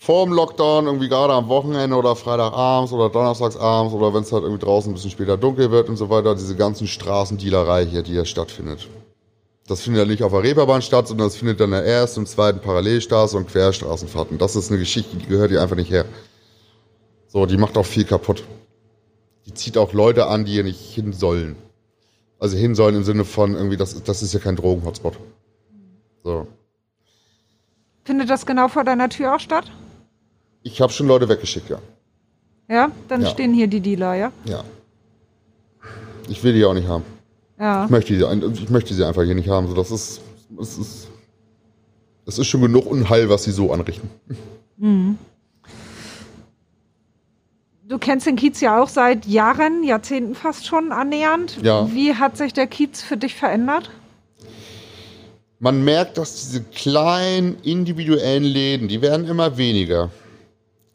Vor 0.03 0.25
dem 0.25 0.33
Lockdown, 0.33 0.87
irgendwie 0.87 1.11
gerade 1.11 1.35
am 1.35 1.49
Wochenende 1.49 1.95
oder 1.95 2.17
Freitagabends 2.17 2.91
oder 2.91 3.11
Donnerstagsabends 3.11 3.93
oder 3.93 4.15
wenn 4.15 4.23
es 4.23 4.33
halt 4.33 4.45
irgendwie 4.45 4.65
draußen 4.65 4.91
ein 4.91 4.95
bisschen 4.95 5.11
später 5.11 5.37
dunkel 5.37 5.71
wird 5.71 5.91
und 5.91 5.97
so 5.99 6.09
weiter, 6.09 6.35
diese 6.35 6.57
ganzen 6.57 6.87
Straßendealerei 6.87 7.85
hier, 7.85 8.03
die 8.03 8.13
hier 8.13 8.25
stattfindet. 8.25 8.89
Das 9.67 9.83
findet 9.83 10.03
ja 10.03 10.11
nicht 10.11 10.23
auf 10.23 10.33
der 10.33 10.43
Reeperbahn 10.43 10.81
statt, 10.81 11.07
sondern 11.07 11.27
das 11.27 11.37
findet 11.37 11.61
dann 11.61 11.73
der 11.73 11.85
ersten 11.85 12.21
und 12.21 12.29
zweiten 12.29 12.61
Parallelstraße 12.61 13.37
und 13.37 13.49
Querstraßenfahrten. 13.49 14.39
Das 14.39 14.57
ist 14.57 14.71
eine 14.71 14.79
Geschichte, 14.79 15.19
die 15.19 15.27
gehört 15.27 15.51
hier 15.51 15.61
einfach 15.61 15.77
nicht 15.77 15.91
her. 15.91 16.07
So, 17.29 17.45
die 17.45 17.59
macht 17.59 17.77
auch 17.77 17.85
viel 17.85 18.05
kaputt. 18.05 18.43
Die 19.45 19.53
zieht 19.53 19.77
auch 19.77 19.93
Leute 19.93 20.29
an, 20.29 20.47
die 20.47 20.53
hier 20.53 20.65
nicht 20.65 20.81
hin 20.81 21.13
sollen. 21.13 21.57
Also 22.39 22.57
hin 22.57 22.75
sollen 22.75 22.97
im 22.97 23.05
Sinne 23.05 23.27
von 23.27 23.55
irgendwie, 23.55 23.77
das, 23.77 24.03
das 24.03 24.23
ist 24.23 24.33
ja 24.33 24.41
kein 24.41 24.57
Drogen-Hotspot. 24.57 25.19
So. 26.25 26.47
Findet 28.05 28.31
das 28.31 28.47
genau 28.47 28.69
vor 28.69 28.85
deiner 28.85 29.11
Tür 29.11 29.35
auch 29.35 29.41
statt? 29.41 29.71
Ich 30.63 30.81
habe 30.81 30.93
schon 30.93 31.07
Leute 31.07 31.29
weggeschickt, 31.29 31.71
ja. 31.71 31.79
Ja, 32.69 32.91
dann 33.09 33.23
Ja. 33.23 33.29
stehen 33.31 33.53
hier 33.55 33.67
die 33.67 33.81
Dealer, 33.81 34.15
ja? 34.15 34.33
Ja. 34.45 34.63
Ich 36.29 36.43
will 36.45 36.53
die 36.53 36.65
auch 36.65 36.75
nicht 36.75 36.87
haben. 36.87 37.05
Ja. 37.59 37.85
Ich 37.85 37.91
möchte 37.91 38.17
die, 38.17 38.61
ich 38.63 38.71
möchte 38.71 38.95
sie 38.95 39.05
einfach 39.05 39.23
hier 39.25 39.35
nicht 39.35 39.49
haben. 39.49 39.67
So, 39.67 39.75
das 39.75 39.91
ist, 39.91 40.21
es 40.61 40.79
ist, 40.79 41.09
es 42.27 42.39
ist 42.39 42.47
schon 42.47 42.61
genug 42.63 42.87
Unheil, 42.87 43.29
was 43.29 43.45
sie 43.45 43.51
so 43.51 43.73
anrichten. 43.73 44.09
Du 47.89 47.99
kennst 47.99 48.27
den 48.27 48.37
Kiez 48.37 48.61
ja 48.61 48.81
auch 48.81 48.89
seit 48.89 49.27
Jahren, 49.27 49.83
Jahrzehnten 49.83 50.35
fast 50.35 50.67
schon 50.67 50.93
annähernd. 50.93 51.59
Ja. 51.63 51.91
Wie 51.93 52.15
hat 52.15 52.37
sich 52.37 52.53
der 52.53 52.67
Kiez 52.67 53.03
für 53.03 53.17
dich 53.17 53.35
verändert? 53.35 53.91
Man 55.59 55.85
merkt, 55.85 56.17
dass 56.17 56.37
diese 56.37 56.63
kleinen 56.63 57.59
individuellen 57.63 58.45
Läden, 58.45 58.89
die 58.89 59.03
werden 59.03 59.27
immer 59.27 59.57
weniger. 59.59 60.11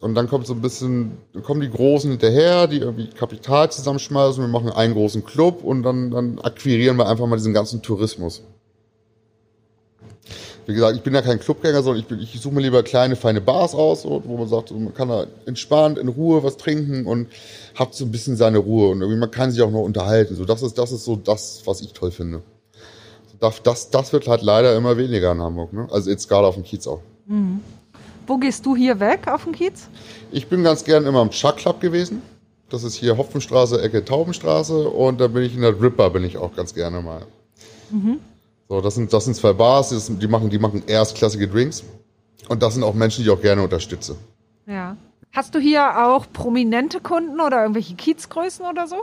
Und 0.01 0.13
dann 0.13 0.27
kommt 0.27 0.45
so 0.45 0.53
ein 0.53 0.61
bisschen, 0.61 1.17
kommen 1.43 1.61
die 1.61 1.69
Großen 1.69 2.09
hinterher, 2.09 2.67
die 2.67 2.79
irgendwie 2.79 3.07
Kapital 3.07 3.71
zusammenschmeißen, 3.71 4.43
wir 4.43 4.47
machen 4.47 4.69
einen 4.69 4.93
großen 4.93 5.25
Club 5.25 5.63
und 5.63 5.83
dann, 5.83 6.11
dann 6.11 6.39
akquirieren 6.39 6.97
wir 6.97 7.07
einfach 7.07 7.25
mal 7.27 7.37
diesen 7.37 7.53
ganzen 7.53 7.81
Tourismus. 7.81 8.43
Wie 10.65 10.73
gesagt, 10.73 10.97
ich 10.97 11.03
bin 11.03 11.13
ja 11.13 11.21
kein 11.21 11.39
Clubgänger, 11.39 11.83
sondern 11.83 12.03
ich, 12.09 12.33
ich 12.33 12.41
suche 12.41 12.55
mir 12.55 12.61
lieber 12.61 12.81
kleine, 12.81 13.15
feine 13.15 13.39
Bars 13.39 13.75
aus, 13.75 14.03
wo 14.03 14.37
man 14.37 14.47
sagt, 14.47 14.71
man 14.71 14.93
kann 14.93 15.09
da 15.09 15.27
entspannt, 15.45 15.99
in 15.99 16.07
Ruhe 16.07 16.43
was 16.43 16.57
trinken 16.57 17.05
und 17.05 17.27
hat 17.75 17.93
so 17.93 18.03
ein 18.03 18.11
bisschen 18.11 18.35
seine 18.35 18.57
Ruhe 18.57 18.89
und 18.89 19.01
irgendwie 19.01 19.19
man 19.19 19.31
kann 19.31 19.51
sich 19.51 19.61
auch 19.61 19.71
noch 19.71 19.83
unterhalten. 19.83 20.35
So, 20.35 20.43
das 20.43 20.63
ist, 20.63 20.77
das 20.77 20.91
ist 20.91 21.05
so 21.05 21.15
das, 21.15 21.61
was 21.65 21.81
ich 21.81 21.93
toll 21.93 22.11
finde. 22.11 22.41
Das, 23.39 23.61
das, 23.61 23.89
das 23.91 24.11
wird 24.11 24.27
halt 24.27 24.41
leider 24.41 24.75
immer 24.75 24.97
weniger 24.97 25.31
in 25.31 25.41
Hamburg. 25.41 25.71
Ne? 25.71 25.87
Also 25.91 26.09
jetzt 26.09 26.27
gerade 26.27 26.47
auf 26.47 26.55
dem 26.55 26.63
Kiez 26.63 26.87
auch. 26.87 27.01
Wo 28.27 28.37
gehst 28.37 28.65
du 28.65 28.75
hier 28.75 28.99
weg 28.99 29.27
auf 29.27 29.43
dem 29.43 29.53
Kiez? 29.53 29.87
Ich 30.31 30.47
bin 30.47 30.63
ganz 30.63 30.83
gern 30.83 31.05
immer 31.05 31.21
im 31.21 31.29
Chuck 31.29 31.57
Club 31.57 31.79
gewesen. 31.79 32.21
Das 32.69 32.83
ist 32.83 32.95
hier 32.95 33.15
Hopfenstraße, 33.17 33.81
Ecke 33.81 34.03
Taubenstraße. 34.03 34.89
Und 34.89 35.21
da 35.21 35.27
bin 35.27 35.43
ich 35.43 35.53
in 35.55 35.61
der 35.61 35.79
Ripper, 35.79 36.09
bin 36.09 36.23
ich 36.23 36.37
auch 36.37 36.55
ganz 36.55 36.73
gerne 36.73 37.01
mal. 37.01 37.21
So, 38.67 38.81
das 38.81 38.95
sind, 38.95 39.13
das 39.13 39.25
sind 39.25 39.35
zwei 39.35 39.53
Bars, 39.53 39.89
die, 39.89 39.97
sind- 39.99 40.21
die, 40.21 40.27
machen, 40.27 40.49
die 40.49 40.57
machen 40.59 40.83
erstklassige 40.87 41.47
Drinks. 41.47 41.83
Und 42.49 42.63
das 42.63 42.73
sind 42.73 42.83
auch 42.83 42.93
Menschen, 42.95 43.23
die 43.23 43.29
ich 43.29 43.35
auch 43.35 43.41
gerne 43.41 43.61
unterstütze. 43.61 44.15
Ja. 44.65 44.97
Hast 45.31 45.53
du 45.53 45.59
hier 45.59 46.07
auch 46.07 46.25
prominente 46.31 46.99
Kunden 47.01 47.39
oder 47.41 47.61
irgendwelche 47.61 47.93
Kiezgrößen 47.95 48.65
oder 48.65 48.87
so? 48.87 48.95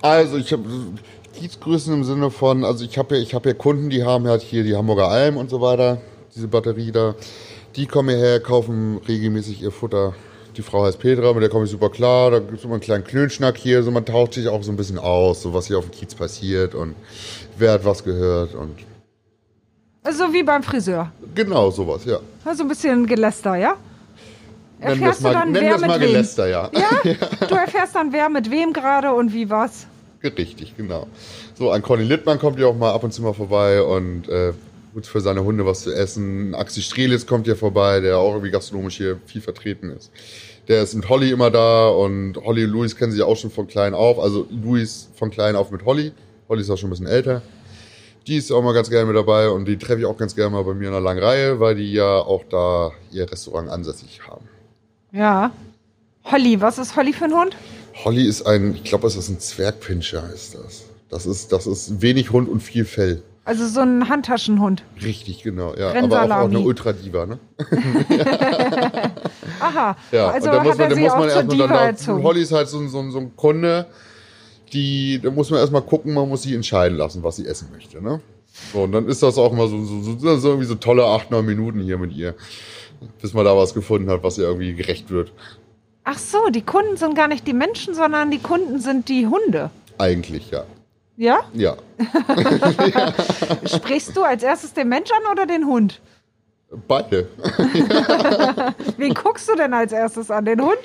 Also 0.00 0.36
ich 0.38 0.52
habe 0.52 0.62
Kiezgrößen 1.34 1.92
im 1.92 2.04
Sinne 2.04 2.30
von, 2.30 2.64
also 2.64 2.84
ich 2.84 2.96
habe 2.96 3.16
ich 3.18 3.34
habe 3.34 3.48
ja 3.50 3.54
Kunden, 3.54 3.90
die 3.90 4.04
haben 4.04 4.26
halt 4.28 4.42
hier 4.42 4.62
die 4.64 4.76
Hamburger 4.76 5.08
Alm 5.08 5.36
und 5.36 5.50
so 5.50 5.60
weiter, 5.60 6.00
diese 6.34 6.48
Batterie 6.48 6.92
da. 6.92 7.14
Die 7.76 7.86
kommen 7.86 8.10
hierher, 8.10 8.40
kaufen 8.40 8.98
regelmäßig 9.08 9.62
ihr 9.62 9.70
Futter. 9.70 10.14
Die 10.56 10.62
Frau 10.62 10.84
heißt 10.84 10.98
Petra, 10.98 11.32
mit 11.32 11.42
der 11.42 11.48
komme 11.48 11.64
ich 11.64 11.70
super 11.70 11.88
klar. 11.88 12.30
Da 12.30 12.38
gibt 12.38 12.58
es 12.58 12.64
immer 12.64 12.74
einen 12.74 12.82
kleinen 12.82 13.04
Klönschnack 13.04 13.56
hier. 13.56 13.82
So, 13.82 13.90
man 13.90 14.04
taucht 14.04 14.34
sich 14.34 14.48
auch 14.48 14.62
so 14.62 14.70
ein 14.70 14.76
bisschen 14.76 14.98
aus, 14.98 15.40
so 15.42 15.54
was 15.54 15.66
hier 15.68 15.78
auf 15.78 15.88
dem 15.88 15.92
Kiez 15.92 16.14
passiert 16.14 16.74
und 16.74 16.94
wer 17.56 17.72
hat 17.72 17.84
was 17.86 18.04
gehört 18.04 18.54
und 18.54 18.76
Also 20.04 20.32
wie 20.34 20.42
beim 20.42 20.62
Friseur. 20.62 21.10
genau 21.34 21.70
sowas, 21.70 22.04
ja. 22.04 22.18
Also 22.44 22.64
ein 22.64 22.68
bisschen 22.68 23.06
Geläster, 23.06 23.56
ja? 23.56 23.76
Erfährst 24.80 25.20
du 25.20 25.24
mal, 25.24 25.32
dann, 25.32 25.52
nennen 25.52 25.68
wer 25.68 25.78
mit 25.78 25.86
mal 25.86 26.00
wem? 26.00 26.08
Geläster, 26.08 26.48
ja. 26.48 26.70
Ja? 27.04 27.46
Du 27.46 27.54
erfährst 27.54 27.94
dann, 27.94 28.12
wer 28.12 28.28
mit 28.28 28.50
wem 28.50 28.74
gerade 28.74 29.12
und 29.14 29.32
wie 29.32 29.48
was. 29.48 29.86
Richtig, 30.22 30.76
genau. 30.76 31.06
So, 31.54 31.70
ein 31.70 31.80
Conny 31.82 32.02
Littmann 32.04 32.38
kommt 32.38 32.58
ja 32.58 32.66
auch 32.66 32.76
mal 32.76 32.92
ab 32.92 33.02
und 33.04 33.12
zu 33.12 33.22
mal 33.22 33.32
vorbei 33.32 33.80
und 33.82 34.28
äh, 34.28 34.52
gut 34.92 35.06
für 35.06 35.20
seine 35.20 35.44
Hunde 35.44 35.64
was 35.66 35.82
zu 35.82 35.92
essen. 35.92 36.54
Axi 36.54 36.82
Strelitz 36.82 37.26
kommt 37.26 37.46
ja 37.46 37.54
vorbei, 37.54 38.00
der 38.00 38.18
auch 38.18 38.32
irgendwie 38.32 38.50
gastronomisch 38.50 38.96
hier 38.96 39.18
viel 39.26 39.40
vertreten 39.40 39.90
ist. 39.90 40.10
Der 40.68 40.82
ist 40.82 40.94
mit 40.94 41.08
Holly 41.08 41.30
immer 41.30 41.50
da 41.50 41.88
und 41.88 42.36
Holly 42.36 42.64
und 42.64 42.70
Luis 42.70 42.96
kennen 42.96 43.12
sich 43.12 43.22
auch 43.22 43.36
schon 43.36 43.50
von 43.50 43.66
klein 43.66 43.94
auf. 43.94 44.18
Also 44.18 44.46
Luis 44.50 45.08
von 45.14 45.30
klein 45.30 45.56
auf 45.56 45.70
mit 45.70 45.84
Holly. 45.84 46.12
Holly 46.48 46.60
ist 46.60 46.70
auch 46.70 46.76
schon 46.76 46.88
ein 46.88 46.90
bisschen 46.90 47.06
älter. 47.06 47.42
Die 48.26 48.36
ist 48.36 48.52
auch 48.52 48.62
mal 48.62 48.72
ganz 48.72 48.88
gerne 48.88 49.06
mit 49.06 49.16
dabei 49.16 49.48
und 49.48 49.66
die 49.66 49.76
treffe 49.76 50.00
ich 50.00 50.06
auch 50.06 50.16
ganz 50.16 50.36
gerne 50.36 50.50
mal 50.50 50.62
bei 50.62 50.74
mir 50.74 50.88
in 50.88 50.94
einer 50.94 51.00
langen 51.00 51.22
Reihe, 51.22 51.58
weil 51.58 51.74
die 51.74 51.92
ja 51.92 52.18
auch 52.18 52.44
da 52.48 52.92
ihr 53.10 53.30
Restaurant 53.30 53.68
ansässig 53.68 54.20
haben. 54.28 54.48
Ja. 55.10 55.50
Holly, 56.24 56.60
was 56.60 56.78
ist 56.78 56.94
Holly 56.94 57.12
für 57.12 57.24
ein 57.24 57.34
Hund? 57.34 57.56
Holly 58.04 58.24
ist 58.26 58.42
ein, 58.42 58.76
ich 58.76 58.84
glaube, 58.84 59.08
es 59.08 59.16
ist 59.16 59.28
ein 59.28 59.40
Zwergpinscher, 59.40 60.30
ist 60.32 60.54
das. 60.54 60.84
Das 61.08 61.26
ist, 61.26 61.52
das 61.52 61.66
ist 61.66 62.00
wenig 62.00 62.30
Hund 62.30 62.48
und 62.48 62.60
viel 62.60 62.84
Fell. 62.84 63.22
Also 63.44 63.66
so 63.66 63.80
ein 63.80 64.08
Handtaschenhund. 64.08 64.84
Richtig, 65.02 65.42
genau. 65.42 65.74
Ja, 65.74 65.90
aber 66.00 66.22
auch, 66.22 66.30
auch 66.30 66.44
eine 66.48 66.60
Ultradiva, 66.60 67.26
ne? 67.26 67.38
Aha. 69.60 69.96
Ja, 70.12 70.28
also 70.28 70.48
und 70.50 70.56
da 70.56 70.62
muss 70.62 70.78
man, 70.78 70.90
da 70.90 70.96
muss 70.96 71.12
man 71.12 71.28
erstmal 71.28 71.58
dann, 71.68 71.86
erzogen. 71.86 72.22
Holly 72.22 72.42
ist 72.42 72.52
halt 72.52 72.68
so, 72.68 72.78
ein- 72.78 72.88
so, 72.88 73.10
so 73.10 73.18
ein 73.18 73.36
Kunde, 73.36 73.86
die, 74.72 75.20
da 75.22 75.30
muss 75.30 75.50
man 75.50 75.60
erstmal 75.60 75.82
gucken, 75.82 76.14
man 76.14 76.28
muss 76.28 76.42
sie 76.42 76.54
entscheiden 76.54 76.96
lassen, 76.98 77.22
was 77.22 77.36
sie 77.36 77.46
essen 77.46 77.68
möchte, 77.72 78.00
ne? 78.02 78.20
So, 78.72 78.82
und 78.82 78.92
dann 78.92 79.08
ist 79.08 79.22
das 79.22 79.38
auch 79.38 79.52
immer 79.52 79.66
so, 79.66 79.82
so, 79.84 80.00
so, 80.18 80.36
so 80.36 80.48
irgendwie 80.48 80.66
so 80.66 80.74
tolle 80.74 81.04
acht, 81.06 81.30
neun 81.30 81.46
Minuten 81.46 81.80
hier 81.80 81.98
mit 81.98 82.12
ihr. 82.14 82.34
Bis 83.20 83.34
man 83.34 83.44
da 83.44 83.56
was 83.56 83.74
gefunden 83.74 84.10
hat, 84.10 84.22
was 84.22 84.38
ihr 84.38 84.44
irgendwie 84.44 84.74
gerecht 84.74 85.10
wird. 85.10 85.32
Ach 86.04 86.18
so, 86.18 86.48
die 86.50 86.62
Kunden 86.62 86.96
sind 86.96 87.14
gar 87.16 87.28
nicht 87.28 87.46
die 87.46 87.54
Menschen, 87.54 87.94
sondern 87.94 88.30
die 88.30 88.38
Kunden 88.38 88.78
sind 88.78 89.08
die 89.08 89.26
Hunde. 89.26 89.70
Eigentlich, 89.98 90.50
ja. 90.50 90.64
Ja? 91.16 91.40
Ja. 91.52 91.76
Sprichst 93.66 94.16
du 94.16 94.22
als 94.22 94.42
erstes 94.42 94.72
den 94.72 94.88
Mensch 94.88 95.10
an 95.10 95.30
oder 95.30 95.46
den 95.46 95.66
Hund? 95.66 96.00
Beide. 96.88 97.28
Wen 98.96 99.12
guckst 99.14 99.48
du 99.48 99.54
denn 99.54 99.74
als 99.74 99.92
erstes 99.92 100.30
an? 100.30 100.44
Den 100.46 100.60
Hund? 100.62 100.78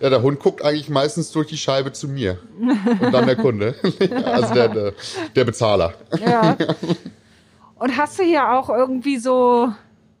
Ja, 0.00 0.10
der 0.10 0.20
Hund 0.22 0.38
guckt 0.40 0.62
eigentlich 0.62 0.90
meistens 0.90 1.30
durch 1.32 1.46
die 1.48 1.56
Scheibe 1.56 1.92
zu 1.92 2.08
mir. 2.08 2.38
Und 2.60 3.10
dann 3.12 3.26
der 3.26 3.36
Kunde. 3.36 3.74
also 4.24 4.52
der, 4.52 4.68
der, 4.68 4.92
der 5.34 5.44
Bezahler. 5.44 5.94
Ja. 6.20 6.56
Und 7.76 7.96
hast 7.96 8.18
du 8.18 8.22
hier 8.22 8.50
auch 8.52 8.68
irgendwie 8.68 9.16
so 9.18 9.72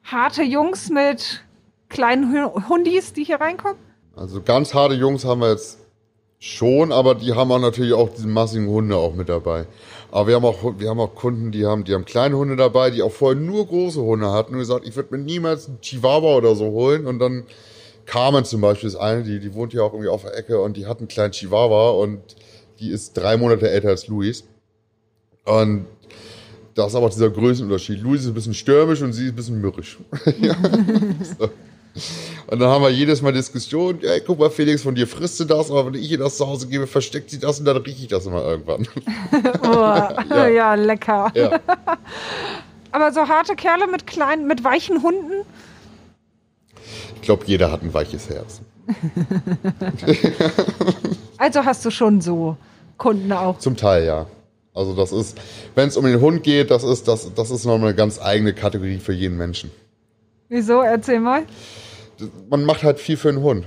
harte 0.04 0.42
Jungs 0.42 0.88
mit 0.88 1.42
kleinen 1.90 2.32
Hu- 2.32 2.68
Hundis, 2.68 3.12
die 3.12 3.24
hier 3.24 3.40
reinkommen? 3.40 3.76
Also 4.16 4.40
ganz 4.40 4.72
harte 4.72 4.94
Jungs 4.94 5.24
haben 5.24 5.40
wir 5.42 5.50
jetzt 5.50 5.78
schon, 6.44 6.92
aber 6.92 7.14
die 7.14 7.32
haben 7.32 7.50
auch 7.50 7.58
natürlich 7.58 7.94
auch 7.94 8.10
diese 8.10 8.28
massigen 8.28 8.68
Hunde 8.68 8.96
auch 8.96 9.14
mit 9.14 9.30
dabei. 9.30 9.66
Aber 10.10 10.28
wir 10.28 10.34
haben 10.34 10.44
auch, 10.44 10.78
wir 10.78 10.90
haben 10.90 11.00
auch 11.00 11.14
Kunden, 11.14 11.50
die 11.52 11.64
haben, 11.64 11.84
die 11.84 11.94
haben 11.94 12.04
kleine 12.04 12.36
Hunde 12.36 12.54
dabei, 12.54 12.90
die 12.90 13.02
auch 13.02 13.12
vorher 13.12 13.40
nur 13.40 13.66
große 13.66 14.00
Hunde 14.00 14.30
hatten 14.30 14.52
und 14.52 14.58
gesagt, 14.58 14.86
ich 14.86 14.94
würde 14.94 15.16
mir 15.16 15.24
niemals 15.24 15.68
einen 15.68 15.80
Chihuahua 15.80 16.36
oder 16.36 16.54
so 16.54 16.66
holen. 16.66 17.06
Und 17.06 17.18
dann 17.18 17.44
Carmen 18.04 18.44
zum 18.44 18.60
Beispiel 18.60 18.88
ist 18.88 18.96
eine, 18.96 19.22
die, 19.22 19.40
die 19.40 19.54
wohnt 19.54 19.72
hier 19.72 19.84
auch 19.84 19.94
irgendwie 19.94 20.10
auf 20.10 20.22
der 20.22 20.36
Ecke 20.36 20.60
und 20.60 20.76
die 20.76 20.86
hat 20.86 20.98
einen 20.98 21.08
kleinen 21.08 21.32
Chihuahua 21.32 21.92
und 21.92 22.20
die 22.78 22.90
ist 22.90 23.14
drei 23.14 23.38
Monate 23.38 23.70
älter 23.70 23.88
als 23.88 24.06
Luis. 24.08 24.44
Und 25.46 25.86
das 26.74 26.88
ist 26.88 26.94
aber 26.94 27.08
dieser 27.08 27.30
Größenunterschied. 27.30 28.02
Luis 28.02 28.20
ist 28.20 28.28
ein 28.28 28.34
bisschen 28.34 28.54
stürmisch 28.54 29.00
und 29.00 29.14
sie 29.14 29.24
ist 29.24 29.32
ein 29.32 29.36
bisschen 29.36 29.60
mürrisch. 29.62 29.98
Ja. 30.40 30.56
so. 31.38 31.48
Und 32.48 32.58
dann 32.58 32.68
haben 32.68 32.82
wir 32.82 32.90
jedes 32.90 33.22
Mal 33.22 33.32
Diskussion, 33.32 33.98
ja, 34.02 34.18
guck 34.26 34.38
mal, 34.38 34.50
Felix, 34.50 34.82
von 34.82 34.94
dir 34.94 35.06
frisst 35.06 35.38
du 35.40 35.44
das, 35.44 35.70
aber 35.70 35.86
wenn 35.86 35.94
ich 35.94 36.10
ihr 36.10 36.18
das 36.18 36.36
zu 36.36 36.46
Hause 36.46 36.66
gebe, 36.66 36.86
versteckt 36.86 37.30
sie 37.30 37.38
das 37.38 37.60
und 37.60 37.66
dann 37.66 37.76
rieche 37.76 38.02
ich 38.02 38.08
das 38.08 38.26
immer 38.26 38.42
irgendwann. 38.44 38.86
Oh, 39.62 40.34
ja. 40.34 40.74
lecker. 40.74 41.30
ja. 41.34 41.60
Aber 42.92 43.12
so 43.12 43.26
harte 43.26 43.56
Kerle 43.56 43.88
mit 43.88 44.06
kleinen, 44.06 44.46
mit 44.46 44.62
weichen 44.62 45.02
Hunden? 45.02 45.44
Ich 47.16 47.22
glaube, 47.22 47.44
jeder 47.46 47.72
hat 47.72 47.82
ein 47.82 47.92
weiches 47.92 48.28
Herz. 48.28 48.60
Also 51.38 51.64
hast 51.64 51.84
du 51.84 51.90
schon 51.90 52.20
so 52.20 52.56
Kunden 52.96 53.32
auch. 53.32 53.58
Zum 53.58 53.76
Teil 53.76 54.04
ja. 54.04 54.26
Also 54.74 54.94
das 54.94 55.12
ist, 55.12 55.40
wenn 55.74 55.88
es 55.88 55.96
um 55.96 56.04
den 56.04 56.20
Hund 56.20 56.42
geht, 56.42 56.70
das 56.70 56.84
ist, 56.84 57.08
das, 57.08 57.32
das 57.34 57.50
ist 57.50 57.64
nochmal 57.64 57.88
eine 57.88 57.96
ganz 57.96 58.20
eigene 58.20 58.52
Kategorie 58.52 58.98
für 58.98 59.12
jeden 59.12 59.36
Menschen. 59.36 59.70
Wieso? 60.48 60.80
Erzähl 60.80 61.20
mal. 61.20 61.44
Man 62.50 62.64
macht 62.64 62.82
halt 62.82 62.98
viel 62.98 63.16
für 63.16 63.32
den 63.32 63.42
Hund. 63.42 63.66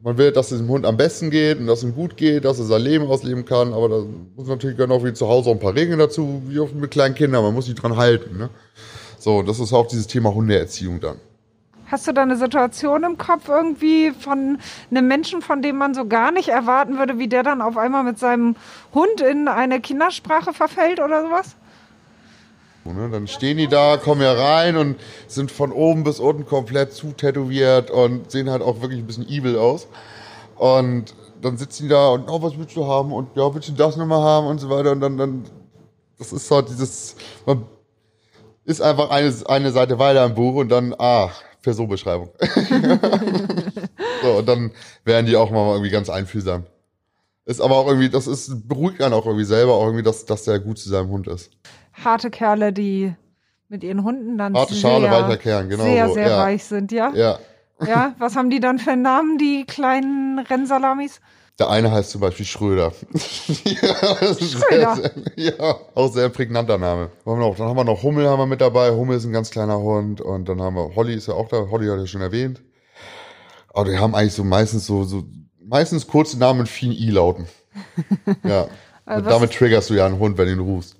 Man 0.00 0.16
will, 0.16 0.30
dass 0.30 0.52
es 0.52 0.58
dem 0.58 0.68
Hund 0.68 0.86
am 0.86 0.96
besten 0.96 1.30
geht 1.30 1.58
und 1.58 1.66
dass 1.66 1.78
es 1.78 1.84
ihm 1.84 1.94
gut 1.94 2.16
geht, 2.16 2.44
dass 2.44 2.58
er 2.60 2.66
sein 2.66 2.82
Leben 2.82 3.08
ausleben 3.08 3.44
kann, 3.44 3.72
aber 3.72 3.88
da 3.88 4.02
muss 4.36 4.46
natürlich 4.46 4.76
genau 4.76 5.04
wie 5.04 5.12
zu 5.12 5.28
Hause 5.28 5.50
auch 5.50 5.54
ein 5.54 5.58
paar 5.58 5.74
Regeln 5.74 5.98
dazu, 5.98 6.40
wie 6.46 6.60
auch 6.60 6.72
mit 6.72 6.92
kleinen 6.92 7.16
Kindern, 7.16 7.42
man 7.42 7.52
muss 7.52 7.66
sich 7.66 7.74
dran 7.74 7.96
halten. 7.96 8.38
Ne? 8.38 8.48
So, 9.18 9.42
das 9.42 9.58
ist 9.58 9.72
auch 9.72 9.88
dieses 9.88 10.06
Thema 10.06 10.32
Hundeerziehung 10.32 11.00
dann. 11.00 11.16
Hast 11.90 12.06
du 12.06 12.12
da 12.12 12.22
eine 12.22 12.36
Situation 12.36 13.02
im 13.02 13.18
Kopf 13.18 13.48
irgendwie 13.48 14.12
von 14.12 14.58
einem 14.90 15.08
Menschen, 15.08 15.42
von 15.42 15.62
dem 15.62 15.78
man 15.78 15.94
so 15.94 16.06
gar 16.06 16.30
nicht 16.30 16.48
erwarten 16.48 16.98
würde, 16.98 17.18
wie 17.18 17.28
der 17.28 17.42
dann 17.42 17.62
auf 17.62 17.76
einmal 17.76 18.04
mit 18.04 18.18
seinem 18.18 18.56
Hund 18.94 19.20
in 19.20 19.48
eine 19.48 19.80
Kindersprache 19.80 20.52
verfällt 20.52 21.00
oder 21.00 21.22
sowas? 21.22 21.56
So, 22.88 22.94
ne? 22.94 23.10
Dann 23.10 23.26
stehen 23.26 23.58
die 23.58 23.68
da, 23.68 23.96
kommen 23.96 24.22
ja 24.22 24.32
rein 24.32 24.76
und 24.76 24.96
sind 25.26 25.50
von 25.50 25.72
oben 25.72 26.04
bis 26.04 26.20
unten 26.20 26.46
komplett 26.46 26.92
zutätowiert 26.92 27.90
und 27.90 28.30
sehen 28.30 28.50
halt 28.50 28.62
auch 28.62 28.80
wirklich 28.80 29.00
ein 29.00 29.06
bisschen 29.06 29.28
evil 29.28 29.58
aus. 29.58 29.88
Und 30.56 31.14
dann 31.40 31.56
sitzen 31.56 31.84
die 31.84 31.88
da 31.88 32.08
und, 32.08 32.28
oh, 32.28 32.42
was 32.42 32.58
willst 32.58 32.76
du 32.76 32.86
haben? 32.86 33.12
Und 33.12 33.36
ja, 33.36 33.54
willst 33.54 33.68
du 33.68 33.72
das 33.72 33.96
nochmal 33.96 34.22
haben? 34.22 34.46
Und 34.46 34.58
so 34.58 34.70
weiter. 34.70 34.92
Und 34.92 35.00
dann, 35.00 35.18
dann, 35.18 35.44
das 36.18 36.32
ist 36.32 36.50
halt 36.50 36.68
dieses, 36.68 37.16
man 37.46 37.64
ist 38.64 38.82
einfach 38.82 39.10
eine, 39.10 39.32
eine 39.46 39.70
Seite 39.70 39.98
weiter 39.98 40.24
im 40.24 40.34
Buch 40.34 40.56
und 40.56 40.68
dann, 40.68 40.94
ah, 40.98 41.30
Personenbeschreibung. 41.62 42.30
so, 44.22 44.30
und 44.38 44.48
dann 44.48 44.72
werden 45.04 45.26
die 45.26 45.36
auch 45.36 45.50
mal 45.50 45.72
irgendwie 45.72 45.90
ganz 45.90 46.08
einfühlsam. 46.08 46.64
Ist 47.44 47.60
aber 47.60 47.76
auch 47.76 47.86
irgendwie, 47.86 48.10
das 48.10 48.26
ist, 48.26 48.68
beruhigt 48.68 49.00
einen 49.00 49.14
auch 49.14 49.24
irgendwie 49.24 49.44
selber, 49.44 49.72
auch 49.74 49.84
irgendwie, 49.84 50.02
dass, 50.02 50.26
dass 50.26 50.44
der 50.44 50.58
gut 50.58 50.78
zu 50.78 50.88
seinem 50.88 51.08
Hund 51.08 51.28
ist. 51.28 51.50
Harte 52.04 52.30
Kerle, 52.30 52.72
die 52.72 53.14
mit 53.68 53.84
ihren 53.84 54.04
Hunden 54.04 54.38
dann 54.38 54.54
Harte 54.54 54.74
sehr, 54.74 54.90
Schale, 54.90 55.10
weicher 55.10 55.36
Kern, 55.36 55.68
genau 55.68 55.84
sehr, 55.84 56.08
so, 56.08 56.14
sehr 56.14 56.28
ja. 56.28 56.38
weich 56.38 56.64
sind, 56.64 56.92
ja? 56.92 57.12
Ja. 57.14 57.38
Ja, 57.86 58.14
was 58.18 58.34
haben 58.34 58.50
die 58.50 58.58
dann 58.58 58.78
für 58.80 58.90
einen 58.92 59.02
Namen, 59.02 59.38
die 59.38 59.64
kleinen 59.64 60.40
Rennsalamis? 60.40 61.20
Der 61.58 61.70
eine 61.70 61.90
heißt 61.90 62.10
zum 62.10 62.20
Beispiel 62.20 62.46
Schröder. 62.46 62.92
ja, 63.64 63.94
das 64.20 64.40
ist 64.40 64.52
Schröder. 64.52 64.94
Sehr, 64.94 65.12
sehr, 65.36 65.54
ja, 65.58 65.76
auch 65.94 66.12
sehr 66.12 66.28
prägnanter 66.28 66.78
Name. 66.78 67.10
Haben 67.26 67.40
noch? 67.40 67.56
Dann 67.56 67.68
haben 67.68 67.76
wir 67.76 67.84
noch 67.84 68.02
Hummel 68.02 68.28
haben 68.28 68.38
wir 68.38 68.46
mit 68.46 68.60
dabei. 68.60 68.92
Hummel 68.92 69.16
ist 69.16 69.24
ein 69.24 69.32
ganz 69.32 69.50
kleiner 69.50 69.78
Hund. 69.78 70.20
Und 70.20 70.48
dann 70.48 70.62
haben 70.62 70.76
wir, 70.76 70.94
Holly 70.94 71.14
ist 71.14 71.26
ja 71.26 71.34
auch 71.34 71.48
da. 71.48 71.68
Holly 71.70 71.88
hat 71.88 71.98
ja 71.98 72.06
schon 72.06 72.20
erwähnt. 72.20 72.62
Aber 73.74 73.90
die 73.90 73.98
haben 73.98 74.14
eigentlich 74.14 74.34
so 74.34 74.44
meistens 74.44 74.86
so, 74.86 75.02
so 75.02 75.24
meistens 75.60 76.06
kurze 76.06 76.38
Namen 76.38 76.60
mit 76.60 76.68
vielen 76.68 76.92
I-Lauten. 76.92 77.46
Ja. 78.44 78.68
Also 79.04 79.30
damit 79.30 79.54
triggerst 79.54 79.88
du 79.88 79.94
ja 79.94 80.04
einen 80.04 80.18
Hund, 80.18 80.36
wenn 80.36 80.46
du 80.46 80.52
ihn 80.52 80.58
rufst. 80.58 80.97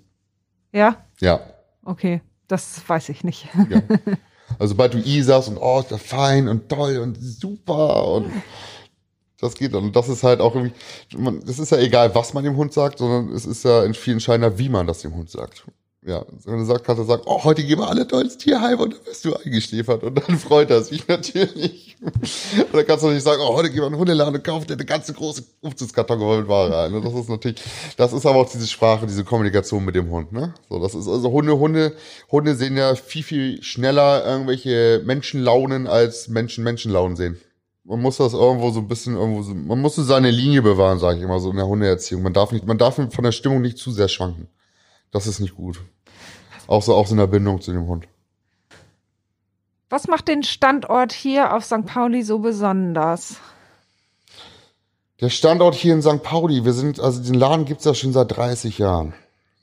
Ja? 0.72 1.04
Ja. 1.20 1.40
Okay, 1.85 2.20
das 2.46 2.87
weiß 2.88 3.09
ich 3.11 3.24
nicht. 3.24 3.48
ja. 3.68 3.83
Also 4.59 4.72
sobald 4.72 4.94
du 4.94 4.98
I 4.98 5.22
sagst 5.22 5.50
und 5.50 5.59
oh, 5.59 5.81
ist 5.81 5.92
das 5.92 6.00
fein 6.00 6.48
und 6.48 6.70
toll 6.70 6.96
und 6.98 7.18
super 7.20 8.07
und 8.09 8.33
das 9.40 9.54
geht 9.54 9.74
dann. 9.74 9.85
Und 9.85 9.96
das 9.96 10.09
ist 10.09 10.24
halt 10.24 10.40
auch 10.40 10.54
irgendwie, 10.54 10.74
man, 11.16 11.38
es 11.46 11.59
ist 11.59 11.70
ja 11.70 11.78
egal, 11.78 12.14
was 12.14 12.35
man 12.35 12.44
dem 12.44 12.57
Hund 12.57 12.72
sagt, 12.72 12.98
sondern 12.98 13.35
es 13.35 13.46
ist 13.46 13.64
ja 13.64 13.92
viel 13.92 14.14
entscheidender, 14.14 14.59
wie 14.59 14.68
man 14.68 14.87
das 14.87 15.00
dem 15.02 15.14
Hund 15.14 15.31
sagt. 15.31 15.64
Ja, 16.07 16.25
sagst, 16.39 16.85
kannst 16.85 17.03
du 17.03 17.05
sagen, 17.05 17.23
oh, 17.27 17.43
heute 17.43 17.65
gehen 17.65 17.81
wir 17.81 17.89
alle 17.89 18.07
da 18.07 18.21
ins 18.21 18.39
Tierheim 18.39 18.79
und 18.79 18.95
dann 18.95 19.05
wirst 19.05 19.25
du 19.25 19.35
eingeschläfert 19.35 20.05
und 20.05 20.15
dann 20.15 20.39
freut 20.39 20.71
er 20.71 20.83
sich 20.83 21.09
natürlich. 21.09 21.97
Oder 22.73 22.85
kannst 22.85 23.05
du 23.05 23.11
nicht 23.11 23.25
sagen, 23.25 23.43
oh, 23.45 23.55
heute 23.55 23.69
gehen 23.69 23.81
wir 23.81 23.89
in 23.89 23.95
den 23.95 23.99
Hundeladen 23.99 24.37
und 24.37 24.45
kaufen 24.45 24.69
dir 24.69 24.75
eine 24.75 24.85
ganze 24.85 25.13
große 25.13 25.43
Umzugskarton 25.61 26.19
mit 26.19 26.49
Ware 26.49 26.85
ein. 26.85 27.03
Das 27.03 27.13
ist 27.13 27.29
natürlich, 27.29 27.61
das 27.97 28.13
ist 28.13 28.27
aber 28.27 28.39
auch 28.39 28.49
diese 28.49 28.69
Sprache, 28.69 29.09
diese 29.09 29.25
Kommunikation 29.25 29.85
mit 29.85 29.97
dem 29.97 30.09
Hund, 30.09 30.31
ne? 30.31 30.55
So, 30.69 30.81
das 30.81 30.95
ist 30.95 31.09
also 31.09 31.33
Hunde, 31.33 31.59
Hunde, 31.59 31.93
Hunde 32.31 32.55
sehen 32.55 32.77
ja 32.77 32.95
viel, 32.95 33.25
viel 33.25 33.63
schneller 33.65 34.25
irgendwelche 34.25 35.03
Menschenlaunen 35.05 35.89
als 35.89 36.29
Menschen 36.29 36.63
Menschenlaunen 36.63 37.17
sehen. 37.17 37.41
Man 37.83 38.01
muss 38.01 38.19
das 38.19 38.35
irgendwo 38.35 38.71
so 38.71 38.81
ein 38.81 38.89
bisschen 38.89 39.17
irgendwo 39.17 39.43
so, 39.43 39.53
man 39.53 39.81
muss 39.81 39.97
so 39.97 40.05
seine 40.05 40.31
Linie 40.31 40.63
bewahren, 40.63 41.01
sage 41.01 41.19
ich 41.19 41.25
immer 41.25 41.41
so 41.41 41.51
in 41.51 41.57
der 41.57 41.67
Hundeerziehung. 41.67 42.23
Man 42.23 42.35
darf 42.35 42.53
nicht, 42.53 42.67
man 42.67 42.79
darf 42.79 42.95
von 42.95 43.25
der 43.25 43.33
Stimmung 43.33 43.63
nicht 43.63 43.79
zu 43.79 43.91
sehr 43.91 44.09
schwanken. 44.09 44.47
Das 45.11 45.27
ist 45.27 45.40
nicht 45.40 45.57
gut. 45.57 45.81
Auch 46.66 46.83
so, 46.83 46.94
auch 46.94 47.07
so 47.07 47.12
in 47.12 47.18
der 47.18 47.27
Bindung 47.27 47.61
zu 47.61 47.73
dem 47.73 47.87
Hund. 47.87 48.07
Was 49.90 50.07
macht 50.07 50.29
den 50.29 50.42
Standort 50.42 51.12
hier 51.12 51.55
auf 51.55 51.64
St. 51.64 51.87
Pauli 51.87 52.23
so 52.23 52.40
besonders? 52.40 53.37
Der 55.21 55.31
Standort 55.31 55.75
hier 55.75 55.94
in 55.94 56.03
St. 56.03 56.23
Pauli, 56.23 56.64
wir 56.64 56.75
sind, 56.75 57.01
also 57.01 57.23
den 57.23 57.35
Laden 57.35 57.64
gibt's 57.64 57.85
ja 57.85 57.94
schon 57.94 58.12
seit 58.12 58.37
30 58.37 58.79
Jahren. 58.79 59.14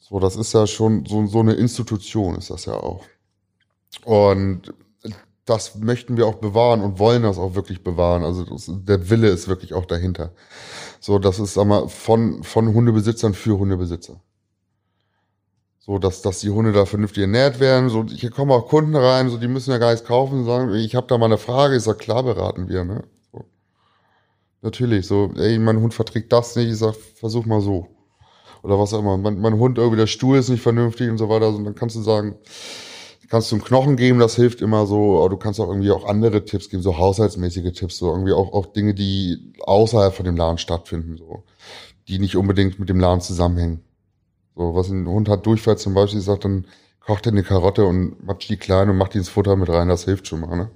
So, 0.02 0.20
das 0.20 0.36
ist 0.36 0.54
ja 0.54 0.68
schon 0.68 1.06
so, 1.06 1.26
so 1.28 1.40
eine 1.40 1.54
Institution, 1.54 2.36
ist 2.36 2.50
das 2.50 2.66
ja 2.66 2.74
auch. 2.74 3.06
Und 4.04 4.74
das 5.46 5.76
möchten 5.76 6.18
wir 6.18 6.26
auch 6.26 6.36
bewahren 6.36 6.82
und 6.82 7.00
wollen 7.00 7.24
das 7.24 7.38
auch 7.38 7.54
wirklich 7.54 7.84
bewahren. 7.84 8.24
Also 8.24 8.44
das, 8.44 8.70
der 8.70 9.10
Wille 9.10 9.30
ist 9.30 9.48
wirklich 9.48 9.74
auch 9.74 9.86
dahinter. 9.86 10.32
So, 11.00 11.20
das 11.20 11.40
ist 11.40 11.54
sag 11.54 11.68
mal, 11.68 11.88
von, 11.88 12.44
von 12.44 12.74
Hundebesitzern 12.74 13.36
für 13.36 13.58
Hundebesitzer. 13.58 14.20
So, 15.86 16.00
dass, 16.00 16.24
dass 16.24 16.40
die 16.40 16.50
Hunde 16.50 16.72
da 16.72 16.86
vernünftig 16.86 17.22
ernährt 17.22 17.60
werden. 17.60 17.90
So, 17.90 18.06
hier 18.06 18.32
kommen 18.32 18.52
auch 18.52 18.68
Kunden 18.68 18.96
rein, 18.96 19.30
so, 19.30 19.38
die 19.38 19.48
müssen 19.48 19.70
ja 19.70 19.78
gar 19.78 19.92
nichts 19.92 20.08
kaufen, 20.08 20.44
sagen, 20.44 20.74
ich 20.74 20.96
habe 20.96 21.06
da 21.08 21.18
mal 21.18 21.28
eine 21.28 21.38
Frage, 21.38 21.76
ich 21.76 21.84
sag, 21.84 22.00
klar 22.00 22.24
beraten 22.24 22.68
wir, 22.68 22.84
ne? 22.84 23.04
So. 23.32 23.46
Natürlich, 24.64 25.06
so, 25.06 25.32
ey, 25.36 25.60
mein 25.60 25.80
Hund 25.80 25.94
verträgt 25.94 26.34
das 26.34 26.56
nicht, 26.56 26.70
ich 26.70 26.78
sag, 26.78 26.96
versuch 26.96 27.46
mal 27.46 27.62
so. 27.62 27.88
Oder 28.64 28.80
was 28.80 28.96
auch 28.96 29.00
immer. 29.00 29.16
Mein, 29.18 29.40
mein 29.40 29.60
Hund 29.60 29.78
irgendwie, 29.78 29.98
der 29.98 30.08
Stuhl 30.08 30.40
ist 30.40 30.50
nicht 30.50 30.64
vernünftig 30.64 31.08
und 31.12 31.20
so 31.20 31.30
weiter. 31.30 31.50
Und 31.50 31.66
dann 31.66 31.76
kannst 31.76 31.96
du 31.96 32.02
sagen, 32.02 32.36
kannst 33.30 33.52
du 33.52 33.56
einen 33.56 33.64
Knochen 33.64 33.96
geben, 33.96 34.18
das 34.18 34.36
hilft 34.36 34.62
immer 34.62 34.88
so, 34.88 35.20
aber 35.20 35.30
du 35.30 35.38
kannst 35.38 35.60
auch 35.60 35.68
irgendwie 35.68 35.92
auch 35.92 36.06
andere 36.06 36.46
Tipps 36.46 36.70
geben, 36.70 36.82
so 36.82 36.98
haushaltsmäßige 36.98 37.74
Tipps, 37.74 37.98
so 37.98 38.10
irgendwie 38.12 38.34
auch, 38.34 38.54
auch 38.54 38.66
Dinge, 38.68 38.96
die 38.96 39.54
außerhalb 39.62 40.16
von 40.16 40.26
dem 40.26 40.36
Laden 40.36 40.58
stattfinden, 40.58 41.18
so, 41.18 41.44
die 42.08 42.18
nicht 42.18 42.38
unbedingt 42.38 42.80
mit 42.80 42.90
dem 42.90 43.00
Laden 43.00 43.22
zusammenhängen. 43.22 43.84
So, 44.56 44.74
was 44.74 44.90
ein 44.90 45.08
Hund 45.08 45.30
hat 45.30 45.46
Durchfall 45.46 45.78
zum 45.78 45.94
Beispiel, 45.94 46.22
sagt 46.22 46.46
dann, 46.46 46.66
kocht 47.06 47.28
er 47.28 47.34
eine 47.34 47.44
Karotte 47.44 47.86
und 47.86 48.26
macht 48.26 48.50
die 48.50 48.58
klein 48.58 48.90
und 48.90 48.98
macht 48.98 49.14
die 49.14 49.20
ins 49.20 49.30
Futter 49.30 49.56
mit 49.56 49.70
rein, 49.70 49.90
das 49.90 50.06
hilft 50.06 50.28
schon 50.28 50.42
mal. 50.42 50.56
Ne? 50.56 50.72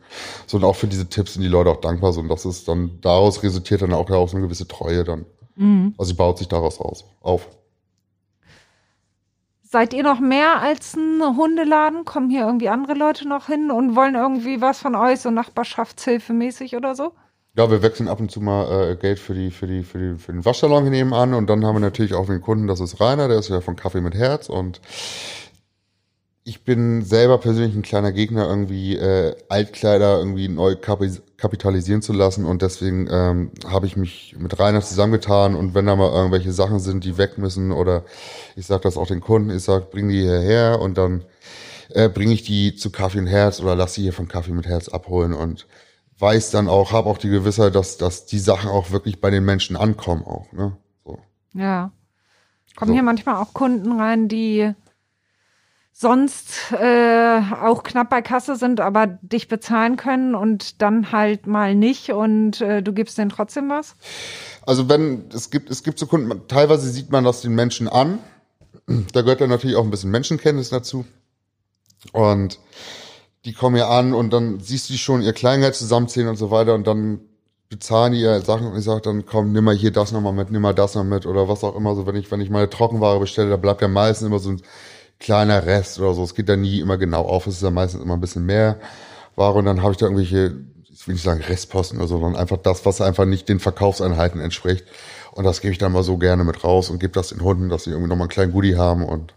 So, 0.46 0.58
und 0.58 0.64
auch 0.64 0.76
für 0.76 0.88
diese 0.88 1.10
Tipps 1.10 1.34
sind 1.34 1.42
die 1.42 1.50
Leute 1.50 1.72
auch 1.72 1.82
dankbar. 1.82 2.14
So, 2.14 2.22
und 2.22 2.28
das 2.28 2.46
ist 2.46 2.68
dann, 2.68 3.00
daraus 3.02 3.42
resultiert 3.42 3.82
dann 3.82 3.94
auch, 3.94 4.10
auch 4.10 4.30
so 4.30 4.38
eine 4.38 4.46
gewisse 4.46 4.68
Treue 4.68 5.04
dann. 5.04 5.26
Mhm. 5.56 5.96
Also 5.98 6.10
sie 6.10 6.16
baut 6.16 6.38
sich 6.38 6.48
daraus 6.48 6.80
aus, 6.80 7.06
auf. 7.22 7.50
Seid 9.64 9.94
ihr 9.94 10.04
noch 10.04 10.20
mehr 10.20 10.62
als 10.62 10.96
ein 10.96 11.22
Hundeladen? 11.38 12.04
Kommen 12.04 12.30
hier 12.30 12.46
irgendwie 12.46 12.70
andere 12.70 12.94
Leute 12.94 13.28
noch 13.28 13.48
hin 13.48 13.70
und 13.70 13.96
wollen 13.96 14.16
irgendwie 14.16 14.62
was 14.62 14.80
von 14.80 14.96
euch, 14.96 15.20
so 15.20 15.30
Nachbarschaftshilfe 15.32 16.34
mäßig 16.34 16.76
oder 16.76 16.96
so? 16.96 17.14
Ja, 17.58 17.70
wir 17.70 17.82
wechseln 17.82 18.08
ab 18.08 18.20
und 18.20 18.32
zu 18.32 18.42
mal 18.42 18.92
äh, 18.92 18.96
Geld 18.96 19.20
für 19.20 19.34
die, 19.34 19.52
für 19.52 19.68
die, 19.68 19.84
für 19.84 19.98
die, 19.98 20.20
für 20.20 20.32
den 20.32 20.46
Waschsalon 20.46 20.90
nebenan 20.90 21.34
und 21.34 21.48
dann 21.50 21.66
haben 21.66 21.76
wir 21.76 21.80
natürlich 21.80 22.14
auch 22.14 22.28
den 22.28 22.42
Kunden, 22.42 22.68
das 22.68 22.80
ist 22.80 23.02
Rainer, 23.02 23.28
der 23.28 23.40
ist 23.40 23.50
ja 23.50 23.60
von 23.62 23.76
Kaffee 23.76 24.02
mit 24.02 24.14
Herz 24.16 24.50
und 24.50 24.80
ich 26.46 26.64
bin 26.64 27.04
selber 27.04 27.38
persönlich 27.38 27.76
ein 27.76 27.82
kleiner 27.84 28.12
Gegner, 28.12 28.48
irgendwie 28.48 28.96
äh, 28.96 29.36
Altkleider 29.50 30.18
irgendwie 30.20 30.48
neu 30.48 30.74
kapi- 30.74 31.22
kapitalisieren 31.38 32.02
zu 32.02 32.14
lassen 32.14 32.46
und 32.46 32.62
deswegen 32.62 33.08
ähm, 33.12 33.52
habe 33.68 33.86
ich 33.86 33.96
mich 33.98 34.36
mit 34.40 34.58
Rainer 34.60 34.82
zusammengetan 34.82 35.56
und 35.56 35.74
wenn 35.76 35.86
da 35.86 35.96
mal 35.96 36.12
irgendwelche 36.12 36.52
Sachen 36.52 36.80
sind, 36.80 37.04
die 37.04 37.18
weg 37.18 37.38
müssen 37.38 37.72
oder 37.72 38.04
ich 38.56 38.66
sage 38.66 38.82
das 38.84 38.98
auch 38.98 39.08
den 39.08 39.22
Kunden, 39.22 39.50
ich 39.52 39.64
sag, 39.64 39.92
bring 39.92 40.08
die 40.10 40.22
hierher 40.22 40.80
und 40.82 40.98
dann 40.98 41.24
äh, 41.90 42.10
bringe 42.10 42.34
ich 42.34 42.44
die 42.44 42.76
zu 42.76 42.92
Kaffee 42.92 43.20
und 43.20 43.28
Herz 43.28 43.60
oder 43.62 43.76
lass 43.76 43.96
sie 43.96 44.04
hier 44.04 44.14
von 44.14 44.28
Kaffee 44.28 44.52
mit 44.54 44.68
Herz 44.68 44.90
abholen 44.90 45.34
und 45.34 45.68
weiß 46.20 46.52
dann 46.52 46.68
auch, 46.68 46.92
habe 46.92 47.10
auch 47.10 47.18
die 47.18 47.30
Gewissheit, 47.30 47.76
dass, 47.76 47.98
dass 47.98 48.26
die 48.26 48.40
Sachen 48.40 48.70
auch 48.70 48.92
wirklich 48.92 49.22
bei 49.22 49.30
den 49.30 49.46
Menschen 49.46 49.76
ankommen 49.76 50.24
auch. 50.24 50.52
Ne? 50.52 50.76
So. 51.06 51.20
Ja. 51.54 51.92
Kommen 52.76 52.90
So. 52.90 52.94
hier 52.94 53.04
manchmal 53.04 53.36
auch 53.36 53.54
Kunden 53.54 54.00
rein, 54.00 54.28
die 54.28 54.74
sonst 55.92 56.72
äh, 56.72 57.42
auch 57.62 57.84
knapp 57.84 58.10
bei 58.10 58.22
Kasse 58.22 58.56
sind, 58.56 58.80
aber 58.80 59.08
dich 59.08 59.50
bezahlen 59.50 59.98
können 59.98 60.34
und 60.34 60.82
dann 60.82 61.12
halt 61.12 61.46
mal 61.46 61.76
nicht 61.76 62.12
und 62.12 62.62
äh, 62.62 62.82
du 62.82 62.94
gibst 62.94 63.18
denen 63.18 63.30
trotzdem 63.30 63.70
was? 63.70 63.96
Also 64.66 64.88
wenn, 64.88 65.26
es 65.34 65.50
gibt, 65.50 65.70
es 65.70 65.84
gibt 65.84 66.00
so 66.00 66.08
Kunden, 66.08 66.48
teilweise 66.48 66.90
sieht 66.90 67.12
man 67.12 67.26
das 67.26 67.42
den 67.42 67.54
Menschen 67.54 67.88
an. 67.88 68.20
Da 69.14 69.22
gehört 69.22 69.42
dann 69.42 69.50
natürlich 69.50 69.76
auch 69.76 69.84
ein 69.84 69.92
bisschen 69.92 70.12
Menschenkenntnis 70.12 70.70
dazu. 70.70 71.06
Und 72.14 72.60
die 73.46 73.54
kommen 73.54 73.76
ja 73.76 73.90
an 73.90 74.14
und 74.14 74.32
dann 74.32 74.60
siehst 74.60 74.90
du 74.90 74.94
schon 74.96 75.22
ihr 75.22 75.34
Kleingeld 75.34 75.76
zusammenzählen 75.76 76.30
und 76.30 76.36
so 76.36 76.52
weiter 76.52 76.76
und 76.76 76.88
dann 76.88 77.22
bezahlen 77.70 78.14
die 78.14 78.22
ihre 78.22 78.42
Sachen 78.42 78.68
und 78.68 78.78
ich 78.78 78.84
sage 78.84 79.02
dann, 79.02 79.26
komm, 79.26 79.52
nimm 79.52 79.64
mal 79.64 79.76
hier 79.76 79.92
das 79.92 80.12
nochmal 80.12 80.34
mit, 80.34 80.52
nimm 80.52 80.62
mal 80.62 80.74
das 80.74 80.96
noch 80.96 81.04
mit 81.04 81.26
oder 81.26 81.48
was 81.48 81.64
auch 81.64 81.76
immer. 81.76 81.96
So, 81.96 82.08
wenn 82.08 82.16
ich, 82.16 82.30
wenn 82.32 82.42
ich 82.42 82.50
meine 82.50 82.70
Trockenware 82.70 83.20
bestelle, 83.20 83.50
da 83.50 83.58
bleibt 83.58 83.82
ja 83.82 83.88
meistens 83.88 84.28
immer 84.28 84.40
so 84.40 84.50
ein 84.50 84.62
kleiner 85.20 85.66
Rest 85.66 86.00
oder 86.00 86.14
so. 86.14 86.24
Es 86.24 86.34
geht 86.34 86.50
da 86.50 86.56
nie 86.56 86.80
immer 86.80 86.98
genau 86.98 87.26
auf, 87.26 87.46
es 87.46 87.58
ist 87.58 87.64
ja 87.64 87.72
meistens 87.72 88.02
immer 88.02 88.16
ein 88.16 88.22
bisschen 88.22 88.46
mehr 88.46 88.80
Ware 89.36 89.58
und 89.60 89.66
dann 89.66 89.84
habe 89.84 89.92
ich 89.92 89.98
da 89.98 90.08
irgendwelche, 90.08 90.56
ich 90.92 91.08
will 91.08 91.14
nicht 91.14 91.24
sagen 91.24 91.42
Restposten 91.42 92.00
oder 92.00 92.08
so, 92.08 92.20
sondern 92.20 92.42
einfach 92.42 92.58
das, 92.58 92.86
was 92.86 93.02
einfach 93.02 93.26
nicht 93.26 93.48
den 93.48 93.60
Verkaufseinheiten 93.60 94.42
entspricht. 94.42 94.86
Und 95.32 95.44
das 95.44 95.62
gebe 95.62 95.72
ich 95.72 95.78
dann 95.78 95.92
mal 95.92 96.04
so 96.04 96.18
gerne 96.18 96.44
mit 96.44 96.64
raus 96.64 96.90
und 96.90 97.00
gebe 97.00 97.14
das 97.14 97.30
den 97.30 97.42
Hunden, 97.42 97.70
dass 97.70 97.84
sie 97.84 97.92
irgendwie 97.92 98.10
nochmal 98.10 98.26
einen 98.26 98.30
kleinen 98.30 98.52
Goodie 98.52 98.76
haben 98.76 99.06
und 99.06 99.34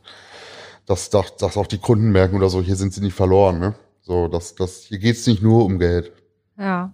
dass, 0.86 1.10
dass, 1.10 1.36
dass 1.36 1.56
auch 1.56 1.66
die 1.66 1.78
Kunden 1.78 2.10
merken 2.10 2.36
oder 2.36 2.48
so, 2.48 2.62
hier 2.62 2.76
sind 2.76 2.92
sie 2.94 3.02
nicht 3.02 3.14
verloren, 3.14 3.60
ne? 3.60 3.74
So, 4.02 4.28
das, 4.28 4.54
das, 4.56 4.82
hier 4.82 4.98
geht's 4.98 5.26
nicht 5.26 5.42
nur 5.42 5.64
um 5.64 5.78
Geld. 5.78 6.12
Ja. 6.58 6.92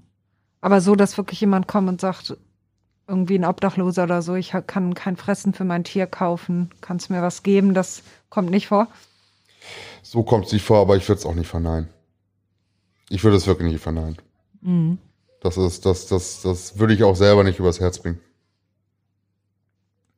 Aber 0.61 0.81
so, 0.81 0.95
dass 0.95 1.17
wirklich 1.17 1.41
jemand 1.41 1.67
kommt 1.67 1.89
und 1.89 2.01
sagt, 2.01 2.37
irgendwie 3.07 3.37
ein 3.39 3.45
Obdachloser 3.45 4.05
oder 4.05 4.23
so, 4.23 4.35
ich 4.35 4.53
kann 4.67 4.95
kein 4.95 5.17
Fressen 5.17 5.55
für 5.55 5.65
mein 5.65 5.85
Tier 5.85 6.07
kaufen, 6.07 6.71
kannst 6.81 7.11
mir 7.11 7.23
was 7.23 7.43
geben, 7.43 7.73
das 7.73 8.03
kommt 8.29 8.51
nicht 8.51 8.69
vor. 8.69 8.89
So 10.03 10.23
kommt 10.23 10.47
es 10.47 10.53
nicht 10.53 10.65
vor, 10.65 10.79
aber 10.79 10.97
ich 10.97 11.09
würde 11.09 11.19
es 11.19 11.27
auch 11.27 11.35
nicht 11.35 11.49
verneinen. 11.49 11.89
Ich 13.09 13.25
würde 13.25 13.37
es 13.37 13.47
wirklich 13.47 13.73
nicht 13.73 13.83
verneinen. 13.83 14.19
Mhm. 14.61 14.99
Das 15.41 15.57
ist, 15.57 15.87
das, 15.87 16.07
das, 16.07 16.43
das 16.43 16.79
würde 16.79 16.93
ich 16.93 17.05
auch 17.05 17.17
selber 17.17 17.45
nicht 17.45 17.59
übers 17.59 17.81
Herz 17.81 17.99
bringen. 17.99 18.21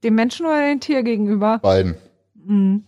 Dem 0.03 0.15
Menschen 0.15 0.47
oder 0.47 0.67
dem 0.67 0.81
Tier 0.81 1.03
gegenüber? 1.03 1.59
Beiden. 1.59 1.97
Mhm. 2.35 2.85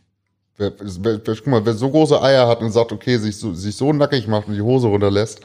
Wer, 0.59 0.73
wer, 0.79 1.21
wer, 1.27 1.35
guck 1.37 1.47
mal, 1.47 1.65
wer 1.65 1.75
so 1.75 1.91
große 1.91 2.21
Eier 2.23 2.47
hat 2.47 2.61
und 2.61 2.71
sagt, 2.71 2.93
okay, 2.93 3.17
sich 3.17 3.39
so, 3.39 3.55
sich 3.55 3.75
so 3.75 3.93
nackig 3.93 4.29
macht 4.29 4.49
und 4.49 4.55
die 4.55 4.61
Hose 4.61 4.87
runterlässt, 4.89 5.41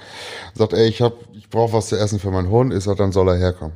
sagt, 0.54 0.74
ey, 0.74 0.88
ich 0.88 1.02
hab, 1.02 1.14
ich 1.34 1.50
brauche 1.50 1.74
was 1.74 1.88
zu 1.88 1.98
essen 1.98 2.20
für 2.20 2.30
meinen 2.30 2.50
Hund, 2.50 2.74
ist 2.74 2.88
er, 2.88 2.96
dann 2.96 3.12
soll 3.12 3.30
er 3.30 3.38
herkommen. 3.38 3.76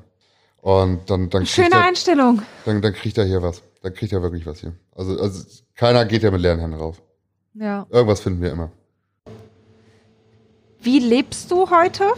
Und 0.61 1.09
dann, 1.09 1.29
dann 1.29 1.45
Schöne 1.45 1.69
er, 1.71 1.85
Einstellung. 1.85 2.41
dann, 2.65 2.81
dann 2.81 2.93
kriegt 2.93 3.17
er 3.17 3.25
hier 3.25 3.41
was. 3.41 3.63
Dann 3.81 3.93
kriegt 3.93 4.13
er 4.13 4.21
wirklich 4.21 4.45
was 4.45 4.59
hier. 4.59 4.73
Also, 4.95 5.19
also 5.19 5.43
keiner 5.75 6.05
geht 6.05 6.21
ja 6.21 6.31
mit 6.31 6.41
leeren 6.41 6.59
Händen 6.59 6.77
rauf. 6.77 7.01
Ja. 7.53 7.87
Irgendwas 7.89 8.19
finden 8.19 8.41
wir 8.41 8.51
immer. 8.51 8.71
Wie 10.81 10.99
lebst 10.99 11.49
du 11.49 11.69
heute? 11.69 12.11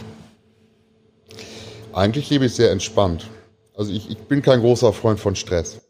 Eigentlich 1.92 2.28
lebe 2.30 2.46
ich 2.46 2.54
sehr 2.54 2.70
entspannt. 2.70 3.30
Also 3.76 3.92
ich, 3.92 4.10
ich 4.10 4.18
bin 4.18 4.42
kein 4.42 4.60
großer 4.60 4.92
Freund 4.92 5.20
von 5.20 5.36
Stress. 5.36 5.80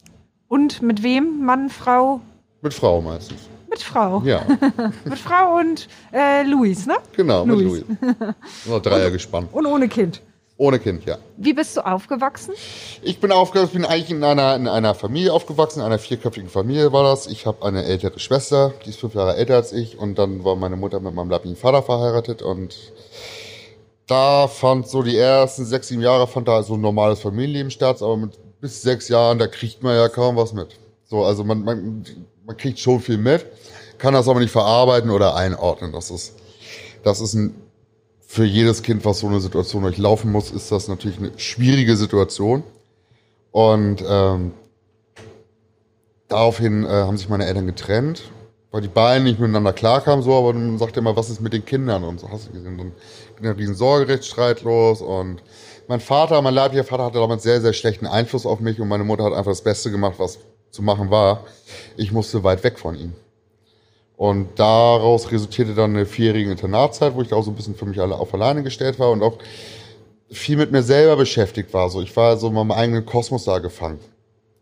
Und 0.49 0.83
mit 0.83 1.03
wem? 1.03 1.45
Mann, 1.45 1.71
Frau? 1.71 2.21
Mit 2.65 2.73
Frau 2.73 3.03
meistens. 3.03 3.43
Mit 3.69 3.83
Frau. 3.83 4.23
Ja, 4.25 4.43
Mit 5.05 5.19
Frau 5.19 5.59
und 5.59 5.87
äh, 6.15 6.45
Luis, 6.45 6.87
ne? 6.87 6.97
genau, 7.15 7.45
mit 7.45 7.59
Luis. 7.61 7.85
Noch 8.65 8.81
Dreier 8.81 9.11
gespannt. 9.11 9.51
Und 9.53 9.67
ohne 9.67 9.87
Kind. 9.87 10.23
Ohne 10.57 10.79
Kind, 10.79 11.05
ja. 11.05 11.19
Wie 11.37 11.53
bist 11.53 11.77
du 11.77 11.85
aufgewachsen? 11.85 12.55
Ich 13.03 13.21
bin 13.21 13.33
aufgewachsen, 13.33 13.73
bin 13.73 13.85
eigentlich 13.85 14.13
in 14.13 14.25
einer, 14.25 14.57
in 14.57 14.67
einer 14.67 14.95
Familie 14.95 15.35
aufgewachsen, 15.35 15.81
in 15.81 15.85
einer 15.85 15.99
vierköpfigen 15.99 16.49
Familie 16.49 16.91
war 16.91 17.03
das. 17.03 17.27
Ich 17.27 17.45
habe 17.45 17.67
eine 17.67 17.85
ältere 17.85 18.19
Schwester, 18.19 18.73
die 18.87 18.91
ist 18.91 19.01
fünf 19.01 19.15
Jahre 19.15 19.37
älter 19.37 19.57
als 19.57 19.75
ich 19.75 19.99
und 19.99 20.19
dann 20.19 20.43
war 20.43 20.57
meine 20.57 20.77
Mutter 20.77 21.01
mit 21.01 21.13
meinem 21.13 21.29
lappigen 21.29 21.57
Vater 21.57 21.83
verheiratet 21.83 22.41
und 22.41 22.75
da 24.07 24.49
fand 24.49 24.89
so 24.89 25.03
die 25.03 25.19
ersten 25.19 25.67
sechs, 25.67 25.89
sieben 25.89 26.01
Jahre 26.01 26.27
fand 26.27 26.49
da 26.49 26.63
so 26.63 26.75
ein 26.75 26.81
normales 26.81 27.21
Familienleben 27.21 27.71
statt, 27.71 28.01
aber 28.01 28.17
mit 28.17 28.39
bis 28.63 28.81
sechs 28.81 29.11
Jahren, 29.11 29.39
da 29.39 29.49
kriegt 29.49 29.83
man 29.83 29.95
ja 29.95 30.09
kaum 30.09 30.37
was 30.37 30.55
mit. 30.55 30.79
So, 31.05 31.25
also 31.25 31.45
man, 31.45 31.63
man, 31.63 32.05
man 32.47 32.57
kriegt 32.57 32.79
schon 32.79 33.01
viel 33.01 33.19
mit, 33.19 33.47
kann 33.99 34.15
das 34.15 34.29
aber 34.29 34.41
nicht 34.41 34.51
verarbeiten 34.51 35.11
oder 35.11 35.37
einordnen. 35.37 35.93
Das 35.93 36.11
ist, 36.11 36.35
das 37.03 37.21
ist 37.21 37.35
ein, 37.35 37.55
für 38.27 38.45
jedes 38.45 38.83
Kind, 38.83 39.05
was 39.05 39.21
so 39.21 39.29
eine 39.29 39.41
Situation 39.41 39.83
durchlaufen 39.83 40.31
muss, 40.31 40.51
ist 40.51 40.71
das 40.73 40.89
natürlich 40.89 41.19
eine 41.19 41.33
schwierige 41.37 41.97
Situation. 41.97 42.63
Und 43.53 44.03
ähm, 44.07 44.53
daraufhin 46.29 46.85
äh, 46.85 46.89
haben 46.89 47.17
sich 47.17 47.29
meine 47.29 47.47
Eltern 47.47 47.67
getrennt, 47.67 48.23
weil 48.73 48.81
die 48.81 48.89
beiden 48.89 49.25
nicht 49.25 49.39
miteinander 49.39 49.73
klarkamen, 49.73 50.25
so, 50.25 50.35
aber 50.35 50.53
dann 50.53 50.79
sagt 50.79 50.97
er 50.97 51.01
immer, 51.01 51.17
was 51.17 51.31
ist 51.31 51.41
mit 51.41 51.53
den 51.53 51.65
Kindern 51.65 52.03
und 52.03 52.19
so, 52.19 52.29
hast 52.31 52.49
du 52.49 52.53
gesehen, 52.53 52.77
so 52.77 52.85
ein, 52.85 52.93
ein 53.41 53.57
riesen 53.57 53.77
Sorgerechtsstreit 53.77 54.63
los 54.63 55.01
und 55.01 55.43
mein 55.87 56.01
Vater, 56.01 56.43
mein 56.43 56.55
leiblicher 56.55 56.83
Vater 56.83 57.05
hatte 57.05 57.19
damals 57.21 57.45
sehr, 57.45 57.61
sehr 57.61 57.73
schlechten 57.73 58.07
Einfluss 58.07 58.47
auf 58.47 58.59
mich 58.59 58.81
und 58.81 58.89
meine 58.89 59.05
Mutter 59.05 59.25
hat 59.25 59.35
einfach 59.35 59.53
das 59.53 59.63
Beste 59.63 59.93
gemacht, 59.93 60.15
was 60.19 60.39
zu 60.75 60.83
machen 60.83 61.11
war. 61.11 61.45
Ich 61.97 62.11
musste 62.11 62.43
weit 62.43 62.65
weg 62.65 62.79
von 62.79 62.97
ihm. 62.97 63.13
Und 64.17 64.49
daraus 64.57 65.31
resultierte 65.31 65.75
dann 65.75 65.91
eine 65.91 66.07
vierjährige 66.07 66.51
Internatszeit, 66.51 67.15
wo 67.15 67.23
ich 67.23 67.29
da 67.29 67.37
auch 67.37 67.45
so 67.45 67.51
ein 67.51 67.57
bisschen 67.57 67.75
für 67.75 67.87
mich 67.87 68.01
alle 68.01 68.17
auf 68.17 68.35
alleine 68.35 68.63
gestellt 68.63 68.99
war 68.99 69.11
und 69.11 69.23
auch 69.23 69.39
viel 70.31 70.57
mit 70.57 70.73
mir 70.73 70.83
selber 70.83 71.17
beschäftigt 71.17 71.73
war. 71.73 71.91
So, 71.91 72.03
ich 72.03 72.15
war 72.17 72.37
so 72.37 72.49
in 72.49 72.55
meinem 72.55 72.73
eigenen 72.73 73.07
Kosmos 73.07 73.45
da 73.45 73.59
gefangen. 73.59 74.01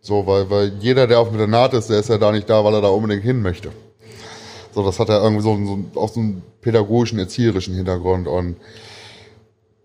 So, 0.00 0.26
weil, 0.26 0.50
weil 0.50 0.72
jeder, 0.80 1.06
der 1.06 1.20
auf 1.20 1.28
dem 1.28 1.34
Internat 1.34 1.74
ist, 1.74 1.88
der 1.88 2.00
ist 2.00 2.08
ja 2.08 2.18
da 2.18 2.32
nicht 2.32 2.48
da, 2.48 2.64
weil 2.64 2.74
er 2.74 2.82
da 2.82 2.88
unbedingt 2.88 3.22
hin 3.22 3.40
möchte. 3.40 3.70
So, 4.74 4.84
das 4.84 4.98
hat 4.98 5.08
ja 5.08 5.22
irgendwie 5.22 5.42
so, 5.42 5.56
so 5.64 6.00
auch 6.00 6.08
so 6.08 6.20
einen 6.20 6.42
pädagogischen, 6.60 7.18
erzieherischen 7.18 7.74
Hintergrund. 7.74 8.26
Und 8.26 8.56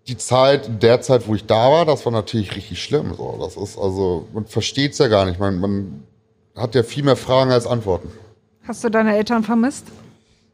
die 0.07 0.17
Zeit, 0.17 0.81
der 0.81 1.01
Zeit, 1.01 1.27
wo 1.27 1.35
ich 1.35 1.45
da 1.45 1.71
war, 1.71 1.85
das 1.85 2.05
war 2.05 2.13
natürlich 2.13 2.55
richtig 2.55 2.81
schlimm. 2.81 3.13
So, 3.15 3.37
das 3.39 3.57
ist 3.57 3.77
also, 3.77 4.27
man 4.33 4.45
versteht's 4.45 4.97
ja 4.97 5.07
gar 5.07 5.25
nicht. 5.25 5.39
Man, 5.39 5.59
man 5.59 6.03
hat 6.57 6.75
ja 6.75 6.83
viel 6.83 7.03
mehr 7.03 7.15
Fragen 7.15 7.51
als 7.51 7.67
Antworten. 7.67 8.09
Hast 8.67 8.83
du 8.83 8.89
deine 8.89 9.15
Eltern 9.15 9.43
vermisst? 9.43 9.85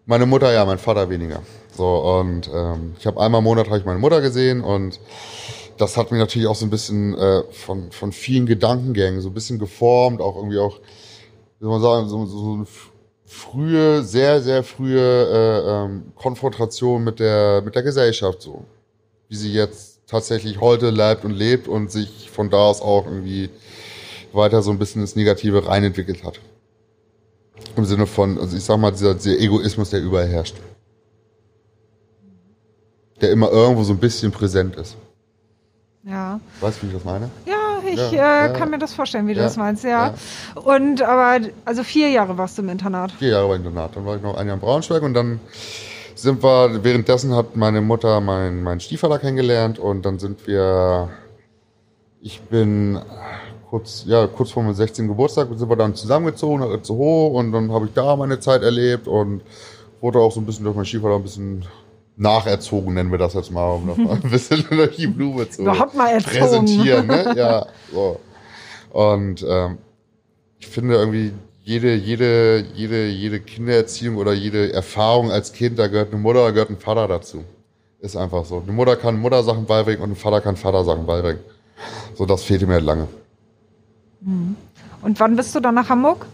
Meine 0.05 0.25
Mutter 0.25 0.51
ja, 0.51 0.65
mein 0.65 0.77
Vater 0.77 1.09
weniger. 1.09 1.41
So 1.75 1.87
und 2.19 2.49
ähm, 2.53 2.93
ich 2.99 3.07
habe 3.07 3.19
einmal 3.21 3.39
im 3.39 3.45
Monat 3.45 3.67
habe 3.67 3.79
ich 3.79 3.85
meine 3.85 3.99
Mutter 3.99 4.21
gesehen 4.21 4.61
und 4.61 4.99
das 5.77 5.97
hat 5.97 6.11
mich 6.11 6.19
natürlich 6.19 6.47
auch 6.47 6.55
so 6.55 6.65
ein 6.65 6.69
bisschen 6.69 7.17
äh, 7.17 7.43
von 7.51 7.91
von 7.91 8.11
vielen 8.11 8.45
Gedankengängen 8.45 9.21
so 9.21 9.29
ein 9.29 9.33
bisschen 9.33 9.57
geformt, 9.57 10.21
auch 10.21 10.35
irgendwie 10.35 10.59
auch, 10.59 10.79
wie 11.59 11.63
soll 11.63 11.71
man 11.71 11.81
sagen, 11.81 12.09
so, 12.09 12.25
so 12.25 12.53
eine 12.53 12.67
frühe, 13.25 14.03
sehr 14.03 14.41
sehr 14.41 14.63
frühe 14.63 14.99
äh, 14.99 15.85
ähm, 15.85 16.11
Konfrontation 16.15 17.03
mit 17.03 17.19
der 17.19 17.61
mit 17.63 17.73
der 17.73 17.81
Gesellschaft 17.81 18.41
so, 18.41 18.65
wie 19.29 19.35
sie 19.35 19.53
jetzt 19.53 20.01
tatsächlich 20.05 20.59
heute 20.59 20.91
lebt 20.91 21.25
und 21.25 21.31
lebt 21.31 21.67
und 21.67 21.89
sich 21.89 22.29
von 22.29 22.51
da 22.51 22.57
aus 22.57 22.81
auch 22.81 23.07
irgendwie 23.07 23.49
weiter 24.35 24.61
so 24.61 24.71
ein 24.71 24.79
bisschen 24.79 25.01
ins 25.01 25.15
Negative 25.15 25.67
reinentwickelt 25.67 26.23
hat. 26.23 26.39
Im 27.75 27.85
Sinne 27.85 28.07
von, 28.07 28.37
also 28.39 28.55
ich 28.57 28.63
sag 28.63 28.77
mal, 28.77 28.91
dieser, 28.91 29.15
dieser 29.15 29.39
Egoismus, 29.39 29.89
der 29.89 30.01
überall 30.01 30.27
herrscht. 30.27 30.55
Der 33.21 33.31
immer 33.31 33.49
irgendwo 33.51 33.83
so 33.83 33.93
ein 33.93 33.99
bisschen 33.99 34.31
präsent 34.31 34.75
ist. 34.75 34.95
Ja. 36.03 36.39
Weißt 36.59 36.79
du, 36.81 36.83
wie 36.83 36.87
ich 36.87 36.93
das 36.93 37.05
meine? 37.05 37.29
Ja, 37.45 37.79
ich 37.87 38.11
Ja, 38.11 38.45
äh, 38.45 38.47
ja. 38.47 38.49
kann 38.49 38.69
mir 38.69 38.79
das 38.79 38.93
vorstellen, 38.93 39.27
wie 39.27 39.33
du 39.33 39.39
Ja, 39.39 39.45
das 39.45 39.55
meinst, 39.55 39.83
ja. 39.83 40.13
Und 40.55 41.01
aber, 41.01 41.45
also 41.63 41.83
vier 41.83 42.09
Jahre 42.09 42.37
warst 42.37 42.57
du 42.57 42.61
im 42.61 42.69
Internat. 42.69 43.11
Vier 43.13 43.29
Jahre 43.29 43.47
war 43.47 43.55
ich 43.55 43.61
im 43.61 43.67
Internat. 43.67 43.95
Dann 43.95 44.05
war 44.05 44.15
ich 44.17 44.21
noch 44.21 44.35
ein 44.35 44.47
Jahr 44.47 44.55
in 44.55 44.61
Braunschweig 44.61 45.01
und 45.03 45.13
dann 45.13 45.39
sind 46.15 46.43
wir, 46.43 46.83
währenddessen 46.83 47.33
hat 47.35 47.55
meine 47.55 47.81
Mutter 47.81 48.19
meinen 48.19 48.63
mein 48.63 48.79
Stiefvater 48.79 49.19
kennengelernt 49.19 49.79
und 49.79 50.05
dann 50.05 50.19
sind 50.19 50.45
wir, 50.45 51.09
ich 52.21 52.41
bin 52.41 52.99
kurz, 53.73 54.03
ja, 54.05 54.27
kurz 54.27 54.51
vor 54.51 54.61
meinem 54.61 54.75
16. 54.75 55.07
Geburtstag 55.07 55.47
sind 55.55 55.67
wir 55.67 55.75
dann 55.75 55.95
zusammengezogen 55.95 56.59
nach 56.59 56.69
Itzehoe 56.69 57.33
und 57.33 57.51
dann 57.51 57.71
habe 57.71 57.87
ich 57.87 57.93
da 57.93 58.15
meine 58.15 58.39
Zeit 58.39 58.61
erlebt 58.61 59.07
und 59.07 59.41
wurde 59.99 60.19
auch 60.19 60.31
so 60.31 60.39
ein 60.39 60.45
bisschen 60.45 60.63
durch 60.63 60.75
meinen 60.75 60.85
Stiefvater 60.85 61.15
ein 61.15 61.23
bisschen 61.23 61.65
nacherzogen, 62.15 62.93
nennen 62.93 63.09
wir 63.09 63.17
das 63.17 63.33
jetzt 63.33 63.51
mal, 63.51 63.67
um 63.71 63.87
noch 63.87 63.97
mal 63.97 64.13
ein 64.13 64.21
bisschen 64.29 64.63
durch 64.69 64.95
die 64.97 65.07
Blume 65.07 65.49
zu 65.49 65.63
präsentieren. 65.63 67.07
Ne? 67.07 67.33
Ja, 67.35 67.65
so. 67.91 68.19
Und 68.91 69.43
ähm, 69.49 69.79
ich 70.59 70.67
finde 70.67 70.93
irgendwie 70.93 71.33
jede, 71.63 71.95
jede, 71.95 72.63
jede, 72.75 73.07
jede 73.07 73.39
Kindererziehung 73.39 74.17
oder 74.17 74.33
jede 74.33 74.71
Erfahrung 74.71 75.31
als 75.31 75.51
Kind, 75.51 75.79
da 75.79 75.87
gehört 75.87 76.11
eine 76.11 76.21
Mutter, 76.21 76.43
da 76.43 76.51
gehört 76.51 76.69
ein 76.69 76.77
Vater 76.77 77.07
dazu. 77.07 77.43
Ist 78.01 78.17
einfach 78.17 78.45
so. 78.45 78.59
Eine 78.61 78.71
Mutter 78.71 78.97
kann 78.97 79.19
Muttersachen 79.19 79.65
beibringen 79.65 80.03
und 80.03 80.11
ein 80.11 80.15
Vater 80.15 80.41
kann 80.41 80.57
Vatersachen 80.57 81.07
beibringen. 81.07 81.41
So, 82.13 82.27
das 82.27 82.43
fehlte 82.43 82.67
mir 82.67 82.73
halt 82.73 82.85
lange. 82.85 83.07
Und 84.25 85.19
wann 85.19 85.35
bist 85.35 85.53
du 85.55 85.59
dann 85.59 85.75
nach 85.75 85.89
Hamburg? 85.89 86.25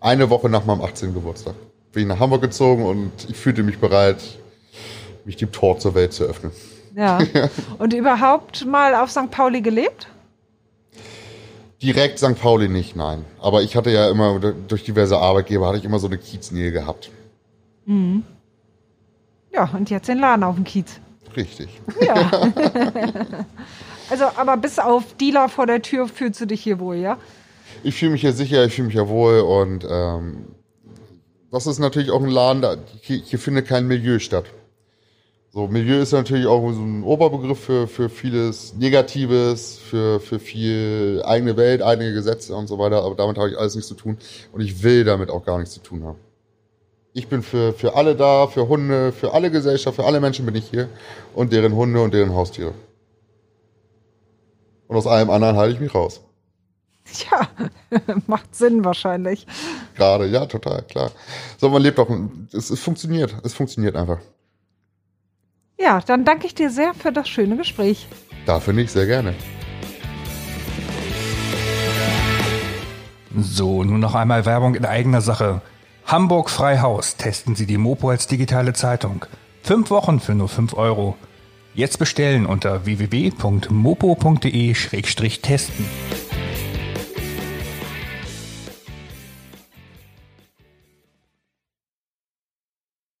Eine 0.00 0.30
Woche 0.30 0.48
nach 0.48 0.64
meinem 0.64 0.80
18. 0.82 1.14
Geburtstag 1.14 1.54
bin 1.92 2.02
ich 2.04 2.08
nach 2.08 2.18
Hamburg 2.18 2.42
gezogen 2.42 2.84
und 2.84 3.12
ich 3.28 3.36
fühlte 3.36 3.62
mich 3.62 3.78
bereit, 3.78 4.38
mich 5.24 5.36
dem 5.36 5.52
Tor 5.52 5.78
zur 5.78 5.94
Welt 5.94 6.12
zu 6.12 6.24
öffnen. 6.24 6.52
Ja. 6.94 7.18
Und 7.78 7.94
überhaupt 7.94 8.66
mal 8.66 8.94
auf 8.94 9.10
St. 9.10 9.30
Pauli 9.30 9.62
gelebt? 9.62 10.08
Direkt 11.80 12.18
St. 12.18 12.40
Pauli 12.40 12.68
nicht, 12.68 12.96
nein. 12.96 13.24
Aber 13.40 13.62
ich 13.62 13.76
hatte 13.76 13.90
ja 13.90 14.10
immer, 14.10 14.38
durch 14.40 14.84
diverse 14.84 15.18
Arbeitgeber 15.18 15.66
hatte 15.68 15.78
ich 15.78 15.84
immer 15.84 15.98
so 15.98 16.06
eine 16.06 16.18
Kieznähe 16.18 16.70
gehabt. 16.70 17.10
Ja, 19.52 19.70
und 19.72 19.90
jetzt 19.90 20.08
den 20.08 20.18
Laden 20.18 20.44
auf 20.44 20.54
dem 20.54 20.64
Kiez. 20.64 21.00
Richtig. 21.34 21.80
Ja. 22.00 22.30
also, 24.12 24.24
aber 24.36 24.58
bis 24.58 24.78
auf 24.78 25.14
Dealer 25.14 25.48
vor 25.48 25.66
der 25.66 25.80
Tür 25.80 26.06
fühlst 26.06 26.38
du 26.38 26.46
dich 26.46 26.62
hier 26.62 26.78
wohl, 26.78 26.96
ja? 26.96 27.16
Ich 27.82 27.94
fühle 27.94 28.12
mich 28.12 28.20
hier 28.20 28.34
sicher, 28.34 28.62
ich 28.62 28.74
fühle 28.74 28.88
mich 28.88 28.94
hier 28.94 29.08
wohl 29.08 29.40
und 29.40 29.86
ähm, 29.88 30.48
das 31.50 31.66
ist 31.66 31.78
natürlich 31.78 32.10
auch 32.10 32.22
ein 32.22 32.28
Laden, 32.28 32.60
da, 32.60 32.76
hier, 33.00 33.16
hier 33.16 33.38
findet 33.38 33.66
kein 33.66 33.86
Milieu 33.86 34.18
statt. 34.18 34.44
So, 35.50 35.66
Milieu 35.66 36.00
ist 36.00 36.12
natürlich 36.12 36.46
auch 36.46 36.60
so 36.72 36.80
ein 36.82 37.04
Oberbegriff 37.04 37.58
für, 37.58 37.88
für 37.88 38.10
vieles 38.10 38.74
Negatives, 38.74 39.78
für, 39.78 40.20
für 40.20 40.38
viel 40.38 41.22
eigene 41.24 41.56
Welt, 41.56 41.80
eigene 41.80 42.12
Gesetze 42.12 42.54
und 42.54 42.66
so 42.66 42.78
weiter, 42.78 43.02
aber 43.04 43.14
damit 43.14 43.38
habe 43.38 43.48
ich 43.48 43.58
alles 43.58 43.74
nichts 43.74 43.88
zu 43.88 43.94
tun 43.94 44.18
und 44.52 44.60
ich 44.60 44.82
will 44.82 45.04
damit 45.04 45.30
auch 45.30 45.44
gar 45.44 45.58
nichts 45.58 45.72
zu 45.72 45.80
tun 45.80 46.04
haben. 46.04 46.18
Ich 47.14 47.28
bin 47.28 47.42
für, 47.42 47.72
für 47.72 47.96
alle 47.96 48.14
da, 48.14 48.46
für 48.46 48.68
Hunde, 48.68 49.10
für 49.12 49.32
alle 49.32 49.50
Gesellschaft, 49.50 49.96
für 49.96 50.04
alle 50.04 50.20
Menschen 50.20 50.44
bin 50.44 50.54
ich 50.54 50.68
hier 50.68 50.90
und 51.34 51.50
deren 51.50 51.74
Hunde 51.74 52.02
und 52.02 52.12
deren 52.12 52.34
Haustiere. 52.34 52.74
Und 54.92 54.98
aus 54.98 55.06
allem 55.06 55.30
anderen 55.30 55.56
halte 55.56 55.72
ich 55.72 55.80
mich 55.80 55.94
raus. 55.94 56.20
Ja, 57.30 57.48
macht 58.26 58.54
Sinn 58.54 58.84
wahrscheinlich. 58.84 59.46
Gerade, 59.94 60.26
ja, 60.26 60.44
total, 60.44 60.82
klar. 60.82 61.10
So, 61.56 61.70
man 61.70 61.80
lebt 61.80 61.98
auch, 61.98 62.10
es, 62.52 62.68
es 62.68 62.78
funktioniert, 62.80 63.34
es 63.42 63.54
funktioniert 63.54 63.96
einfach. 63.96 64.18
Ja, 65.80 66.00
dann 66.00 66.26
danke 66.26 66.46
ich 66.46 66.54
dir 66.54 66.68
sehr 66.68 66.92
für 66.92 67.10
das 67.10 67.26
schöne 67.26 67.56
Gespräch. 67.56 68.06
Dafür 68.44 68.74
nicht, 68.74 68.90
sehr 68.90 69.06
gerne. 69.06 69.34
So, 73.34 73.84
nun 73.84 74.00
noch 74.00 74.14
einmal 74.14 74.44
Werbung 74.44 74.74
in 74.74 74.84
eigener 74.84 75.22
Sache. 75.22 75.62
Hamburg 76.04 76.50
Freihaus 76.50 77.16
testen 77.16 77.54
Sie 77.54 77.64
die 77.64 77.78
Mopo 77.78 78.10
als 78.10 78.26
digitale 78.26 78.74
Zeitung. 78.74 79.24
Fünf 79.62 79.88
Wochen 79.88 80.20
für 80.20 80.34
nur 80.34 80.50
fünf 80.50 80.74
Euro. 80.74 81.16
Jetzt 81.74 81.98
bestellen 81.98 82.44
unter 82.44 82.84
www.mopo.de-testen. 82.84 85.84